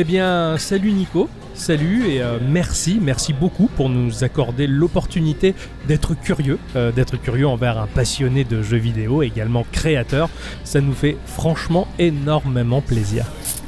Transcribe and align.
Eh 0.00 0.04
bien, 0.04 0.56
salut 0.58 0.92
Nico, 0.92 1.28
salut 1.54 2.06
et 2.06 2.22
euh, 2.22 2.38
merci, 2.40 3.00
merci 3.02 3.32
beaucoup 3.32 3.66
pour 3.66 3.88
nous 3.88 4.22
accorder 4.22 4.68
l'opportunité 4.68 5.56
d'être 5.88 6.14
curieux, 6.14 6.60
euh, 6.76 6.92
d'être 6.92 7.20
curieux 7.20 7.48
envers 7.48 7.80
un 7.80 7.88
passionné 7.88 8.44
de 8.44 8.62
jeux 8.62 8.76
vidéo, 8.76 9.24
également 9.24 9.66
créateur. 9.72 10.30
Ça 10.62 10.80
nous 10.80 10.92
fait 10.92 11.16
franchement 11.26 11.88
énormément 11.98 12.80
plaisir. 12.80 13.24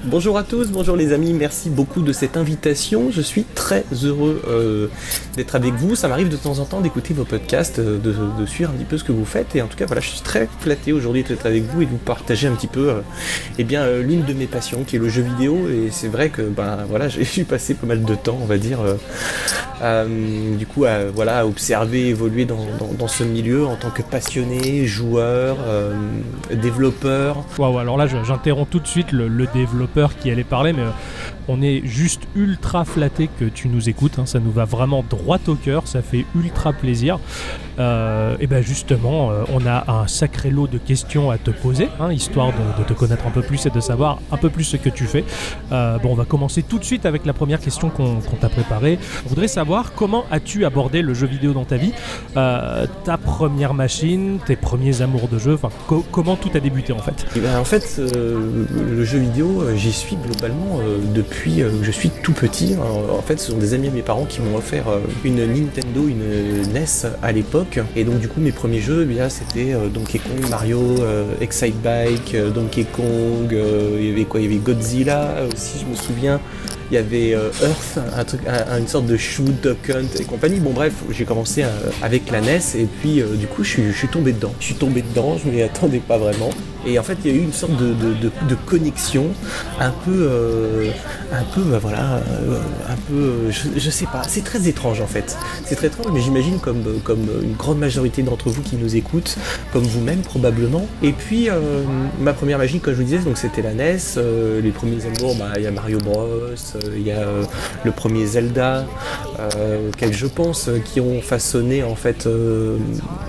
Bonjour 0.06 0.38
à 0.38 0.44
tous, 0.44 0.70
bonjour 0.70 0.96
les 0.96 1.12
amis, 1.12 1.34
merci 1.34 1.68
beaucoup 1.68 2.00
de 2.00 2.14
cette 2.14 2.38
invitation. 2.38 3.10
Je 3.10 3.20
suis 3.20 3.44
très 3.44 3.84
heureux 4.02 4.40
euh, 4.48 4.86
d'être 5.36 5.54
avec 5.56 5.74
vous. 5.74 5.94
Ça 5.94 6.08
m'arrive 6.08 6.30
de 6.30 6.38
temps 6.38 6.58
en 6.58 6.64
temps 6.64 6.80
d'écouter 6.80 7.12
vos 7.12 7.26
podcasts, 7.26 7.80
euh, 7.80 7.98
de, 7.98 8.46
suivre 8.46 8.70
un 8.70 8.74
petit 8.74 8.86
peu 8.86 8.96
ce 8.96 9.04
que 9.04 9.12
vous 9.12 9.26
faites. 9.26 9.54
Et 9.56 9.60
en 9.60 9.66
tout 9.66 9.76
cas, 9.76 9.84
voilà, 9.84 10.00
je 10.00 10.08
suis 10.08 10.22
très 10.22 10.48
flatté 10.60 10.94
aujourd'hui 10.94 11.22
d'être 11.22 11.44
avec 11.44 11.64
vous 11.64 11.82
et 11.82 11.84
de 11.84 11.90
vous 11.90 11.98
partager 11.98 12.48
un 12.48 12.52
petit 12.52 12.66
peu 12.66 12.88
euh, 12.88 13.00
eh 13.58 13.64
bien, 13.64 13.98
l'une 13.98 14.24
de 14.24 14.32
mes 14.32 14.46
passions 14.46 14.84
qui 14.84 14.96
est 14.96 14.98
le 14.98 15.10
jeu 15.10 15.20
vidéo. 15.20 15.68
Et 15.68 15.90
c'est 15.90 16.08
vrai 16.08 16.30
que 16.30 16.40
ben, 16.40 16.78
voilà, 16.88 17.08
j'ai 17.08 17.44
passé 17.44 17.74
pas 17.74 17.86
mal 17.86 18.02
de 18.02 18.14
temps, 18.14 18.38
on 18.40 18.46
va 18.46 18.56
dire, 18.56 18.78
du 20.58 20.66
coup, 20.66 20.86
à, 20.86 21.04
voilà, 21.14 21.46
observer, 21.46 22.08
évoluer 22.08 22.46
dans, 22.46 22.58
ce 23.06 23.22
milieu 23.22 23.66
en 23.66 23.76
tant 23.76 23.90
que 23.90 24.02
passionné, 24.02 24.86
joueur, 24.86 25.58
développeur. 26.50 27.44
Waouh, 27.58 27.78
alors 27.78 27.98
là, 27.98 28.06
j'interromps 28.06 28.70
tout 28.70 28.80
de 28.80 28.86
suite 28.86 29.12
le, 29.12 29.28
le 29.28 29.46
développeur 29.52 29.89
qui 30.20 30.30
allait 30.30 30.44
parler, 30.44 30.72
mais 30.72 30.84
on 31.48 31.62
est 31.62 31.82
juste 31.84 32.22
ultra 32.34 32.84
flatté 32.84 33.28
que 33.38 33.44
tu 33.44 33.68
nous 33.68 33.88
écoutes. 33.88 34.18
Hein. 34.18 34.26
ça 34.26 34.40
nous 34.40 34.52
va 34.52 34.64
vraiment 34.64 35.04
droit 35.08 35.38
au 35.46 35.54
cœur, 35.54 35.86
ça 35.86 36.02
fait 36.02 36.24
ultra 36.34 36.72
plaisir. 36.72 37.18
Euh, 37.80 38.36
et 38.40 38.46
ben 38.46 38.62
justement, 38.62 39.30
euh, 39.30 39.44
on 39.52 39.66
a 39.66 39.90
un 39.90 40.06
sacré 40.06 40.50
lot 40.50 40.66
de 40.66 40.78
questions 40.78 41.30
à 41.30 41.38
te 41.38 41.50
poser, 41.50 41.88
hein, 41.98 42.12
histoire 42.12 42.52
de, 42.78 42.84
te 42.84 42.92
connaître 42.92 43.26
un 43.26 43.30
peu 43.30 43.42
plus 43.42 43.64
et 43.66 43.70
de 43.70 43.80
savoir 43.80 44.20
un 44.30 44.36
peu 44.36 44.50
plus 44.50 44.64
ce 44.64 44.76
que 44.76 44.90
tu 44.90 45.04
fais. 45.04 45.24
Euh, 45.72 45.98
bon, 45.98 46.12
on 46.12 46.14
va 46.14 46.24
commencer 46.24 46.62
tout 46.62 46.78
de 46.78 46.84
suite 46.84 47.06
avec 47.06 47.24
la 47.24 47.32
première 47.32 47.60
question 47.60 47.88
qu'on 47.88 48.16
qu 48.16 48.36
t'a 48.38 48.48
préparée. 48.48 48.98
On 49.24 49.28
voudrait 49.30 49.48
savoir 49.48 49.92
comment 49.94 50.24
as-tu 50.30 50.64
abordé 50.64 51.00
le 51.00 51.14
jeu 51.14 51.26
vidéo 51.26 51.52
dans 51.52 51.64
ta 51.64 51.76
vie? 51.76 51.92
Ta 52.34 53.16
première 53.22 53.74
machine, 53.74 54.38
tes 54.44 54.56
premiers 54.56 55.02
amours 55.02 55.28
de 55.28 55.38
jeu, 55.38 55.54
enfin, 55.54 55.70
co 55.86 56.04
comment 56.10 56.36
tout 56.36 56.50
a 56.54 56.60
débuté 56.60 56.92
en 56.92 56.98
fait? 56.98 57.26
Et 57.36 57.40
ben, 57.40 57.58
En 57.58 57.64
fait, 57.64 57.98
le 57.98 59.04
jeu 59.04 59.18
vidéo, 59.18 59.64
j'y 59.74 59.92
suis 59.92 60.16
globalement 60.16 60.80
depuis 61.14 61.29
que 61.30 61.82
je 61.82 61.90
suis 61.90 62.10
tout 62.10 62.32
petit. 62.32 62.74
Alors, 62.74 63.18
en 63.18 63.22
fait, 63.22 63.38
ce 63.38 63.50
sont 63.50 63.58
des 63.58 63.74
amis 63.74 63.88
de 63.88 63.94
mes 63.94 64.02
parents 64.02 64.24
qui 64.24 64.40
m'ont 64.40 64.56
offert 64.56 64.86
une 65.24 65.44
Nintendo, 65.46 66.06
une 66.08 66.72
NES 66.72 67.08
à 67.22 67.32
l'époque. 67.32 67.80
Et 67.96 68.04
donc 68.04 68.18
du 68.18 68.28
coup 68.28 68.40
mes 68.40 68.52
premiers 68.52 68.80
jeux, 68.80 69.08
eh 69.10 69.30
c'était 69.30 69.74
euh, 69.74 69.88
Donkey 69.88 70.18
Kong, 70.18 70.48
Mario, 70.50 70.80
euh, 71.00 71.24
Excite 71.40 71.80
Bike, 71.82 72.34
euh, 72.34 72.50
Donkey 72.50 72.84
Kong, 72.84 73.52
il 73.52 74.08
y 74.08 74.12
avait 74.12 74.24
quoi? 74.24 74.40
Il 74.40 74.44
y 74.44 74.46
avait 74.46 74.62
Godzilla 74.62 75.44
aussi, 75.52 75.78
je 75.80 75.86
me 75.86 75.94
souviens. 75.94 76.40
Il 76.90 76.94
y 76.94 76.98
avait 76.98 77.30
Earth, 77.30 78.00
une 78.76 78.88
sorte 78.88 79.06
de 79.06 79.16
shoot, 79.16 79.54
duck 79.62 79.90
hunt 79.90 80.18
et 80.18 80.24
compagnie. 80.24 80.58
Bon 80.58 80.72
bref, 80.72 80.92
j'ai 81.10 81.24
commencé 81.24 81.64
avec 82.02 82.28
la 82.32 82.40
NES 82.40 82.58
et 82.76 82.86
puis 83.00 83.22
du 83.38 83.46
coup 83.46 83.62
je 83.62 83.70
suis, 83.70 83.92
je 83.92 83.96
suis 83.96 84.08
tombé 84.08 84.32
dedans. 84.32 84.52
Je 84.58 84.64
suis 84.64 84.74
tombé 84.74 85.02
dedans, 85.02 85.38
je 85.38 85.48
m'y 85.48 85.62
attendais 85.62 86.00
pas 86.00 86.18
vraiment. 86.18 86.50
Et 86.86 86.98
en 86.98 87.02
fait, 87.02 87.18
il 87.24 87.30
y 87.30 87.34
a 87.34 87.36
eu 87.36 87.42
une 87.42 87.52
sorte 87.52 87.76
de, 87.76 87.92
de, 87.92 88.54
connexion, 88.66 89.26
un 89.78 89.90
peu, 89.90 90.12
euh, 90.12 90.90
un 91.32 91.42
peu, 91.54 91.62
bah 91.62 91.78
voilà, 91.80 92.16
euh, 92.16 92.58
un 92.88 92.96
peu, 93.08 93.50
je, 93.50 93.78
je, 93.78 93.90
sais 93.90 94.06
pas, 94.06 94.22
c'est 94.26 94.44
très 94.44 94.68
étrange 94.68 95.00
en 95.00 95.06
fait. 95.06 95.36
C'est 95.64 95.76
très 95.76 95.88
étrange, 95.88 96.06
mais 96.12 96.20
j'imagine 96.20 96.58
comme, 96.58 97.00
comme 97.04 97.26
une 97.42 97.54
grande 97.54 97.78
majorité 97.78 98.22
d'entre 98.22 98.48
vous 98.48 98.62
qui 98.62 98.76
nous 98.76 98.96
écoutent, 98.96 99.36
comme 99.72 99.82
vous-même 99.82 100.20
probablement. 100.20 100.86
Et 101.02 101.12
puis, 101.12 101.50
euh, 101.50 101.82
ma 102.20 102.32
première 102.32 102.58
magie, 102.58 102.80
comme 102.80 102.94
je 102.94 102.98
vous 102.98 103.04
disais, 103.04 103.18
donc 103.18 103.36
c'était 103.36 103.62
la 103.62 103.74
NES. 103.74 103.98
euh, 104.16 104.60
les 104.60 104.70
premiers 104.70 105.04
amours, 105.04 105.34
bah, 105.36 105.52
il 105.56 105.62
y 105.62 105.66
a 105.66 105.70
Mario 105.70 105.98
Bros, 105.98 106.28
il 106.96 107.02
y 107.02 107.12
a 107.12 107.24
le 107.84 107.92
premier 107.92 108.26
Zelda, 108.26 108.86
auxquels 109.88 110.14
je 110.14 110.26
pense, 110.26 110.70
qui 110.84 111.00
ont 111.00 111.20
façonné 111.20 111.82
en 111.82 111.96
fait 111.96 112.28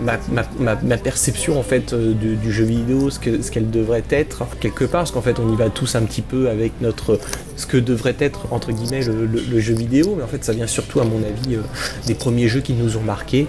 ma, 0.01 0.17
ma, 0.59 0.97
perception 0.97 1.59
en 1.59 1.63
fait 1.63 1.93
du, 1.93 2.35
du 2.35 2.51
jeu 2.51 2.65
vidéo, 2.65 3.09
ce 3.09 3.19
que 3.19 3.40
ce 3.41 3.51
qu'elle 3.51 3.69
devrait 3.69 4.03
être 4.09 4.43
quelque 4.59 4.85
part, 4.85 5.01
parce 5.01 5.11
qu'en 5.11 5.21
fait 5.21 5.39
on 5.39 5.51
y 5.51 5.55
va 5.55 5.69
tous 5.69 5.95
un 5.95 6.03
petit 6.03 6.21
peu 6.21 6.49
avec 6.49 6.73
notre 6.81 7.19
ce 7.55 7.65
que 7.65 7.77
devrait 7.77 8.15
être 8.19 8.47
entre 8.51 8.71
guillemets 8.71 9.03
le, 9.03 9.25
le, 9.25 9.41
le 9.41 9.59
jeu 9.59 9.73
vidéo, 9.73 10.15
mais 10.17 10.23
en 10.23 10.27
fait 10.27 10.43
ça 10.43 10.53
vient 10.53 10.67
surtout 10.67 10.99
à 10.99 11.03
mon 11.03 11.19
avis 11.19 11.55
euh, 11.55 11.61
des 12.07 12.15
premiers 12.15 12.47
jeux 12.47 12.61
qui 12.61 12.73
nous 12.73 12.97
ont 12.97 13.01
marqué, 13.01 13.47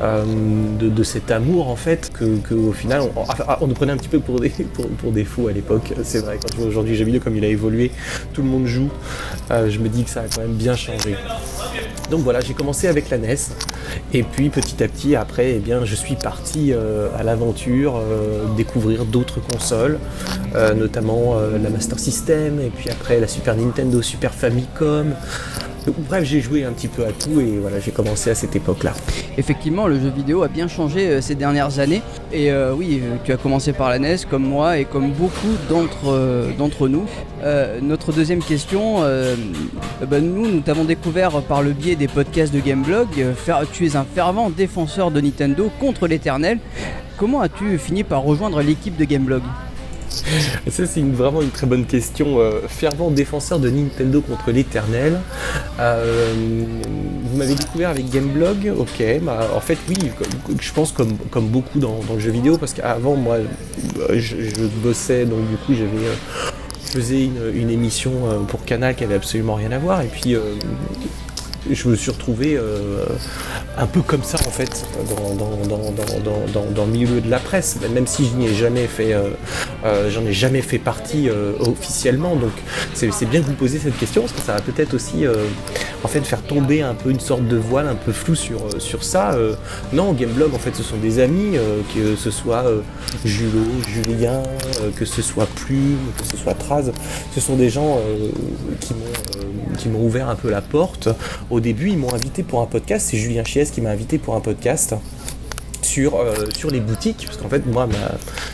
euh, 0.00 0.24
de, 0.78 1.02
cet 1.02 1.30
amour 1.30 1.68
en 1.68 1.76
fait 1.76 2.10
que, 2.12 2.54
au 2.54 2.72
final 2.72 3.02
on, 3.02 3.24
on, 3.60 3.66
nous 3.66 3.74
prenait 3.74 3.92
un 3.92 3.96
petit 3.96 4.08
peu 4.08 4.20
pour 4.20 4.38
des 4.40 4.50
pour, 4.50 5.12
des 5.12 5.24
fous 5.24 5.48
à 5.48 5.52
l'époque. 5.52 5.92
C'est 6.04 6.20
vrai 6.20 6.38
quand 6.40 6.52
je 6.52 6.56
vois 6.58 6.66
aujourd'hui 6.66 6.94
jeu 6.94 7.04
vidéo 7.04 7.20
comme 7.20 7.36
il 7.36 7.44
a 7.44 7.48
évolué, 7.48 7.90
tout 8.32 8.42
le 8.42 8.48
monde 8.48 8.66
joue, 8.66 8.90
euh, 9.50 9.68
je 9.70 9.78
me 9.78 9.88
dis 9.88 10.04
que 10.04 10.10
ça 10.10 10.20
a 10.20 10.24
quand 10.24 10.42
même 10.42 10.54
bien 10.54 10.76
changé. 10.76 11.16
Donc 12.10 12.20
voilà, 12.20 12.40
j'ai 12.40 12.54
commencé 12.54 12.86
avec 12.86 13.10
la 13.10 13.18
NES 13.18 13.36
et 14.12 14.22
puis 14.22 14.50
petit 14.50 14.82
à 14.82 14.88
petit 14.88 15.16
après, 15.16 15.60
eh 15.66 15.84
je 15.84 15.94
suis 15.94 16.16
parti 16.16 16.72
euh, 16.72 17.08
à 17.18 17.22
l'aventure 17.22 17.96
euh, 17.96 18.44
découvrir 18.56 19.04
d'autres 19.04 19.40
consoles, 19.40 19.98
euh, 20.54 20.74
notamment 20.74 21.36
la 21.40 21.70
Master 21.70 21.98
System 21.98 22.60
et 22.60 22.70
puis 22.70 22.90
après 22.90 23.20
la 23.20 23.28
Super 23.28 23.56
Nintendo, 23.56 24.02
Super 24.02 24.34
Famicom. 24.34 25.14
Bref, 25.86 26.24
j'ai 26.24 26.40
joué 26.40 26.64
un 26.64 26.72
petit 26.72 26.88
peu 26.88 27.04
à 27.04 27.12
tout 27.12 27.40
et 27.40 27.58
voilà, 27.58 27.80
j'ai 27.80 27.90
commencé 27.90 28.30
à 28.30 28.34
cette 28.34 28.54
époque-là. 28.54 28.92
Effectivement, 29.38 29.86
le 29.86 29.98
jeu 29.98 30.10
vidéo 30.10 30.42
a 30.42 30.48
bien 30.48 30.68
changé 30.68 31.08
euh, 31.08 31.20
ces 31.20 31.34
dernières 31.34 31.78
années. 31.78 32.02
Et 32.32 32.50
euh, 32.50 32.74
oui, 32.74 33.02
tu 33.24 33.32
as 33.32 33.36
commencé 33.36 33.72
par 33.72 33.88
la 33.88 33.98
NES, 33.98 34.16
comme 34.28 34.46
moi 34.46 34.78
et 34.78 34.84
comme 34.84 35.10
beaucoup 35.12 35.56
d'entre 35.68 36.08
euh, 36.08 36.50
d'entre 36.58 36.88
nous. 36.88 37.06
notre 37.82 38.12
deuxième 38.12 38.42
question, 38.42 39.00
ben 40.06 40.22
nous, 40.22 40.50
nous 40.50 40.60
t'avons 40.60 40.84
découvert 40.84 41.42
par 41.42 41.62
le 41.62 41.72
biais 41.72 41.96
des 41.96 42.08
podcasts 42.08 42.52
de 42.52 42.60
Gameblog. 42.60 43.08
tu 43.72 43.86
es 43.86 43.96
un 43.96 44.04
fervent 44.04 44.50
défenseur 44.50 45.10
de 45.10 45.20
Nintendo 45.20 45.70
contre 45.80 46.06
l'éternel. 46.06 46.58
Comment 47.16 47.40
as-tu 47.40 47.78
fini 47.78 48.04
par 48.04 48.22
rejoindre 48.22 48.60
l'équipe 48.60 48.96
de 48.96 49.04
Gameblog? 49.04 49.42
ça, 50.70 50.86
c'est 50.86 51.02
vraiment 51.02 51.42
une 51.42 51.50
très 51.50 51.66
bonne 51.66 51.84
question. 51.84 52.40
Euh, 52.40 52.60
fervent 52.68 53.10
défenseur 53.10 53.58
de 53.58 53.70
Nintendo 53.70 54.20
contre 54.20 54.50
l'éternel. 54.50 55.20
Euh, 55.78 56.34
vous 57.24 57.36
m'avez 57.36 57.54
découvert 57.54 57.90
avec 57.90 58.10
Gameblog, 58.10 58.72
ok. 58.76 59.02
Bah, 59.22 59.48
en 59.54 59.60
fait, 59.60 59.78
oui, 59.88 59.96
je 60.60 60.72
pense 60.72 60.92
comme, 60.92 61.16
comme 61.30 61.48
beaucoup 61.48 61.78
dans, 61.78 62.00
le 62.12 62.20
jeu 62.20 62.30
vidéo, 62.30 62.58
parce 62.58 62.72
qu'avant, 62.72 63.16
moi, 63.16 63.38
je, 64.10 64.18
je, 64.18 64.66
bossais, 64.82 65.24
donc 65.24 65.48
du 65.48 65.56
coup, 65.56 65.74
j'avais. 65.74 66.06
Euh, 66.06 66.14
je 66.86 66.98
faisais 66.98 67.24
une, 67.24 67.52
une, 67.54 67.70
émission 67.70 68.10
pour 68.48 68.64
Canal 68.64 68.96
qui 68.96 69.04
avait 69.04 69.14
absolument 69.14 69.54
rien 69.54 69.70
à 69.70 69.78
voir, 69.78 70.02
et 70.02 70.08
puis 70.08 70.34
je 71.68 71.88
me 71.88 71.96
suis 71.96 72.10
retrouvé 72.10 72.56
euh, 72.56 73.04
un 73.76 73.86
peu 73.86 74.00
comme 74.00 74.22
ça 74.22 74.38
en 74.46 74.50
fait 74.50 74.86
dans, 75.08 75.34
dans, 75.34 75.92
dans, 75.92 76.72
dans, 76.72 76.84
le 76.84 76.90
milieu 76.90 77.20
de 77.20 77.30
la 77.30 77.38
presse, 77.38 77.78
même 77.92 78.06
si 78.06 78.26
je 78.26 78.34
n'y 78.34 78.46
ai 78.46 78.54
jamais 78.54 78.86
fait, 78.86 79.12
euh, 79.12 79.30
euh, 79.84 80.10
j'en 80.10 80.24
ai 80.24 80.32
jamais 80.32 80.62
fait 80.62 80.78
partie 80.78 81.28
officiellement. 81.60 82.36
Donc 82.36 82.52
c'est 82.94 83.28
bien 83.28 83.40
que 83.40 83.46
vous 83.46 83.54
posiez 83.54 83.78
cette 83.78 83.98
question 83.98 84.22
parce 84.22 84.32
que 84.32 84.40
ça 84.40 84.54
va 84.54 84.60
peut-être 84.60 84.94
aussi 84.94 85.24
en 86.04 86.08
fait 86.08 86.20
faire 86.20 86.42
tomber 86.42 86.82
un 86.82 86.94
peu 86.94 87.10
une 87.10 87.20
sorte 87.20 87.46
de 87.46 87.56
voile 87.56 87.86
un 87.86 87.94
peu 87.94 88.12
flou 88.12 88.34
sur, 88.34 88.60
sur 88.78 89.04
ça. 89.04 89.32
Euh, 89.32 89.54
non, 89.92 90.12
Gameblog 90.12 90.54
en 90.54 90.58
fait 90.58 90.74
ce 90.74 90.82
sont 90.82 90.96
des 90.96 91.18
amis, 91.18 91.56
que 91.94 92.16
ce 92.16 92.30
soit 92.30 92.64
Julo, 93.24 93.64
Julien, 93.88 94.42
que 94.96 95.04
ce 95.04 95.22
soit 95.22 95.46
Plume, 95.46 95.98
que 96.18 96.24
ce 96.26 96.36
soit 96.36 96.54
Traz, 96.54 96.90
ce 97.34 97.40
sont 97.40 97.56
des 97.56 97.70
gens 97.70 97.98
qui 98.80 98.94
m'ont 98.94 99.40
qui 99.80 99.88
m'ont 99.88 100.04
ouvert 100.04 100.28
un 100.28 100.34
peu 100.34 100.50
la 100.50 100.60
porte 100.60 101.08
au 101.48 101.60
début, 101.60 101.88
ils 101.88 101.96
m'ont 101.96 102.12
invité 102.12 102.42
pour 102.42 102.60
un 102.60 102.66
podcast. 102.66 103.08
C'est 103.10 103.16
Julien 103.16 103.44
Chies 103.44 103.70
qui 103.72 103.80
m'a 103.80 103.90
invité 103.90 104.18
pour 104.18 104.34
un 104.34 104.40
podcast 104.40 104.94
sur, 105.84 106.16
euh, 106.16 106.34
sur 106.56 106.70
les 106.70 106.80
boutiques. 106.80 107.24
Parce 107.26 107.38
qu'en 107.38 107.48
fait, 107.48 107.66
moi, 107.66 107.88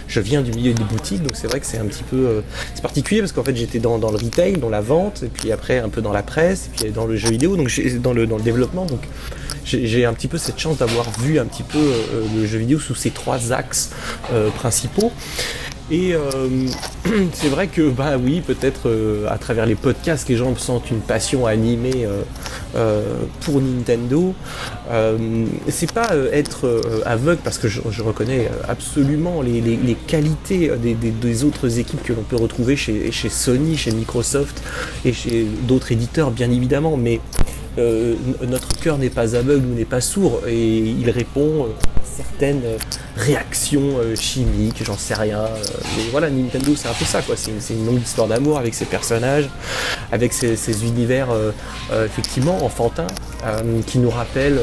je 0.08 0.20
viens 0.20 0.42
du 0.42 0.52
milieu 0.52 0.72
des 0.72 0.84
boutiques. 0.84 1.22
Donc, 1.22 1.32
c'est 1.34 1.46
vrai 1.46 1.60
que 1.60 1.66
c'est 1.66 1.78
un 1.78 1.86
petit 1.86 2.02
peu 2.02 2.16
euh, 2.16 2.40
c'est 2.74 2.82
particulier 2.82 3.20
parce 3.20 3.32
qu'en 3.32 3.44
fait, 3.44 3.56
j'étais 3.56 3.78
dans, 3.78 3.98
dans, 3.98 4.10
le 4.10 4.16
retail, 4.16 4.54
dans 4.54 4.68
la 4.68 4.80
vente, 4.80 5.22
et 5.22 5.28
puis 5.28 5.52
après, 5.52 5.78
un 5.78 5.88
peu 5.88 6.02
dans 6.02 6.12
la 6.12 6.22
presse, 6.22 6.66
et 6.66 6.84
puis 6.84 6.92
dans 6.92 7.06
le 7.06 7.16
jeu 7.16 7.30
vidéo, 7.30 7.56
donc 7.56 7.70
dans 8.00 8.12
le, 8.12 8.26
dans 8.26 8.36
le 8.36 8.42
développement. 8.42 8.86
Donc, 8.86 9.00
j'ai 9.64 10.04
un 10.04 10.12
petit 10.12 10.28
peu 10.28 10.38
cette 10.38 10.58
chance 10.58 10.78
d'avoir 10.78 11.10
vu 11.20 11.40
un 11.40 11.44
petit 11.44 11.64
peu 11.64 11.78
euh, 11.78 12.24
le 12.36 12.46
jeu 12.46 12.58
vidéo 12.58 12.78
sous 12.78 12.94
ces 12.94 13.10
trois 13.10 13.52
axes 13.52 13.90
principaux. 14.54 15.12
Et 15.90 16.14
euh, 16.14 16.20
c'est 17.32 17.48
vrai 17.48 17.68
que, 17.68 17.88
bah 17.88 18.16
oui, 18.18 18.40
peut-être 18.40 18.88
euh, 18.88 19.26
à 19.28 19.38
travers 19.38 19.66
les 19.66 19.76
podcasts, 19.76 20.28
les 20.28 20.36
gens 20.36 20.54
sentent 20.56 20.90
une 20.90 21.00
passion 21.00 21.46
animée 21.46 22.06
euh, 22.74 23.24
pour 23.42 23.60
Nintendo. 23.60 24.34
c'est 25.68 25.92
pas 25.92 26.10
être 26.32 27.02
aveugle 27.04 27.40
parce 27.42 27.58
que 27.58 27.68
je, 27.68 27.80
je 27.90 28.02
reconnais 28.02 28.50
absolument 28.68 29.42
les, 29.42 29.60
les, 29.60 29.76
les 29.76 29.94
qualités 29.94 30.70
des, 30.76 30.94
des, 30.94 31.10
des, 31.10 31.44
autres 31.44 31.78
équipes 31.78 32.02
que 32.02 32.12
l'on 32.12 32.22
peut 32.22 32.36
retrouver 32.36 32.76
chez, 32.76 33.12
chez, 33.12 33.28
Sony, 33.28 33.76
chez 33.76 33.92
Microsoft 33.92 34.62
et 35.04 35.12
chez 35.12 35.46
d'autres 35.68 35.92
éditeurs, 35.92 36.30
bien 36.30 36.50
évidemment, 36.50 36.96
mais 36.96 37.20
notre 38.46 38.68
cœur 38.80 38.98
n'est 38.98 39.10
pas 39.10 39.36
aveugle 39.36 39.66
ou 39.66 39.74
n'est 39.74 39.84
pas 39.84 40.00
sourd 40.00 40.40
et 40.48 40.78
il 40.78 41.10
répond 41.10 41.68
certaines 42.16 42.62
réactions 43.16 43.98
chimiques, 44.14 44.82
j'en 44.84 44.96
sais 44.96 45.14
rien. 45.14 45.44
mais 45.96 46.04
voilà, 46.10 46.30
Nintendo, 46.30 46.74
c'est 46.76 46.88
un 46.88 46.92
peu 46.92 47.04
ça, 47.04 47.22
quoi. 47.22 47.36
C'est 47.36 47.52
une, 47.70 47.86
longue 47.86 48.02
histoire 48.02 48.28
d'amour 48.28 48.58
avec 48.58 48.74
ses 48.74 48.86
personnages, 48.86 49.48
avec 50.12 50.32
ces, 50.32 50.84
univers 50.84 51.28
effectivement 52.04 52.64
enfantins, 52.64 53.06
qui 53.86 53.98
nous 53.98 54.10
rappellent 54.10 54.60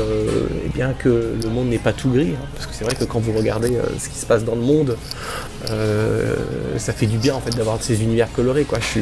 eh 0.66 0.70
bien 0.70 0.94
que 0.94 1.36
le 1.42 1.50
monde 1.50 1.70
n'est 1.70 1.78
pas 1.78 1.94
tout 1.94 2.10
gris. 2.10 2.34
Hein. 2.36 2.46
parce 2.54 2.68
que 2.68 2.74
c'est 2.74 2.84
vrai 2.84 2.96
que 2.96 3.04
quand 3.04 3.20
vous 3.20 3.34
regardez 3.34 3.78
ce 4.00 4.10
qui 4.10 4.18
se 4.18 4.26
passe 4.26 4.44
dans 4.44 4.56
le 4.56 4.62
monde, 4.62 4.98
ça 6.78 6.94
fait 6.94 7.08
du 7.08 7.18
bien 7.18 7.36
en 7.36 7.42
fait 7.42 7.56
d'avoir 7.56 7.82
ces 7.82 8.02
univers 8.04 8.32
colorés, 8.32 8.64
quoi. 8.64 8.80
Je 8.80 9.02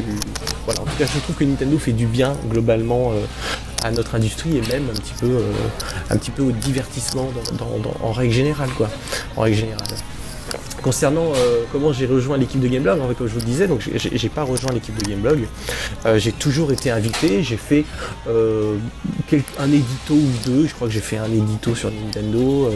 voilà, 0.64 0.80
en 0.80 0.84
tout 0.84 0.96
cas, 0.96 1.06
je 1.06 1.18
trouve 1.18 1.34
que 1.36 1.44
Nintendo 1.44 1.76
fait 1.78 1.92
du 1.92 2.06
bien 2.06 2.36
globalement 2.48 3.12
à 3.82 3.90
notre 3.90 4.14
industrie 4.14 4.56
et 4.56 4.60
même 4.72 4.88
un 4.90 4.94
petit 4.94 5.14
peu, 5.18 5.26
euh, 5.26 5.52
un 6.10 6.16
petit 6.16 6.30
peu 6.30 6.42
au 6.42 6.52
divertissement 6.52 7.28
en 8.02 8.12
règle 8.12 8.32
générale. 8.32 8.70
Quoi, 8.76 8.88
en 9.36 9.42
règle 9.42 9.56
générale. 9.56 9.86
Concernant 10.82 11.32
euh, 11.36 11.62
comment 11.70 11.92
j'ai 11.92 12.06
rejoint 12.06 12.36
l'équipe 12.36 12.60
de 12.60 12.66
Gameblog, 12.66 13.00
en 13.00 13.08
fait, 13.08 13.14
comme 13.14 13.28
je 13.28 13.34
vous 13.34 13.40
le 13.40 13.46
disais, 13.46 13.68
donc 13.68 13.88
j'ai 13.94 14.28
pas 14.28 14.42
rejoint 14.42 14.72
l'équipe 14.72 14.96
de 14.96 15.08
Gameblog. 15.08 15.46
Euh, 16.06 16.18
j'ai 16.18 16.32
toujours 16.32 16.72
été 16.72 16.90
invité. 16.90 17.42
J'ai 17.42 17.56
fait 17.56 17.84
euh, 18.28 18.76
un 19.60 19.70
édito 19.70 20.14
ou 20.14 20.30
deux. 20.44 20.66
Je 20.66 20.74
crois 20.74 20.88
que 20.88 20.94
j'ai 20.94 21.00
fait 21.00 21.18
un 21.18 21.30
édito 21.30 21.74
sur 21.74 21.90
Nintendo, 21.90 22.70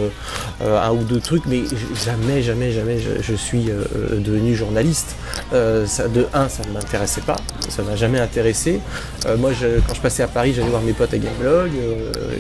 un 0.61 0.93
ou 0.93 1.03
deux 1.03 1.20
trucs, 1.20 1.47
mais 1.47 1.62
jamais, 2.05 2.43
jamais, 2.43 2.70
jamais 2.70 2.99
je, 2.99 3.35
suis 3.35 3.70
devenu 4.12 4.55
journaliste. 4.55 5.17
De 5.53 6.26
un, 6.32 6.49
ça 6.49 6.62
ne 6.67 6.73
m'intéressait 6.73 7.23
pas. 7.23 7.37
Ça 7.69 7.82
m'a 7.82 7.97
jamais 7.97 8.20
intéressé. 8.20 8.81
moi, 9.38 9.50
quand 9.87 9.94
je 9.94 10.00
passais 10.00 10.23
à 10.23 10.29
Paris, 10.29 10.55
j'allais 10.55 10.70
voir 10.70 10.82
mes 10.82 10.93
potes 10.93 11.12
à 11.12 11.19
Gameblog, 11.19 11.70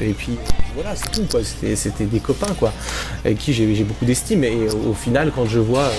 et 0.00 0.12
puis 0.12 0.38
voilà, 0.76 0.94
c'est 0.94 1.10
tout. 1.10 1.26
C'était 1.74 2.04
des 2.04 2.20
copains, 2.20 2.54
quoi, 2.58 2.72
avec 3.24 3.38
qui 3.38 3.52
j'ai 3.52 3.82
beaucoup 3.82 4.04
d'estime. 4.04 4.44
Et 4.44 4.68
au 4.88 4.92
final, 4.92 5.32
quand 5.34 5.46
je 5.46 5.58
vois 5.58 5.90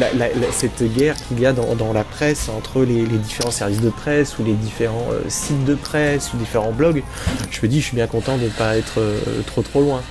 euh, 0.00 0.28
cette 0.52 0.82
guerre 0.94 1.16
qu'il 1.26 1.40
y 1.40 1.46
a 1.46 1.52
dans, 1.52 1.92
la 1.92 2.04
presse 2.04 2.48
entre 2.48 2.84
les, 2.84 3.04
différents 3.04 3.50
services 3.50 3.80
de 3.80 3.90
presse 3.90 4.38
ou 4.38 4.44
les 4.44 4.52
différents 4.52 5.08
euh, 5.12 5.22
sites 5.28 5.64
de 5.64 5.74
presse 5.74 6.32
ou 6.32 6.36
différents 6.36 6.72
blogs, 6.72 7.02
je 7.50 7.60
me 7.62 7.68
dis 7.68 7.80
je 7.80 7.86
suis 7.86 7.96
bien 7.96 8.06
content 8.06 8.36
de 8.36 8.44
ne 8.44 8.48
pas 8.48 8.76
être 8.76 8.98
euh, 8.98 9.18
trop 9.46 9.62
trop 9.62 9.82
loin. 9.82 10.02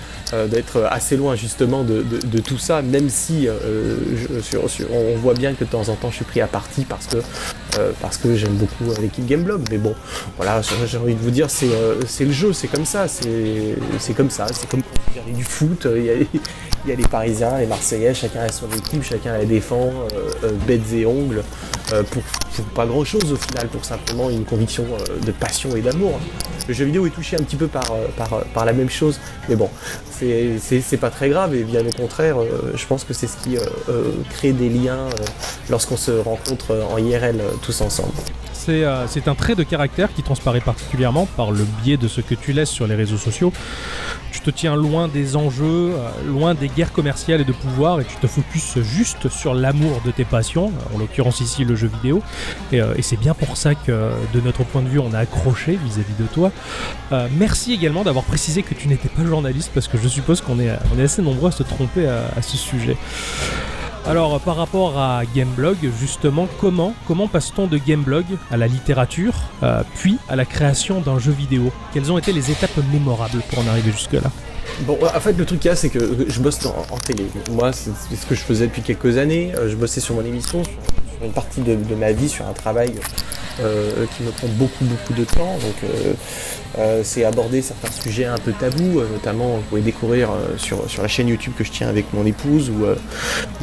d'être 0.51 0.85
assez 0.91 1.15
loin 1.15 1.37
justement 1.37 1.85
de, 1.85 2.03
tout 2.39 2.57
ça, 2.57 2.81
même 2.81 3.09
si 3.09 3.47
on 4.91 5.17
voit 5.17 5.33
bien 5.33 5.53
que 5.53 5.63
de 5.63 5.69
temps 5.69 5.87
en 5.87 5.95
temps 5.95 6.09
je 6.11 6.17
suis 6.17 6.25
pris 6.25 6.41
à 6.41 6.47
partie 6.47 6.83
parce 6.83 7.07
que, 7.07 7.19
parce 8.01 8.17
que 8.17 8.35
j'aime 8.35 8.55
beaucoup 8.55 8.85
l'équipe 9.01 9.25
Gameblog. 9.25 9.61
Mais 9.71 9.77
bon, 9.77 9.95
voilà, 10.35 10.61
j'ai 10.61 10.97
envie 10.97 11.15
de 11.15 11.19
vous 11.19 11.31
dire, 11.31 11.49
c'est 11.49 12.25
le 12.25 12.31
jeu, 12.31 12.53
c'est 12.53 12.67
comme 12.67 12.85
ça, 12.85 13.07
c'est 13.07 14.13
comme 14.15 14.29
ça, 14.29 14.47
c'est 14.51 14.69
comme 14.69 14.81
quand 14.81 15.33
du 15.33 15.43
foot, 15.43 15.87
il 15.95 16.03
y 16.03 16.09
a, 16.09 16.13
il 16.87 16.91
y 16.91 16.93
a 16.93 16.95
les 16.95 17.07
Parisiens, 17.07 17.57
les 17.57 17.65
Marseillais, 17.65 18.13
chacun 18.13 18.43
a 18.43 18.49
son 18.49 18.69
équipe, 18.69 19.03
chacun 19.03 19.37
la 19.37 19.43
défend, 19.43 19.89
euh, 19.89 20.31
euh, 20.45 20.51
bêtes 20.65 20.93
et 20.93 21.05
ongles, 21.05 21.43
euh, 21.91 22.01
pour, 22.03 22.23
pas 22.73 22.85
grand 22.85 23.03
chose 23.03 23.29
au 23.33 23.35
final, 23.35 23.67
pour 23.67 23.83
simplement 23.83 24.29
une 24.29 24.45
conviction 24.45 24.85
de 25.25 25.31
passion 25.31 25.75
et 25.75 25.81
d'amour. 25.81 26.17
Le 26.65 26.73
jeu 26.73 26.85
vidéo 26.85 27.05
est 27.05 27.09
touché 27.09 27.35
un 27.35 27.43
petit 27.43 27.57
peu 27.57 27.67
par, 27.67 27.91
par, 28.53 28.65
la 28.65 28.71
même 28.71 28.89
chose, 28.89 29.19
mais 29.49 29.57
bon, 29.57 29.69
c'est 30.09 30.97
pas 30.99 31.09
très 31.09 31.27
grave 31.29 31.53
et 31.55 31.63
bien 31.63 31.85
au 31.85 31.91
contraire, 31.91 32.37
je 32.73 32.85
pense 32.85 33.03
que 33.03 33.13
c'est 33.13 33.27
ce 33.27 33.37
qui 33.37 33.57
crée 34.29 34.53
des 34.53 34.69
liens 34.69 35.07
lorsqu'on 35.69 35.97
se 35.97 36.11
rencontre 36.11 36.87
en 36.89 36.97
IRL 36.97 37.41
tous 37.61 37.81
ensemble. 37.81 38.13
C'est 38.53 39.27
un 39.27 39.35
trait 39.35 39.55
de 39.55 39.63
caractère 39.63 40.13
qui 40.13 40.23
transparaît 40.23 40.59
particulièrement 40.59 41.25
par 41.37 41.51
le 41.51 41.63
biais 41.83 41.95
de 41.95 42.09
ce 42.09 42.19
que 42.19 42.35
tu 42.35 42.51
laisses 42.51 42.69
sur 42.69 42.85
les 42.85 42.95
réseaux 42.95 43.17
sociaux. 43.17 43.53
Te 44.47 44.51
tiens 44.51 44.77
loin 44.77 45.09
des 45.09 45.35
enjeux, 45.35 45.91
loin 46.25 46.53
des 46.53 46.69
guerres 46.69 46.93
commerciales 46.93 47.41
et 47.41 47.43
de 47.43 47.51
pouvoir, 47.51 47.99
et 47.99 48.05
tu 48.05 48.15
te 48.15 48.27
focuses 48.27 48.81
juste 48.81 49.27
sur 49.27 49.53
l'amour 49.53 50.01
de 50.05 50.11
tes 50.11 50.23
passions, 50.23 50.71
en 50.95 50.97
l'occurrence 50.97 51.41
ici 51.41 51.65
le 51.65 51.75
jeu 51.75 51.89
vidéo. 51.89 52.23
Et, 52.71 52.81
euh, 52.81 52.93
c'est 53.01 53.19
bien 53.19 53.33
pour 53.33 53.57
ça 53.57 53.75
que, 53.75 54.09
de 54.33 54.39
notre 54.39 54.63
point 54.63 54.81
de 54.81 54.87
vue, 54.87 54.99
on 54.99 55.13
a 55.13 55.19
accroché 55.19 55.77
vis-à-vis 55.83 56.13
de 56.17 56.27
toi. 56.27 56.53
Euh, 57.11 57.27
merci 57.37 57.73
également 57.73 58.05
d'avoir 58.05 58.23
précisé 58.23 58.63
que 58.63 58.73
tu 58.73 58.87
n'étais 58.87 59.09
pas 59.09 59.25
journaliste, 59.25 59.71
parce 59.73 59.89
que 59.89 59.97
je 59.97 60.07
suppose 60.07 60.39
qu'on 60.39 60.61
est, 60.61 60.71
on 60.95 60.97
est 60.97 61.03
assez 61.03 61.21
nombreux 61.21 61.49
à 61.49 61.51
se 61.51 61.63
tromper 61.63 62.07
à, 62.07 62.41
ce 62.41 62.55
sujet. 62.55 62.95
Alors 64.07 64.39
par 64.39 64.55
rapport 64.55 64.97
à 64.97 65.23
Gameblog, 65.35 65.75
justement, 65.99 66.47
comment, 66.61 66.93
comment 67.07 67.27
passe-t-on 67.27 67.67
de 67.67 67.77
Gameblog 67.77 68.23
à 68.49 68.55
la 68.55 68.67
littérature, 68.67 69.33
euh, 69.63 69.83
puis 69.95 70.17
à 70.29 70.37
la 70.37 70.45
création 70.45 71.01
d'un 71.01 71.19
jeu 71.19 71.33
vidéo? 71.33 71.73
Quelles 71.93 72.09
ont 72.09 72.17
été 72.17 72.31
les 72.31 72.49
étapes 72.49 72.77
mémorables 72.93 73.41
pour 73.49 73.59
en 73.59 73.67
arriver 73.67 73.91
jusque-là? 73.91 74.31
Bon, 74.83 74.97
en 75.03 75.19
fait, 75.19 75.33
le 75.33 75.43
truc 75.43 75.59
qu'il 75.59 75.67
y 75.67 75.71
a, 75.73 75.75
c'est 75.75 75.89
que 75.89 76.25
je 76.25 76.39
bosse 76.39 76.65
en, 76.65 76.97
télé. 76.99 77.25
Moi, 77.51 77.73
c'est 77.73 78.15
ce 78.15 78.25
que 78.25 78.33
je 78.33 78.39
faisais 78.39 78.67
depuis 78.67 78.81
quelques 78.81 79.17
années. 79.17 79.51
Euh, 79.55 79.69
je 79.69 79.75
bossais 79.75 79.99
sur 79.99 80.15
mon 80.15 80.23
émission, 80.23 80.63
sur, 80.63 80.73
une 81.21 81.33
partie 81.33 81.59
de, 81.59 81.75
ma 81.95 82.13
vie, 82.13 82.29
sur 82.29 82.47
un 82.47 82.53
travail 82.53 82.93
qui 83.57 84.23
me 84.23 84.31
prend 84.31 84.47
beaucoup, 84.49 84.85
beaucoup 84.85 85.13
de 85.13 85.23
temps. 85.23 85.57
Donc, 85.61 85.75
euh, 86.77 87.01
c'est 87.03 87.23
aborder 87.23 87.61
certains 87.61 87.91
sujets 87.91 88.25
un 88.25 88.37
peu 88.37 88.51
tabous, 88.51 89.01
notamment, 89.11 89.57
vous 89.57 89.63
pouvez 89.69 89.81
découvrir 89.81 90.29
sur, 90.57 90.89
sur 90.89 91.01
la 91.01 91.07
chaîne 91.07 91.27
YouTube 91.27 91.53
que 91.57 91.63
je 91.63 91.71
tiens 91.71 91.89
avec 91.89 92.13
mon 92.13 92.25
épouse, 92.25 92.69
où, 92.69 92.85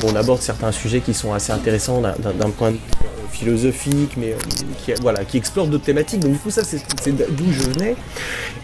on 0.05 0.17
aborde 0.17 0.41
certains 0.41 0.73
sujets 0.73 1.01
qui 1.01 1.15
sont 1.15 1.33
assez 1.33 1.53
intéressants 1.53 2.01
d'un 2.01 2.51
point 2.51 2.73
de 2.73 2.77
vue 2.77 3.05
philosophique, 3.35 4.13
mais 4.17 4.33
euh, 4.33 4.37
qui, 4.79 4.93
voilà, 5.03 5.25
qui 5.25 5.37
explore 5.37 5.67
d'autres 5.67 5.85
thématiques. 5.85 6.21
Donc 6.21 6.33
du 6.33 6.39
coup, 6.39 6.51
ça, 6.51 6.63
c'est 6.65 6.81
d'où 7.13 7.53
je 7.53 7.63
venais. 7.71 7.97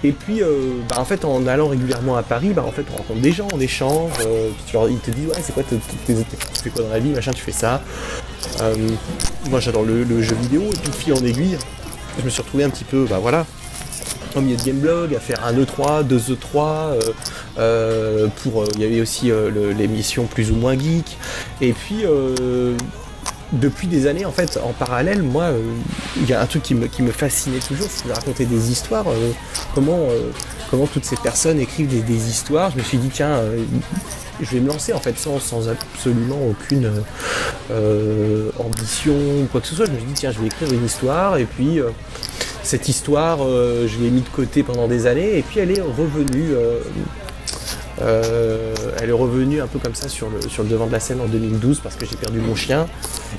Et 0.02 0.12
puis, 0.12 0.42
euh, 0.42 0.80
bah, 0.88 0.96
en 0.98 1.04
fait, 1.04 1.24
en 1.24 1.46
allant 1.46 1.68
régulièrement 1.68 2.16
à 2.16 2.22
Paris, 2.22 2.52
bah, 2.54 2.64
en 2.66 2.72
fait, 2.72 2.84
on 2.92 2.96
rencontre 2.96 3.20
des 3.20 3.32
gens, 3.32 3.48
on 3.52 3.60
échange. 3.60 4.12
Euh, 4.24 4.50
ils 4.88 4.98
te 4.98 5.10
disent, 5.10 5.26
ouais, 5.26 5.34
c'est 5.42 5.52
quoi, 5.52 5.62
tu 5.68 5.76
fais 6.62 6.70
quoi 6.70 6.84
dans 6.84 6.90
la 6.90 7.00
vie, 7.00 7.10
machin, 7.10 7.32
tu 7.32 7.42
fais 7.42 7.52
ça. 7.52 7.82
moi, 9.50 9.60
j'adore 9.60 9.82
le, 9.82 10.22
jeu 10.22 10.36
vidéo. 10.36 10.62
Et 10.62 10.78
puis, 10.78 10.92
fil 10.92 11.12
aiguille, 11.24 11.58
je 12.18 12.24
me 12.24 12.30
suis 12.30 12.42
retrouvé 12.42 12.64
un 12.64 12.70
petit 12.70 12.84
peu, 12.84 13.06
bah 13.08 13.18
voilà, 13.20 13.46
au 14.36 14.40
milieu 14.40 14.56
de 14.56 14.62
Gameblog, 14.62 15.14
à 15.14 15.20
faire 15.20 15.44
un 15.44 15.52
E3, 15.52 16.04
deux 16.04 16.18
E3, 16.18 16.98
pour 18.42 18.64
il 18.74 18.80
y 18.80 18.84
avait 18.84 19.00
aussi 19.00 19.30
l'émission 19.78 20.26
plus 20.26 20.50
ou 20.50 20.56
moins 20.56 20.78
geek, 20.78 21.16
et 21.60 21.72
puis 21.72 22.04
depuis 23.52 23.88
des 23.88 24.06
années, 24.06 24.24
en 24.24 24.32
fait, 24.32 24.58
en 24.62 24.72
parallèle, 24.72 25.22
moi, 25.22 25.44
euh, 25.44 25.60
il 26.16 26.28
y 26.28 26.32
a 26.32 26.40
un 26.40 26.46
truc 26.46 26.62
qui 26.62 26.74
me, 26.74 26.86
qui 26.86 27.02
me 27.02 27.10
fascinait 27.10 27.58
toujours, 27.58 27.88
c'est 27.90 28.06
de 28.06 28.12
raconter 28.12 28.46
des 28.46 28.70
histoires. 28.70 29.08
Euh, 29.08 29.32
comment, 29.74 29.98
euh, 30.08 30.30
comment 30.70 30.86
toutes 30.86 31.04
ces 31.04 31.16
personnes 31.16 31.58
écrivent 31.58 31.88
des, 31.88 32.28
histoires. 32.28 32.70
Je 32.70 32.78
me 32.78 32.82
suis 32.82 32.98
dit, 32.98 33.08
tiens, 33.08 33.40
je 34.42 34.50
vais 34.50 34.60
me 34.60 34.68
lancer 34.68 34.92
en 34.92 35.00
fait 35.00 35.18
sans, 35.18 35.68
absolument 35.68 36.38
aucune 36.48 36.90
ambition 38.58 39.14
ou 39.14 39.46
quoi 39.50 39.60
que 39.60 39.66
ce 39.66 39.74
soit. 39.74 39.86
Je 39.86 39.92
me 39.92 39.96
suis 39.98 40.06
dit, 40.06 40.14
tiens, 40.14 40.32
je 40.32 40.40
vais 40.40 40.46
écrire 40.46 40.72
une 40.72 40.84
histoire 40.84 41.36
et 41.36 41.44
puis 41.44 41.80
cette 42.62 42.88
histoire, 42.88 43.38
je 43.38 43.98
l'ai 44.00 44.10
mis 44.10 44.22
de 44.22 44.28
côté 44.28 44.62
pendant 44.62 44.88
des 44.88 45.06
années 45.06 45.38
et 45.38 45.42
puis 45.42 45.60
elle 45.60 45.76
est 45.76 45.80
revenue 45.80 46.54
euh, 48.02 48.74
elle 49.00 49.10
est 49.10 49.12
revenue 49.12 49.60
un 49.60 49.66
peu 49.66 49.78
comme 49.78 49.94
ça 49.94 50.08
sur 50.08 50.28
le 50.30 50.68
devant 50.68 50.86
de 50.86 50.92
la 50.92 51.00
scène 51.00 51.20
en 51.20 51.26
2012 51.26 51.80
parce 51.80 51.96
que 51.96 52.06
j'ai 52.06 52.16
perdu 52.16 52.40
mon 52.40 52.54
chien. 52.54 52.86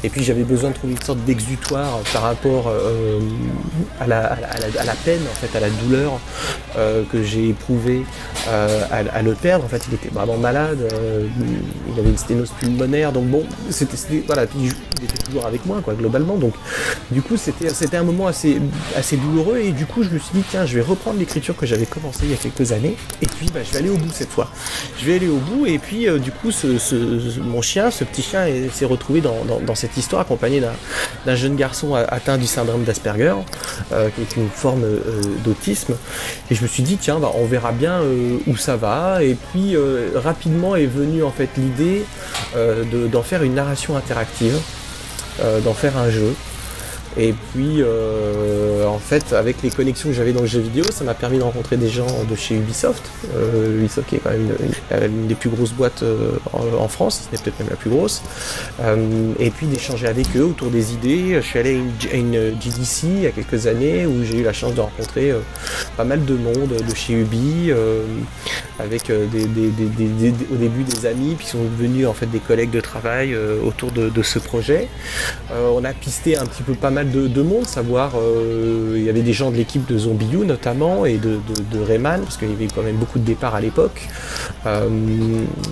Et 0.03 0.09
puis 0.09 0.23
j'avais 0.23 0.43
besoin 0.43 0.69
de 0.69 0.75
trouver 0.75 0.93
une 0.93 1.01
sorte 1.01 1.19
d'exutoire 1.25 1.99
par 2.13 2.23
rapport 2.23 2.67
euh, 2.67 3.19
à, 3.99 4.07
la, 4.07 4.19
peine, 5.05 5.21
en 5.31 5.35
fait, 5.35 5.55
à 5.57 5.59
la 5.59 5.69
douleur 5.69 6.19
euh, 6.77 7.03
que 7.11 7.23
j'ai 7.23 7.49
éprouvée 7.49 8.03
à, 8.47 9.21
le 9.21 9.33
perdre. 9.33 9.65
En 9.65 9.67
fait, 9.67 9.83
il 9.87 9.93
était 9.93 10.09
vraiment 10.09 10.37
malade, 10.37 10.79
il 11.93 11.99
avait 11.99 12.09
une 12.09 12.17
sténose 12.17 12.51
pulmonaire, 12.59 13.11
donc 13.11 13.25
bon, 13.25 13.43
c'était, 13.69 14.23
voilà, 14.25 14.45
il 14.57 14.67
était 15.03 15.23
toujours 15.25 15.45
avec 15.45 15.65
moi, 15.65 15.81
quoi, 15.83 15.93
globalement. 15.93 16.35
Donc, 16.35 16.53
du 17.11 17.21
coup, 17.21 17.37
c'était, 17.37 17.69
c'était 17.69 17.97
un 17.97 18.03
moment 18.03 18.27
assez, 18.27 18.59
assez 18.95 19.17
douloureux. 19.17 19.57
Et 19.57 19.71
du 19.71 19.85
coup, 19.85 20.03
je 20.03 20.09
me 20.09 20.19
suis 20.19 20.33
dit, 20.33 20.43
tiens, 20.49 20.65
je 20.65 20.75
vais 20.75 20.81
reprendre 20.81 21.19
l'écriture 21.19 21.55
que 21.55 21.65
j'avais 21.65 21.85
commencé 21.85 22.19
il 22.23 22.31
y 22.31 22.33
a 22.33 22.37
quelques 22.37 22.71
années. 22.71 22.95
Et 23.21 23.27
puis 23.27 23.47
bah, 23.53 23.61
je 23.63 23.71
vais 23.71 23.79
aller 23.79 23.89
au 23.89 23.97
bout 23.97 24.11
cette 24.11 24.29
fois. 24.29 24.49
Je 24.99 25.05
vais 25.05 25.15
aller 25.15 25.27
au 25.27 25.37
bout. 25.37 25.65
Et 25.65 25.79
puis 25.79 26.07
euh, 26.07 26.19
du 26.19 26.31
coup 26.31 26.49
mon 27.43 27.61
chien, 27.61 27.91
ce 27.91 28.03
petit 28.03 28.21
chien 28.21 28.45
s'est 28.71 28.85
retrouvé 28.85 29.21
dans, 29.21 29.75
cette 29.81 29.97
histoire 29.97 30.21
accompagné 30.21 30.61
d'un 31.25 31.35
jeune 31.35 31.55
garçon 31.55 31.95
atteint 31.95 32.37
du 32.37 32.45
syndrome 32.45 32.83
d'Asperger, 32.83 33.35
euh, 33.91 34.09
qui 34.09 34.21
est 34.21 34.35
une 34.37 34.49
forme 34.49 34.83
euh, 34.83 35.21
d'autisme. 35.43 35.95
Et 36.49 36.55
je 36.55 36.61
me 36.61 36.67
suis 36.67 36.83
dit 36.83 36.97
tiens 36.97 37.19
bah, 37.19 37.31
on 37.35 37.45
verra 37.45 37.71
bien 37.71 38.01
où 38.47 38.55
ça 38.57 38.75
va. 38.75 39.23
Et 39.23 39.35
puis 39.35 39.75
rapidement 40.15 40.75
est 40.75 40.85
venue 40.85 41.23
en 41.23 41.31
fait 41.31 41.49
l'idée 41.57 42.03
d'en 43.11 43.23
faire 43.23 43.43
une 43.43 43.55
narration 43.55 43.97
interactive, 43.97 44.57
d'en 45.63 45.73
faire 45.73 45.97
un 45.97 46.09
jeu. 46.09 46.33
Et 47.17 47.33
puis 47.33 47.83
en 48.87 48.99
fait, 48.99 49.33
avec 49.33 49.61
les 49.63 49.69
connexions 49.69 50.09
que 50.09 50.15
j'avais 50.15 50.33
dans 50.33 50.41
le 50.41 50.47
jeu 50.47 50.59
vidéo, 50.59 50.83
ça 50.91 51.03
m'a 51.03 51.13
permis 51.13 51.37
de 51.37 51.43
rencontrer 51.43 51.77
des 51.77 51.89
gens 51.89 52.07
de 52.29 52.35
chez 52.35 52.55
Ubisoft. 52.55 53.03
Ubisoft 53.35 54.07
qui 54.07 54.15
est 54.15 54.19
quand 54.19 54.31
même 54.31 54.55
une, 55.01 55.27
des 55.27 55.35
plus 55.35 55.49
grosses 55.49 55.73
boîtes 55.73 56.03
en, 56.53 56.87
France, 56.87 57.23
ce 57.25 57.35
n'est 57.35 57.41
peut-être 57.41 57.59
même 57.59 57.69
la 57.69 57.75
plus 57.75 57.89
grosse. 57.89 58.21
et 59.39 59.49
puis 59.49 59.67
d'échanger 59.67 60.07
avec 60.07 60.27
eux 60.35 60.43
autour 60.43 60.69
des 60.69 60.93
idées. 60.93 61.35
Je 61.35 61.41
suis 61.41 61.59
allé 61.59 61.81
à 62.11 62.15
une, 62.15 62.59
GDC 62.59 63.03
il 63.03 63.21
y 63.21 63.27
a 63.27 63.31
quelques 63.31 63.67
années 63.67 64.05
où 64.05 64.23
j'ai 64.23 64.39
eu 64.39 64.43
la 64.43 64.53
chance 64.53 64.73
de 64.73 64.81
rencontrer 64.81 65.33
pas 65.97 66.03
mal 66.03 66.25
de 66.25 66.35
monde 66.35 66.69
de 66.69 66.95
chez 66.95 67.13
Ubi, 67.13 67.71
avec 68.79 69.07
des, 69.07 69.45
au 70.51 70.55
début 70.55 70.83
des 70.83 71.05
amis, 71.05 71.35
puis 71.37 71.47
sont 71.47 71.63
devenus 71.63 72.07
en 72.07 72.13
fait 72.13 72.25
des 72.27 72.39
collègues 72.39 72.71
de 72.71 72.81
travail 72.81 73.35
autour 73.65 73.91
de, 73.91 74.21
ce 74.21 74.39
projet. 74.39 74.87
on 75.51 75.83
a 75.83 75.93
pisté 75.93 76.37
un 76.37 76.45
petit 76.45 76.63
peu 76.63 76.73
pas 76.73 76.91
mal 76.91 77.00
de, 77.03 77.41
monde, 77.41 77.67
savoir 77.67 78.13
euh, 78.15 78.93
il 78.95 79.03
y 79.03 79.09
avait 79.09 79.21
des 79.21 79.33
gens 79.33 79.51
de 79.51 79.57
l'équipe 79.57 79.85
de 79.85 79.97
Zombie 79.97 80.29
U 80.33 80.45
notamment 80.45 81.05
et 81.05 81.17
de, 81.17 81.39
Rayman, 81.85 82.21
parce 82.21 82.37
qu'il 82.37 82.49
y 82.49 82.53
avait 82.53 82.67
quand 82.67 82.83
même 82.83 82.95
beaucoup 82.95 83.19
de 83.19 83.23
départs 83.23 83.55
à 83.55 83.61
l'époque. 83.61 84.07
Euh, 84.65 84.87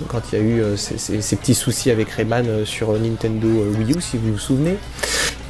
quand 0.08 0.20
il 0.32 0.38
y 0.38 0.40
a 0.40 0.44
eu 0.44 0.60
euh, 0.62 0.76
ces, 0.76 1.36
petits 1.36 1.54
soucis 1.54 1.90
avec 1.90 2.10
Rayman 2.10 2.64
sur 2.64 2.92
Nintendo 2.98 3.48
Wii 3.78 3.96
U, 3.96 4.00
si 4.00 4.16
vous 4.16 4.32
vous 4.32 4.38
souvenez. 4.38 4.76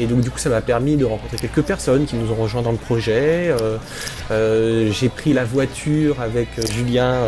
Et 0.01 0.07
donc 0.07 0.23
du 0.23 0.31
coup 0.31 0.39
ça 0.39 0.49
m'a 0.49 0.63
permis 0.63 0.97
de 0.97 1.05
rencontrer 1.05 1.37
quelques 1.37 1.63
personnes 1.63 2.07
qui 2.07 2.17
nous 2.17 2.33
ont 2.33 2.35
rejoints 2.35 2.63
dans 2.63 2.73
le 2.73 2.79
projet. 2.79 3.55
j'ai 4.31 5.09
pris 5.09 5.33
la 5.33 5.45
voiture 5.45 6.21
avec 6.21 6.49
Julien, 6.73 7.19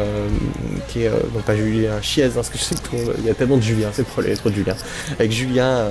qui 0.88 1.04
est 1.04 1.10
non 1.10 1.40
pas 1.46 1.54
Julien 1.54 2.00
Chiez, 2.00 2.24
hein, 2.24 2.30
parce 2.34 2.48
que 2.48 2.58
je 2.58 2.64
sais 2.64 2.74
qu'il 2.74 3.24
y 3.24 3.30
a 3.30 3.34
tellement 3.34 3.58
de 3.58 3.62
Julien, 3.62 3.88
c'est 3.92 4.02
le 4.02 4.08
problème, 4.08 4.36
trop 4.36 4.50
de 4.50 4.54
Julien. 4.54 4.74
Avec 5.18 5.30
Julien, 5.30 5.88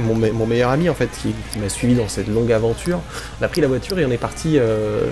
mon, 0.00 0.46
meilleur 0.46 0.70
ami 0.70 0.88
en 0.88 0.94
fait, 0.94 1.10
qui, 1.22 1.34
m'a 1.58 1.68
suivi 1.68 1.94
dans 1.94 2.08
cette 2.08 2.28
longue 2.28 2.52
aventure. 2.52 3.00
On 3.40 3.44
a 3.44 3.48
pris 3.48 3.60
la 3.60 3.68
voiture 3.68 3.98
et 3.98 4.06
on 4.06 4.10
est 4.10 4.16
parti 4.16 4.58
euh, 4.58 5.06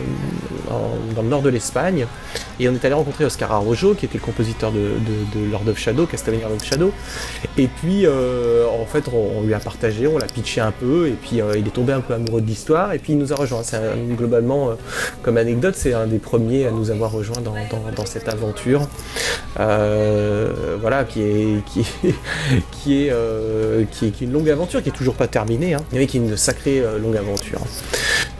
dans 1.14 1.22
le 1.22 1.28
nord 1.28 1.42
de 1.42 1.50
l'Espagne. 1.50 2.06
Et 2.60 2.68
on 2.68 2.74
est 2.74 2.84
allé 2.84 2.94
rencontrer 2.94 3.24
Oscar 3.24 3.52
Arrojo, 3.52 3.94
qui 3.94 4.06
était 4.06 4.18
le 4.18 4.24
compositeur 4.24 4.72
de, 4.72 5.50
Lord 5.50 5.68
of 5.68 5.78
Shadow, 5.78 6.06
Castlevania 6.06 6.48
Lord 6.48 6.56
of 6.56 6.64
Shadow. 6.64 6.92
Et 7.58 7.68
puis, 7.68 8.06
euh, 8.06 8.66
en 8.68 8.86
fait, 8.86 9.04
on, 9.12 9.42
lui 9.42 9.54
a 9.54 9.58
partagé, 9.58 10.06
on 10.06 10.18
l'a 10.18 10.26
pitché 10.26 10.60
un 10.60 10.72
peu, 10.72 11.08
et 11.08 11.12
puis 11.12 11.40
euh, 11.40 11.56
il 11.56 11.66
est 11.66 11.70
tombé 11.70 11.92
un 11.92 12.00
peu 12.00 12.14
amoureux 12.14 12.40
de 12.40 12.46
l'histoire, 12.46 12.92
et 12.92 12.98
puis 12.98 13.12
il 13.12 13.18
nous 13.18 13.32
a 13.32 13.36
rejoint. 13.36 13.62
C'est 13.62 13.80
globalement, 14.16 14.70
comme 15.22 15.36
anecdote, 15.36 15.74
c'est 15.76 15.94
un 15.94 16.06
des 16.06 16.18
premiers 16.18 16.66
à 16.66 16.70
nous 16.70 16.90
avoir 16.90 17.12
rejoint 17.12 17.40
dans, 17.40 18.06
cette 18.06 18.28
aventure. 18.28 18.88
voilà, 19.56 21.04
qui 21.04 21.22
est, 21.22 21.64
qui 21.66 21.80
est, 21.80 22.14
qui 22.70 23.06
est, 23.06 23.12
qui 23.90 24.06
est, 24.06 24.20
une 24.20 24.32
longue 24.32 24.50
aventure, 24.50 24.82
qui 24.82 24.88
est 24.88 24.92
toujours 24.92 25.14
pas 25.14 25.28
terminée, 25.28 25.74
hein, 25.74 25.80
mais 25.92 26.06
qui 26.06 26.18
est 26.18 26.20
une 26.20 26.36
sacrée 26.36 26.80
euh, 26.80 26.98
longue 26.98 27.16
aventure. 27.16 27.60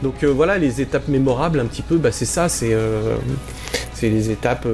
Donc 0.03 0.23
euh, 0.23 0.29
voilà, 0.29 0.59
les 0.59 0.81
étapes 0.81 1.09
mémorables 1.09 1.61
un 1.61 1.67
petit 1.67 1.83
peu, 1.83 1.97
bah, 1.97 2.13
c'est 2.13 2.25
ça, 2.25 2.49
c'est 2.49 2.77
euh, 4.03 4.11
les 4.11 4.31
étapes 4.31 4.67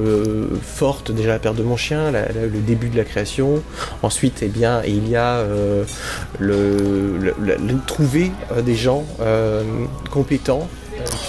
fortes, 0.62 1.12
déjà 1.12 1.30
la 1.30 1.38
perte 1.38 1.56
de 1.56 1.62
mon 1.62 1.76
chien, 1.76 2.10
le 2.10 2.60
début 2.60 2.88
de 2.88 2.96
la 2.96 3.04
création. 3.04 3.62
Ensuite, 4.02 4.40
eh 4.42 4.48
bien, 4.48 4.82
il 4.86 5.08
y 5.08 5.16
a 5.16 5.44
le, 6.38 7.34
trouver 7.86 8.32
des 8.64 8.74
gens 8.74 9.04
compétents 10.10 10.68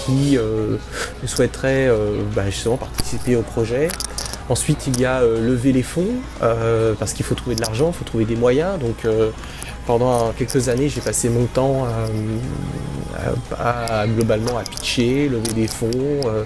qui 0.05 0.37
souhaiteraient 1.25 1.89
bah, 2.35 2.49
justement 2.49 2.77
participer 2.77 3.35
au 3.35 3.41
projet. 3.41 3.89
Ensuite, 4.49 4.87
il 4.87 4.99
y 4.99 5.05
a 5.05 5.21
lever 5.21 5.71
les 5.71 5.83
fonds, 5.83 6.15
parce 6.99 7.13
qu'il 7.13 7.25
faut 7.25 7.35
trouver 7.35 7.55
de 7.55 7.61
l'argent, 7.61 7.87
il 7.89 7.97
faut 7.97 8.05
trouver 8.05 8.25
des 8.25 8.35
moyens. 8.35 8.79
Donc, 8.79 9.05
pendant 9.85 10.31
quelques 10.31 10.69
années, 10.69 10.89
j'ai 10.89 11.01
passé 11.01 11.29
mon 11.29 11.45
temps 11.45 11.87
à, 13.59 14.05
globalement 14.07 14.57
à 14.57 14.63
pitcher, 14.63 15.29
lever 15.29 15.53
des 15.53 15.67
fonds 15.67 15.89
euh, 15.93 16.43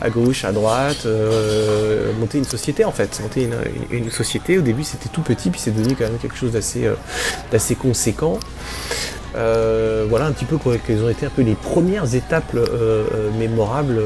à 0.00 0.10
gauche, 0.10 0.44
à 0.44 0.52
droite, 0.52 1.04
euh, 1.06 2.12
monter 2.18 2.38
une 2.38 2.44
société 2.44 2.84
en 2.84 2.92
fait. 2.92 3.20
Monter 3.20 3.48
une, 3.90 4.10
société, 4.10 4.58
au 4.58 4.62
début 4.62 4.84
c'était 4.84 5.08
tout 5.08 5.22
petit, 5.22 5.50
puis 5.50 5.60
c'est 5.60 5.74
devenu 5.74 5.94
quand 5.94 6.04
même 6.04 6.18
quelque 6.18 6.36
chose 6.36 6.52
d'assez 6.52 6.86
euh, 6.86 7.74
conséquent. 7.78 8.38
voilà 9.34 10.26
un 10.26 10.32
petit 10.32 10.44
peu 10.44 10.58
quelles 10.86 11.02
ont 11.02 11.08
été 11.08 11.26
un 11.26 11.30
peu 11.30 11.42
les 11.42 11.54
premières 11.54 12.14
étapes 12.14 12.56
mémorables 13.38 14.00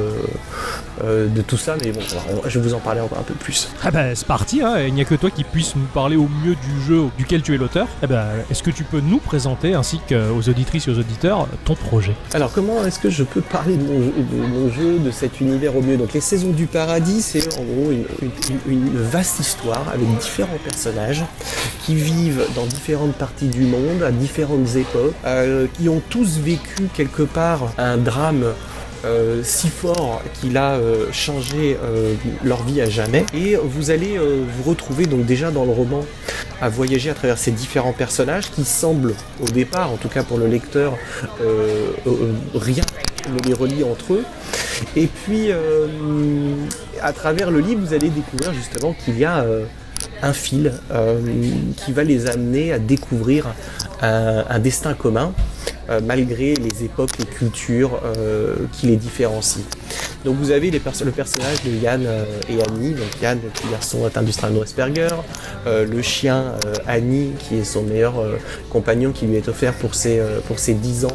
euh, 1.03 1.29
de 1.29 1.43
tout 1.43 1.57
ça, 1.57 1.77
mais 1.83 1.91
bon, 1.91 2.01
je 2.47 2.59
vais 2.59 2.69
vous 2.69 2.75
en 2.75 2.79
parler 2.79 3.01
encore 3.01 3.19
un 3.19 3.23
peu 3.23 3.35
plus. 3.35 3.69
Ah 3.83 3.91
bah 3.91 4.15
c'est 4.15 4.27
parti, 4.27 4.63
hein. 4.63 4.81
il 4.81 4.95
n'y 4.95 5.01
a 5.01 5.05
que 5.05 5.15
toi 5.15 5.31
qui 5.31 5.45
puisse 5.45 5.75
nous 5.75 5.87
parler 5.87 6.17
au 6.17 6.29
mieux 6.45 6.55
du 6.55 6.83
jeu 6.87 7.05
duquel 7.17 7.43
tu 7.43 7.55
es 7.55 7.59
l'auteur. 7.59 7.89
Eh 8.03 8.07
ben, 8.07 8.27
est-ce 8.51 8.63
que 8.63 8.71
tu 8.71 8.85
peux 8.85 9.01
nous 9.01 9.19
présenter, 9.19 9.75
ainsi 9.75 10.01
qu'aux 10.09 10.49
auditrices 10.49 10.89
et 10.89 10.91
aux 10.91 10.99
auditeurs, 10.99 11.49
ton 11.65 11.75
projet? 11.75 12.15
Alors 12.35 12.53
comment 12.53 12.85
est-ce 12.85 12.99
que 12.99 13.11
je 13.11 13.25
peux 13.25 13.41
parler 13.41 13.77
de 13.77 13.85
mon, 13.85 14.71
jeu, 14.71 14.99
de, 14.99 15.11
cet 15.11 15.41
univers 15.41 15.77
au 15.77 15.83
mieux? 15.83 15.97
Donc 15.97 16.13
les 16.13 16.21
saisons 16.21 16.51
du 16.51 16.67
paradis, 16.67 17.23
c'est 17.23 17.59
en 17.59 17.63
gros 17.63 17.91
une, 18.67 18.91
vaste 18.95 19.41
histoire 19.41 19.85
avec 19.93 20.07
différents 20.19 20.59
personnages 20.63 21.25
qui 21.85 21.95
vivent 21.95 22.45
dans 22.55 22.67
différentes 22.67 23.15
parties 23.15 23.49
du 23.49 23.63
monde, 23.63 24.03
à 24.03 24.11
différentes 24.11 24.77
époques, 24.77 25.15
euh, 25.27 25.67
qui 25.79 25.89
ont 25.89 26.03
tous 26.11 26.39
vécu 26.39 26.89
quelque 26.95 27.23
part 27.23 27.73
un 27.79 27.97
drame 27.97 28.45
euh, 29.05 29.43
si 29.43 29.69
fort 29.69 30.23
qu'il 30.35 30.57
a 30.57 30.75
euh, 30.75 31.11
changé 31.13 31.77
euh, 31.83 32.15
leur 32.45 32.63
vie 32.63 32.81
à 32.81 32.89
jamais. 32.89 33.25
Et 33.35 33.57
vous 33.57 33.91
allez 33.91 34.19
vous 34.19 34.63
retrouver 34.69 35.07
donc 35.07 35.25
déjà 35.27 35.51
dans 35.51 35.65
le 35.65 35.73
roman 35.73 36.05
à 36.61 36.69
voyager 36.69 37.11
à 37.11 37.15
travers 37.15 37.39
ces 37.39 37.51
différents 37.51 37.93
personnages 37.93 38.51
qui 38.51 38.65
semblent 38.65 39.15
au 39.43 39.49
départ, 39.51 39.91
en 39.91 39.97
tout 39.97 40.09
cas 40.09 40.23
pour 40.23 40.39
le 40.39 40.47
lecteur, 40.47 40.97
rien 42.55 42.85
ne 43.29 43.41
les 43.49 43.53
relie 43.53 43.83
entre 43.83 44.15
eux. 44.15 44.25
Et 44.95 45.09
puis 45.09 45.51
à 47.01 47.13
travers 47.13 47.51
le 47.51 47.59
livre, 47.59 47.81
vous 47.85 47.95
allez 47.95 48.11
découvrir 48.11 48.55
justement 48.55 48.95
qu'il 49.05 49.19
y 49.19 49.25
a 49.25 49.45
un 50.23 50.33
fil 50.33 50.73
qui 51.77 51.93
va 51.93 52.05
les 52.05 52.29
amener 52.29 52.73
à 52.73 52.79
découvrir 52.79 53.47
un 54.01 54.59
destin 54.61 54.95
commun 54.95 55.33
malgré 56.01 56.55
les 56.55 56.85
époques, 56.85 57.19
les 57.19 57.25
cultures 57.25 58.01
euh, 58.05 58.57
qui 58.73 58.87
les 58.87 58.97
différencient. 58.97 59.65
Donc 60.25 60.37
vous 60.37 60.51
avez 60.51 60.71
le 60.71 60.79
personnage 60.79 61.63
de 61.65 61.71
Yann 61.71 62.05
euh, 62.07 62.25
et 62.49 62.63
Annie, 62.63 62.93
donc 62.93 63.09
Yann, 63.21 63.39
le 63.43 63.71
garçon 63.71 64.05
atteint 64.05 64.23
du 64.23 64.33
le 65.67 66.03
chien 66.03 66.55
Annie, 66.87 67.33
qui 67.39 67.59
est 67.59 67.65
son 67.65 67.83
meilleur 67.83 68.15
compagnon 68.71 69.13
qui 69.13 69.27
lui 69.27 69.37
est 69.37 69.49
offert 69.49 69.75
pour 69.75 69.95
ses, 69.95 70.21
pour 70.47 70.59
ses 70.59 70.75
10 70.75 71.05
ans 71.05 71.15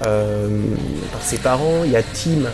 par 0.00 1.22
ses 1.22 1.38
parents. 1.38 1.82
Il 1.84 1.90
y 1.90 1.96
a 1.96 2.02
Tim 2.02 2.50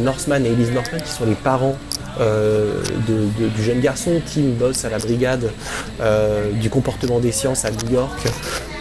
Northman 0.00 0.44
et 0.44 0.50
Elise 0.50 0.72
Northman 0.72 1.00
qui 1.02 1.10
sont 1.10 1.26
les 1.26 1.34
parents 1.34 1.76
du 2.20 3.62
jeune 3.62 3.80
garçon. 3.80 4.20
Tim 4.32 4.50
bosse 4.58 4.84
à 4.84 4.90
la 4.90 4.98
brigade 4.98 5.50
du 6.60 6.70
comportement 6.70 7.20
des 7.20 7.32
sciences 7.32 7.64
à 7.64 7.70
New 7.70 7.92
York. 7.92 8.28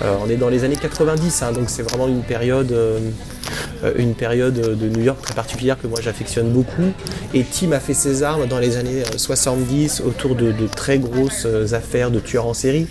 Euh, 0.01 0.15
on 0.24 0.29
est 0.29 0.38
dans 0.38 0.50
les 0.50 0.63
années 0.63 0.77
90, 0.77 1.41
hein, 1.41 1.51
donc 1.51 1.69
c'est 1.69 1.84
vraiment 1.84 2.08
une 2.08 2.22
période, 2.22 2.72
euh, 2.72 3.00
euh, 3.00 3.10
une 3.98 4.13
période 4.13 4.53
de 4.53 4.89
New 4.89 5.03
York 5.03 5.22
très 5.22 5.34
particulière 5.34 5.77
que 5.82 5.88
moi 5.88 6.00
j'affectionne 6.01 6.50
beaucoup. 6.50 6.91
Et 7.34 7.44
Tim 7.44 7.72
a 7.72 7.79
fait 7.79 7.94
ses 7.94 8.24
armes 8.24 8.48
dans 8.48 8.60
les 8.60 8.77
années 8.77 9.03
70 9.15 10.01
autour 10.01 10.36
de, 10.36 10.53
très 10.75 11.00
grosses 11.00 11.48
affaires 11.74 12.12
de 12.12 12.20
tueurs 12.20 12.46
en 12.46 12.53
série. 12.53 12.88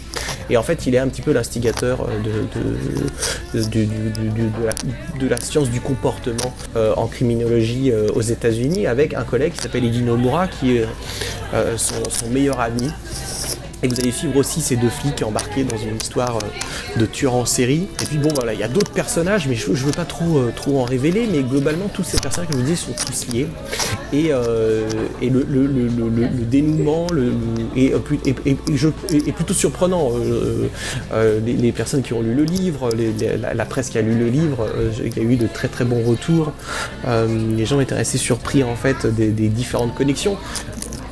Et 0.50 0.56
en 0.56 0.62
fait, 0.62 0.86
il 0.86 0.94
est 0.94 0.98
un 0.98 1.08
petit 1.08 1.22
peu 1.22 1.32
l'instigateur 1.32 2.08
de, 2.24 3.58
de, 3.58 5.28
la, 5.28 5.40
science 5.40 5.70
du 5.70 5.80
comportement 5.80 6.54
en 6.74 7.06
criminologie 7.06 7.92
aux 8.14 8.22
États-Unis 8.22 8.86
avec 8.86 9.14
un 9.14 9.24
collègue 9.24 9.52
qui 9.52 9.60
s'appelle 9.60 9.84
Eddie 9.84 10.02
Nomura 10.02 10.48
qui 10.48 10.78
est 10.78 10.86
son 11.76 12.28
meilleur 12.30 12.60
ami. 12.60 12.90
Et 13.82 13.88
vous 13.88 14.00
allez 14.00 14.10
suivre 14.10 14.36
aussi 14.36 14.60
ces 14.60 14.74
deux 14.74 14.88
flics 14.88 15.22
embarqués 15.22 15.62
dans 15.62 15.76
une 15.76 15.96
histoire 15.96 16.38
euh, 16.38 16.98
de 17.00 17.06
tueur 17.06 17.34
en 17.34 17.44
série. 17.44 17.86
Et 18.02 18.06
puis 18.06 18.18
bon 18.18 18.30
voilà, 18.34 18.52
il 18.52 18.58
y 18.58 18.64
a 18.64 18.68
d'autres 18.68 18.90
personnages, 18.90 19.46
mais 19.46 19.54
je, 19.54 19.70
ne 19.70 19.76
veux 19.76 19.92
pas 19.92 20.04
trop, 20.04 20.38
euh, 20.38 20.52
trop 20.54 20.80
en 20.80 20.84
révéler, 20.84 21.28
mais 21.30 21.42
globalement 21.42 21.86
tous 21.86 22.02
ces 22.02 22.18
personnages, 22.18 22.50
comme 22.50 22.58
je 22.60 22.64
vous 22.64 22.70
dis, 22.70 22.76
sont 22.76 22.92
tous 22.92 23.28
liés. 23.32 23.46
Et, 24.12 24.28
euh, 24.30 24.88
le, 25.22 26.44
dénouement 26.44 27.06
est, 27.76 29.32
plutôt 29.32 29.54
surprenant. 29.54 30.10
Les, 31.46 31.72
personnes 31.72 32.02
qui 32.02 32.12
ont 32.14 32.22
lu 32.22 32.34
le 32.34 32.44
livre, 32.44 32.90
la, 33.54 33.64
presse 33.64 33.90
qui 33.90 33.98
a 33.98 34.02
lu 34.02 34.18
le 34.18 34.26
livre, 34.26 34.66
il 35.04 35.16
y 35.16 35.20
a 35.20 35.22
eu 35.22 35.36
de 35.36 35.46
très 35.46 35.68
très 35.68 35.84
bons 35.84 36.02
retours. 36.02 36.52
les 37.06 37.66
gens 37.66 37.78
étaient 37.80 37.94
assez 37.94 38.18
surpris 38.18 38.64
en 38.64 38.74
fait 38.74 39.06
des 39.06 39.48
différentes 39.48 39.94
connexions 39.94 40.36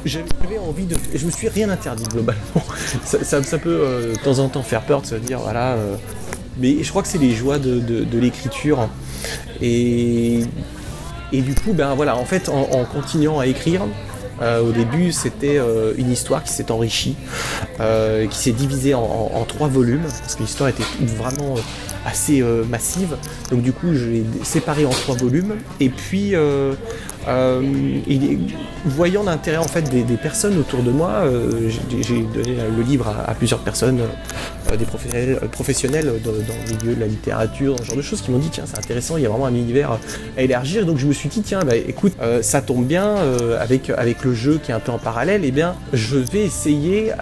j'avais 0.06 0.58
envie 0.58 0.86
de. 0.86 0.96
Je 1.14 1.26
me 1.26 1.30
suis 1.30 1.48
rien 1.48 1.68
interdit 1.70 2.04
globalement. 2.04 2.62
Ça, 3.04 3.40
peut 3.58 3.68
euh, 3.68 4.12
de 4.12 4.18
temps 4.18 4.38
en 4.38 4.48
temps 4.48 4.62
faire 4.62 4.82
peur 4.82 5.02
de 5.02 5.06
se 5.06 5.14
dire 5.16 5.40
voilà. 5.40 5.74
Euh, 5.74 5.96
mais 6.58 6.82
je 6.82 6.88
crois 6.88 7.02
que 7.02 7.08
c'est 7.08 7.18
les 7.18 7.32
joies 7.32 7.58
de, 7.58 8.18
l'écriture. 8.18 8.88
Et, 9.60 10.40
et 11.32 11.40
du 11.42 11.54
coup, 11.54 11.72
ben 11.72 11.94
voilà, 11.94 12.16
en 12.16 12.24
fait, 12.24 12.48
en, 12.48 12.84
continuant 12.84 13.40
à 13.40 13.46
écrire, 13.46 13.82
euh, 14.40 14.62
au 14.62 14.72
début, 14.72 15.12
c'était 15.12 15.60
une 15.98 16.10
histoire 16.10 16.42
qui 16.42 16.52
s'est 16.52 16.70
enrichie, 16.70 17.14
qui 17.78 18.38
s'est 18.38 18.52
divisée 18.52 18.94
en, 18.94 19.44
trois 19.46 19.68
volumes, 19.68 20.04
parce 20.04 20.36
que 20.36 20.42
l'histoire 20.42 20.70
était 20.70 20.84
vraiment 21.00 21.56
assez 22.06 22.42
massive. 22.68 23.16
Donc 23.50 23.62
du 23.62 23.72
coup, 23.72 23.92
je 23.92 24.06
l'ai 24.06 24.24
séparé 24.44 24.86
en 24.86 24.90
trois 24.90 25.16
volumes. 25.16 25.56
Et 25.80 25.88
puis, 25.88 26.34
voyant 28.86 29.24
l'intérêt 29.24 29.58
en 29.58 29.68
fait 29.68 29.82
des, 29.82 30.16
personnes 30.16 30.58
autour 30.58 30.82
de 30.82 30.90
moi, 30.90 31.24
j'ai 32.00 32.22
donné 32.22 32.56
le 32.76 32.82
livre 32.82 33.08
à, 33.26 33.34
plusieurs 33.34 33.60
personnes, 33.60 34.00
des 34.78 34.84
professionnels, 34.84 35.40
professionnels 35.52 36.12
dans, 36.24 36.32
le 36.32 36.76
milieu 36.76 36.94
de 36.94 37.00
la 37.00 37.06
littérature, 37.06 37.74
dans 37.74 37.82
ce 37.82 37.88
genre 37.88 37.96
de 37.96 38.02
choses, 38.02 38.22
qui 38.22 38.30
m'ont 38.30 38.38
dit 38.38 38.50
tiens 38.50 38.64
c'est 38.66 38.78
intéressant, 38.78 39.16
il 39.16 39.24
y 39.24 39.26
a 39.26 39.28
vraiment 39.28 39.46
un 39.46 39.54
univers 39.54 39.98
à 40.36 40.42
élargir. 40.42 40.86
Donc 40.86 40.98
je 40.98 41.06
me 41.06 41.12
suis 41.12 41.28
dit 41.28 41.42
tiens 41.42 41.60
bah, 41.60 41.76
écoute, 41.76 42.14
ça 42.42 42.62
tombe 42.62 42.86
bien 42.86 43.16
avec 43.58 43.90
avec 43.90 44.24
le 44.24 44.34
jeu 44.34 44.60
qui 44.62 44.70
est 44.70 44.74
un 44.74 44.80
peu 44.80 44.92
en 44.92 44.98
parallèle, 44.98 45.44
et 45.44 45.48
eh 45.48 45.52
bien 45.52 45.74
je 45.92 46.16
vais 46.16 46.44
essayer 46.44 47.12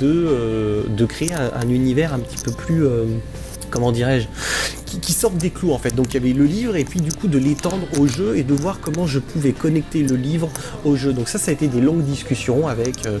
de, 0.00 0.84
de 0.88 1.04
créer 1.04 1.32
un, 1.32 1.68
univers 1.68 2.14
un 2.14 2.18
petit 2.18 2.42
peu 2.42 2.52
plus 2.52 2.84
comment 3.74 3.90
dirais-je, 3.90 4.28
qui, 5.00 5.12
sortent 5.12 5.36
des 5.36 5.50
clous 5.50 5.72
en 5.72 5.78
fait. 5.78 5.94
Donc 5.94 6.06
il 6.10 6.14
y 6.14 6.16
avait 6.16 6.32
le 6.32 6.44
livre 6.44 6.76
et 6.76 6.84
puis 6.84 7.00
du 7.00 7.12
coup 7.12 7.26
de 7.26 7.38
l'étendre 7.38 7.86
au 7.98 8.06
jeu 8.06 8.36
et 8.36 8.44
de 8.44 8.54
voir 8.54 8.78
comment 8.80 9.04
je 9.04 9.18
pouvais 9.18 9.50
connecter 9.50 10.04
le 10.04 10.14
livre 10.14 10.48
au 10.84 10.94
jeu. 10.94 11.12
Donc 11.12 11.28
ça, 11.28 11.40
ça 11.40 11.50
a 11.50 11.54
été 11.54 11.66
des 11.66 11.80
longues 11.80 12.04
discussions 12.04 12.68
avec 12.68 13.04
euh, 13.06 13.18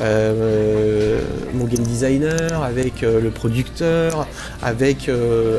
euh, 0.00 1.20
mon 1.54 1.66
game 1.66 1.84
designer, 1.84 2.64
avec 2.64 3.04
euh, 3.04 3.20
le 3.20 3.30
producteur, 3.30 4.26
avec, 4.60 5.08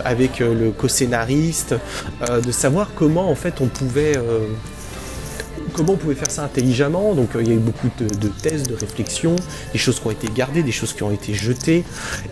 avec 0.03 0.39
le 0.39 0.71
co-scénariste, 0.71 1.75
de 2.45 2.51
savoir 2.51 2.91
comment 2.95 3.29
en 3.29 3.35
fait 3.35 3.61
on 3.61 3.67
pouvait 3.67 4.17
comment 5.73 5.93
on 5.93 5.97
pouvait 5.97 6.15
faire 6.15 6.31
ça 6.31 6.43
intelligemment. 6.43 7.13
Donc 7.13 7.35
euh, 7.35 7.41
il 7.41 7.49
y 7.49 7.51
a 7.51 7.55
eu 7.55 7.59
beaucoup 7.59 7.89
de, 7.99 8.27
tests, 8.27 8.69
de 8.69 8.75
réflexions, 8.75 9.35
des 9.71 9.79
choses 9.79 9.99
qui 9.99 10.07
ont 10.07 10.11
été 10.11 10.27
gardées, 10.33 10.63
des 10.63 10.71
choses 10.71 10.93
qui 10.93 11.03
ont 11.03 11.11
été 11.11 11.33
jetées. 11.33 11.83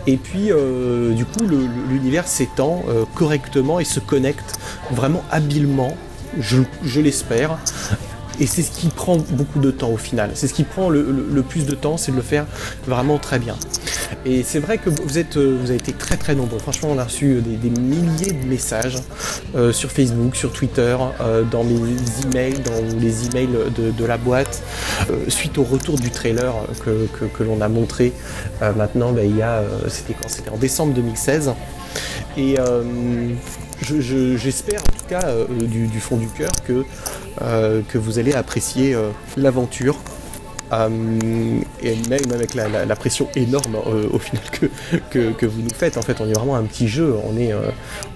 Et 0.06 0.16
puis 0.16 0.50
euh, 0.50 1.12
du 1.12 1.24
coup 1.24 1.44
l'univers 1.90 2.26
s'étend 2.26 2.84
euh, 2.88 3.04
correctement 3.14 3.80
et 3.80 3.84
se 3.84 4.00
connecte 4.00 4.58
vraiment 4.90 5.22
habilement, 5.30 5.96
je 6.38 7.00
l'espère, 7.00 7.58
et 8.40 8.46
c'est 8.46 8.62
ce 8.62 8.70
qui 8.70 8.88
prend 8.88 9.16
beaucoup 9.16 9.60
de 9.60 9.70
temps 9.70 9.90
au 9.90 9.96
final. 9.96 10.30
C'est 10.34 10.48
ce 10.48 10.54
qui 10.54 10.64
prend 10.64 10.88
le, 10.88 11.42
plus 11.42 11.66
de 11.66 11.74
temps, 11.74 11.96
c'est 11.96 12.12
de 12.12 12.16
le 12.16 12.22
faire 12.22 12.46
vraiment 12.86 13.18
très 13.18 13.38
bien. 13.38 13.56
Et 14.24 14.42
c'est 14.42 14.58
vrai 14.58 14.78
que 14.78 14.90
vous, 14.90 15.18
êtes, 15.18 15.36
euh, 15.36 15.56
vous 15.60 15.70
avez 15.70 15.78
été 15.78 15.92
très 15.92 16.16
très 16.16 16.34
nombreux. 16.34 16.58
Franchement, 16.58 16.90
on 16.92 16.98
a 16.98 17.04
reçu 17.04 17.40
des, 17.40 17.70
milliers 17.70 18.32
de 18.32 18.46
messages 18.46 18.98
euh, 19.54 19.72
sur 19.72 19.90
Facebook, 19.90 20.36
sur 20.36 20.52
Twitter, 20.52 20.96
euh, 21.20 21.42
dans 21.44 21.64
mes 21.64 21.74
emails, 22.24 22.60
dans 22.60 22.98
les 23.00 23.26
emails 23.26 23.48
de, 23.48 24.04
la 24.04 24.18
boîte, 24.18 24.62
suite 25.28 25.58
au 25.58 25.62
retour 25.62 25.96
du 25.96 26.10
trailer 26.10 26.52
que, 26.84 27.42
l'on 27.42 27.60
a 27.60 27.68
montré 27.68 28.12
maintenant. 28.60 29.12
Ben, 29.12 29.28
il 29.28 29.36
y 29.36 29.42
a, 29.42 29.62
c'était 29.88 30.14
quand? 30.14 30.28
C'était 30.28 30.50
en 30.50 30.56
décembre 30.56 30.94
2016. 30.94 31.52
Et 32.36 32.56
j'espère 33.82 34.80
en 34.80 34.98
tout 34.98 35.06
cas 35.08 35.34
du, 35.50 36.00
fond 36.00 36.16
du 36.16 36.28
cœur 36.28 36.50
que 36.66 36.72
euh, 36.72 36.84
que 37.38 37.98
vous 37.98 38.18
allez 38.18 38.32
apprécier 38.34 38.94
euh, 38.94 39.10
l'aventure. 39.36 39.98
Euh, 40.72 40.88
et 41.82 41.96
même 42.08 42.32
avec 42.32 42.54
la, 42.54 42.96
pression 42.96 43.28
énorme 43.36 43.76
au 44.10 44.18
final 44.18 44.42
que, 45.10 45.32
que, 45.32 45.44
vous 45.44 45.60
nous 45.60 45.74
faites. 45.76 45.98
En 45.98 46.02
fait, 46.02 46.22
on 46.22 46.26
est 46.26 46.32
vraiment 46.32 46.56
un 46.56 46.62
petit 46.62 46.88
jeu. 46.88 47.14
On 47.24 47.36
est, 47.36 47.52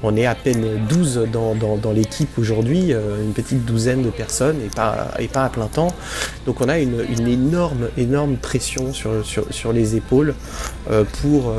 on 0.02 0.16
est 0.16 0.26
à 0.26 0.34
peine 0.34 0.64
12 0.88 1.28
dans, 1.32 1.54
dans, 1.54 1.92
l'équipe 1.92 2.38
aujourd'hui, 2.38 2.92
une 2.92 3.32
petite 3.32 3.64
douzaine 3.64 4.02
de 4.02 4.10
personnes 4.10 4.56
et 4.64 4.68
pas, 4.68 5.12
et 5.18 5.28
pas 5.28 5.44
à 5.44 5.48
plein 5.48 5.66
temps. 5.66 5.94
Donc 6.44 6.60
on 6.60 6.68
a 6.68 6.78
une, 6.78 7.04
une 7.08 7.26
énorme, 7.26 7.88
énorme 7.96 8.36
pression 8.36 8.92
sur, 8.92 9.24
sur, 9.24 9.46
sur 9.52 9.72
les 9.72 9.96
épaules 9.96 10.34
pour, 11.20 11.52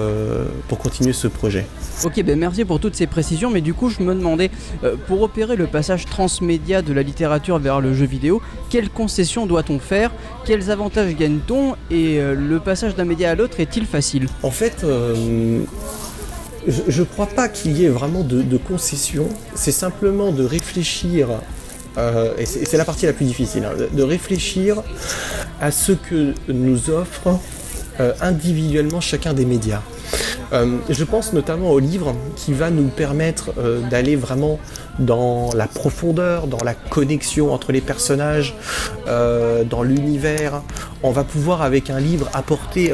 pour 0.67 0.77
continuer 0.77 1.13
ce 1.13 1.27
projet. 1.27 1.65
Ok, 2.03 2.21
ben 2.23 2.37
merci 2.37 2.63
pour 2.63 2.79
toutes 2.79 2.95
ces 2.95 3.07
précisions, 3.07 3.49
mais 3.49 3.61
du 3.61 3.73
coup 3.73 3.89
je 3.89 4.01
me 4.03 4.13
demandais, 4.13 4.51
euh, 4.83 4.95
pour 5.07 5.21
opérer 5.21 5.55
le 5.55 5.65
passage 5.65 6.05
transmédia 6.05 6.81
de 6.81 6.93
la 6.93 7.01
littérature 7.01 7.57
vers 7.57 7.81
le 7.81 7.93
jeu 7.93 8.05
vidéo, 8.05 8.41
quelles 8.69 8.89
concessions 8.89 9.47
doit-on 9.47 9.79
faire? 9.79 10.11
Quels 10.45 10.69
avantages 10.69 11.15
gagne-t-on? 11.15 11.75
Et 11.89 12.19
euh, 12.19 12.35
le 12.35 12.59
passage 12.59 12.95
d'un 12.95 13.05
média 13.05 13.31
à 13.31 13.35
l'autre 13.35 13.59
est-il 13.59 13.85
facile? 13.85 14.27
En 14.43 14.51
fait, 14.51 14.83
euh, 14.83 15.61
je 16.67 17.01
ne 17.01 17.05
crois 17.05 17.27
pas 17.27 17.47
qu'il 17.47 17.77
y 17.77 17.85
ait 17.85 17.89
vraiment 17.89 18.23
de, 18.23 18.57
concessions, 18.57 19.29
c'est 19.55 19.71
simplement 19.71 20.31
de 20.31 20.43
réfléchir 20.43 21.29
et 22.37 22.45
c'est 22.45 22.77
la 22.77 22.85
partie 22.85 23.07
la 23.07 23.13
plus 23.13 23.25
difficile, 23.25 23.65
hein, 23.65 23.71
de 23.91 24.03
réfléchir 24.03 24.83
à 25.59 25.71
ce 25.71 25.93
que 25.93 26.33
nous 26.47 26.91
offre 26.91 27.39
individuellement 28.21 29.01
chacun 29.01 29.33
des 29.33 29.45
médias. 29.45 29.81
Euh, 30.53 30.77
je 30.89 31.03
pense 31.03 31.33
notamment 31.33 31.71
au 31.71 31.79
livre 31.79 32.15
qui 32.35 32.53
va 32.53 32.69
nous 32.69 32.87
permettre 32.87 33.51
euh, 33.57 33.81
d'aller 33.89 34.15
vraiment 34.15 34.59
dans 34.99 35.49
la 35.53 35.67
profondeur, 35.67 36.47
dans 36.47 36.63
la 36.63 36.73
connexion 36.73 37.53
entre 37.53 37.71
les 37.71 37.81
personnages, 37.81 38.55
euh, 39.07 39.63
dans 39.63 39.83
l'univers. 39.83 40.61
On 41.03 41.11
va 41.11 41.23
pouvoir 41.23 41.61
avec 41.61 41.89
un 41.89 41.99
livre 41.99 42.29
apporter 42.33 42.91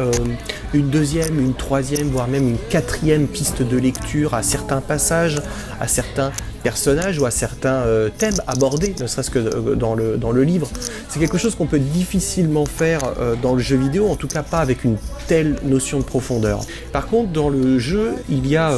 une 0.73 0.89
deuxième, 0.89 1.39
une 1.39 1.53
troisième, 1.53 2.09
voire 2.09 2.27
même 2.27 2.49
une 2.49 2.57
quatrième 2.69 3.27
piste 3.27 3.61
de 3.61 3.77
lecture 3.77 4.33
à 4.33 4.43
certains 4.43 4.81
passages, 4.81 5.41
à 5.79 5.87
certains 5.87 6.31
personnages 6.63 7.19
ou 7.19 7.25
à 7.25 7.31
certains 7.31 7.83
euh, 7.85 8.09
thèmes 8.09 8.41
abordés, 8.47 8.95
ne 8.99 9.07
serait-ce 9.07 9.29
que 9.29 9.39
euh, 9.39 9.75
dans 9.75 9.93
le, 9.93 10.17
dans 10.17 10.31
le 10.31 10.43
livre. 10.43 10.69
C'est 11.09 11.19
quelque 11.19 11.37
chose 11.37 11.55
qu'on 11.55 11.67
peut 11.67 11.79
difficilement 11.79 12.65
faire 12.65 13.01
euh, 13.19 13.35
dans 13.41 13.53
le 13.53 13.61
jeu 13.61 13.75
vidéo, 13.75 14.07
en 14.07 14.15
tout 14.15 14.27
cas 14.27 14.43
pas 14.43 14.59
avec 14.59 14.83
une 14.83 14.97
telle 15.27 15.57
notion 15.63 15.99
de 15.99 16.03
profondeur. 16.03 16.61
Par 16.91 17.07
contre, 17.07 17.31
dans 17.31 17.49
le 17.49 17.77
jeu, 17.79 18.13
il 18.29 18.47
y 18.47 18.57
a 18.57 18.73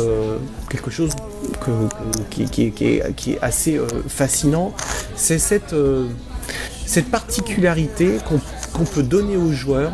quelque 0.69 0.89
chose 0.89 1.11
qui, 2.29 2.45
qui, 2.45 2.83
est, 2.85 3.39
assez 3.41 3.79
fascinant, 4.07 4.73
c'est 5.15 5.39
cette, 5.39 5.75
cette 6.85 7.09
particularité 7.09 8.17
qu'on 8.73 8.83
peut 8.83 9.03
donner 9.03 9.37
aux 9.37 9.51
joueurs 9.51 9.93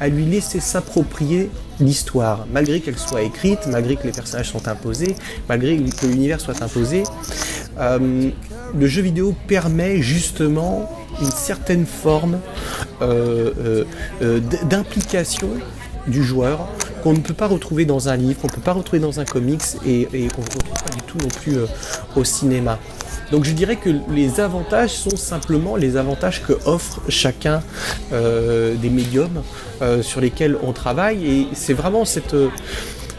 à 0.00 0.08
lui 0.08 0.24
laisser 0.24 0.60
s'approprier 0.60 1.50
l'histoire, 1.80 2.46
malgré 2.52 2.80
qu'elle 2.80 2.98
soit 2.98 3.22
écrite, 3.22 3.60
malgré 3.68 3.96
que 3.96 4.04
les 4.04 4.12
personnages 4.12 4.50
sont 4.50 4.68
imposés, 4.68 5.14
malgré 5.48 5.76
que 5.76 6.06
l'univers 6.06 6.40
soit 6.40 6.62
imposé. 6.62 7.04
Euh, 7.78 8.30
le 8.76 8.86
jeu 8.86 9.02
vidéo 9.02 9.34
permet 9.46 10.02
justement 10.02 10.90
une 11.20 11.30
certaine 11.30 11.86
forme 11.86 12.40
euh, 13.02 13.84
euh, 14.22 14.40
d'implication 14.64 15.48
du 16.06 16.24
joueur 16.24 16.68
qu'on 17.02 17.12
ne 17.12 17.20
peut 17.20 17.34
pas 17.34 17.46
retrouver 17.46 17.84
dans 17.84 18.08
un 18.08 18.16
livre, 18.16 18.40
qu'on 18.40 18.48
ne 18.48 18.52
peut 18.52 18.60
pas 18.60 18.72
retrouver 18.72 19.00
dans 19.00 19.20
un 19.20 19.24
comics 19.24 19.62
et, 19.86 20.06
qu'on 20.06 20.42
ne 20.42 20.46
retrouve 20.46 20.82
pas 20.82 20.94
du 20.94 21.02
tout 21.02 21.18
non 21.18 21.28
plus 21.28 21.56
au 22.16 22.24
cinéma. 22.24 22.78
Donc 23.30 23.44
je 23.44 23.52
dirais 23.52 23.76
que 23.76 23.90
les 24.10 24.40
avantages 24.40 24.94
sont 24.94 25.16
simplement 25.16 25.76
les 25.76 25.96
avantages 25.96 26.42
que 26.42 26.54
offre 26.64 27.00
chacun 27.08 27.62
euh, 28.12 28.74
des 28.74 28.90
médiums 28.90 29.42
euh, 29.82 30.02
sur 30.02 30.20
lesquels 30.20 30.56
on 30.62 30.72
travaille. 30.72 31.26
Et 31.26 31.48
c'est 31.54 31.74
vraiment 31.74 32.04
cette... 32.04 32.34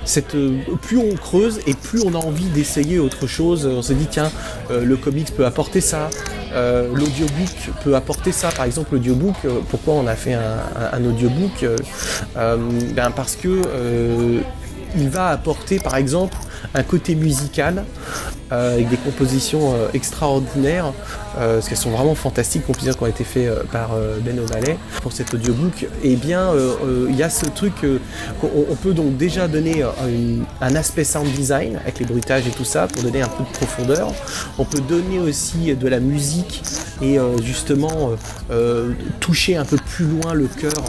Cette, 0.06 0.36
plus 0.82 0.98
on 0.98 1.14
creuse 1.14 1.60
et 1.68 1.76
plus 1.76 2.02
on 2.02 2.16
a 2.16 2.18
envie 2.18 2.46
d'essayer 2.46 2.98
autre 2.98 3.28
chose. 3.28 3.68
On 3.68 3.84
se 3.84 3.94
dit 3.94 4.08
tiens, 4.10 4.32
euh, 4.72 4.84
le 4.84 4.98
comics 4.98 5.30
peut 5.36 5.46
apporter 5.46 5.82
ça, 5.82 6.10
l'audiobook 6.56 7.70
peut 7.84 7.96
apporter 7.96 8.32
ça. 8.32 8.50
Par 8.50 8.66
exemple, 8.66 8.94
l'audiobook, 8.94 9.36
pourquoi 9.70 9.96
on 9.96 10.08
a 10.08 10.16
fait 10.16 10.34
un, 10.34 11.06
audiobook 11.06 11.64
ben 12.34 13.12
Parce 13.16 13.36
que 13.36 13.62
il 14.98 15.10
va 15.10 15.28
apporter 15.28 15.80
par 15.80 15.96
exemple 15.96 16.36
un 16.74 16.84
côté 16.84 17.16
musical 17.16 17.86
euh, 18.52 18.74
avec 18.74 18.90
des 18.90 18.98
compositions 18.98 19.76
euh, 19.76 19.90
extraordinaires, 19.94 20.92
euh, 21.38 21.56
parce 21.56 21.70
qu'elles 21.70 21.78
sont 21.78 21.92
vraiment 21.92 22.16
fantastiques, 22.16 22.66
compositions 22.66 22.96
qui 22.96 23.04
ont 23.04 23.08
été 23.08 23.24
faites 23.24 23.64
par 23.72 23.92
Ben 24.26 24.40
O'Malley 24.40 24.76
pour 25.04 25.12
cet 25.12 25.34
audiobook, 25.36 25.84
et 25.84 26.14
eh 26.14 26.16
bien 26.16 26.52
il 27.10 27.16
y 27.16 27.22
a 27.22 27.30
ce 27.30 27.46
truc 27.46 27.74
qu'on 28.42 28.76
peut 28.82 28.94
donc 28.94 29.18
déjà 29.18 29.48
donner 29.48 29.84
un, 30.62 30.76
aspect 30.76 31.04
sound 31.04 31.28
design 31.34 31.78
avec 31.78 32.00
les 32.00 32.06
bruitages 32.06 32.48
et 32.48 32.52
tout 32.52 32.64
ça 32.64 32.88
pour 32.88 33.04
donner 33.04 33.22
un 33.22 33.28
peu 33.28 33.44
de 33.44 33.50
profondeur. 33.50 34.12
On 34.58 34.66
peut 34.66 34.82
donner 34.82 35.20
aussi 35.20 35.76
de 35.76 35.88
la 35.88 36.00
musique 36.00 36.64
et 37.02 37.18
justement 37.44 38.12
toucher 39.20 39.58
un 39.58 39.66
peu 39.66 39.78
plus 39.78 40.06
loin 40.06 40.34
le 40.34 40.48
cœur 40.48 40.84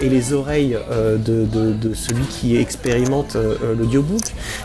et 0.00 0.08
les 0.08 0.32
oreilles 0.32 0.76
de, 0.90 1.94
celui 1.94 2.24
qui 2.24 2.56
expérimente 2.56 3.36
l'audiobook. 3.78 4.22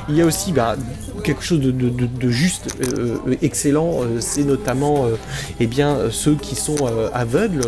Il 0.10 0.16
y 0.16 0.22
a 0.22 0.26
aussi 0.26 0.52
bah, 0.52 0.76
quelque 1.24 1.44
chose 1.44 1.60
de, 1.60 2.30
juste 2.30 2.68
euh, 2.82 3.18
excellent, 3.42 4.02
euh, 4.02 4.18
c'est 4.20 4.44
notamment 4.44 5.06
euh, 5.06 5.16
eh 5.60 5.68
bien, 5.68 5.98
ceux 6.12 6.36
qui 6.36 6.56
sont 6.56 6.78
aveugles, 7.14 7.62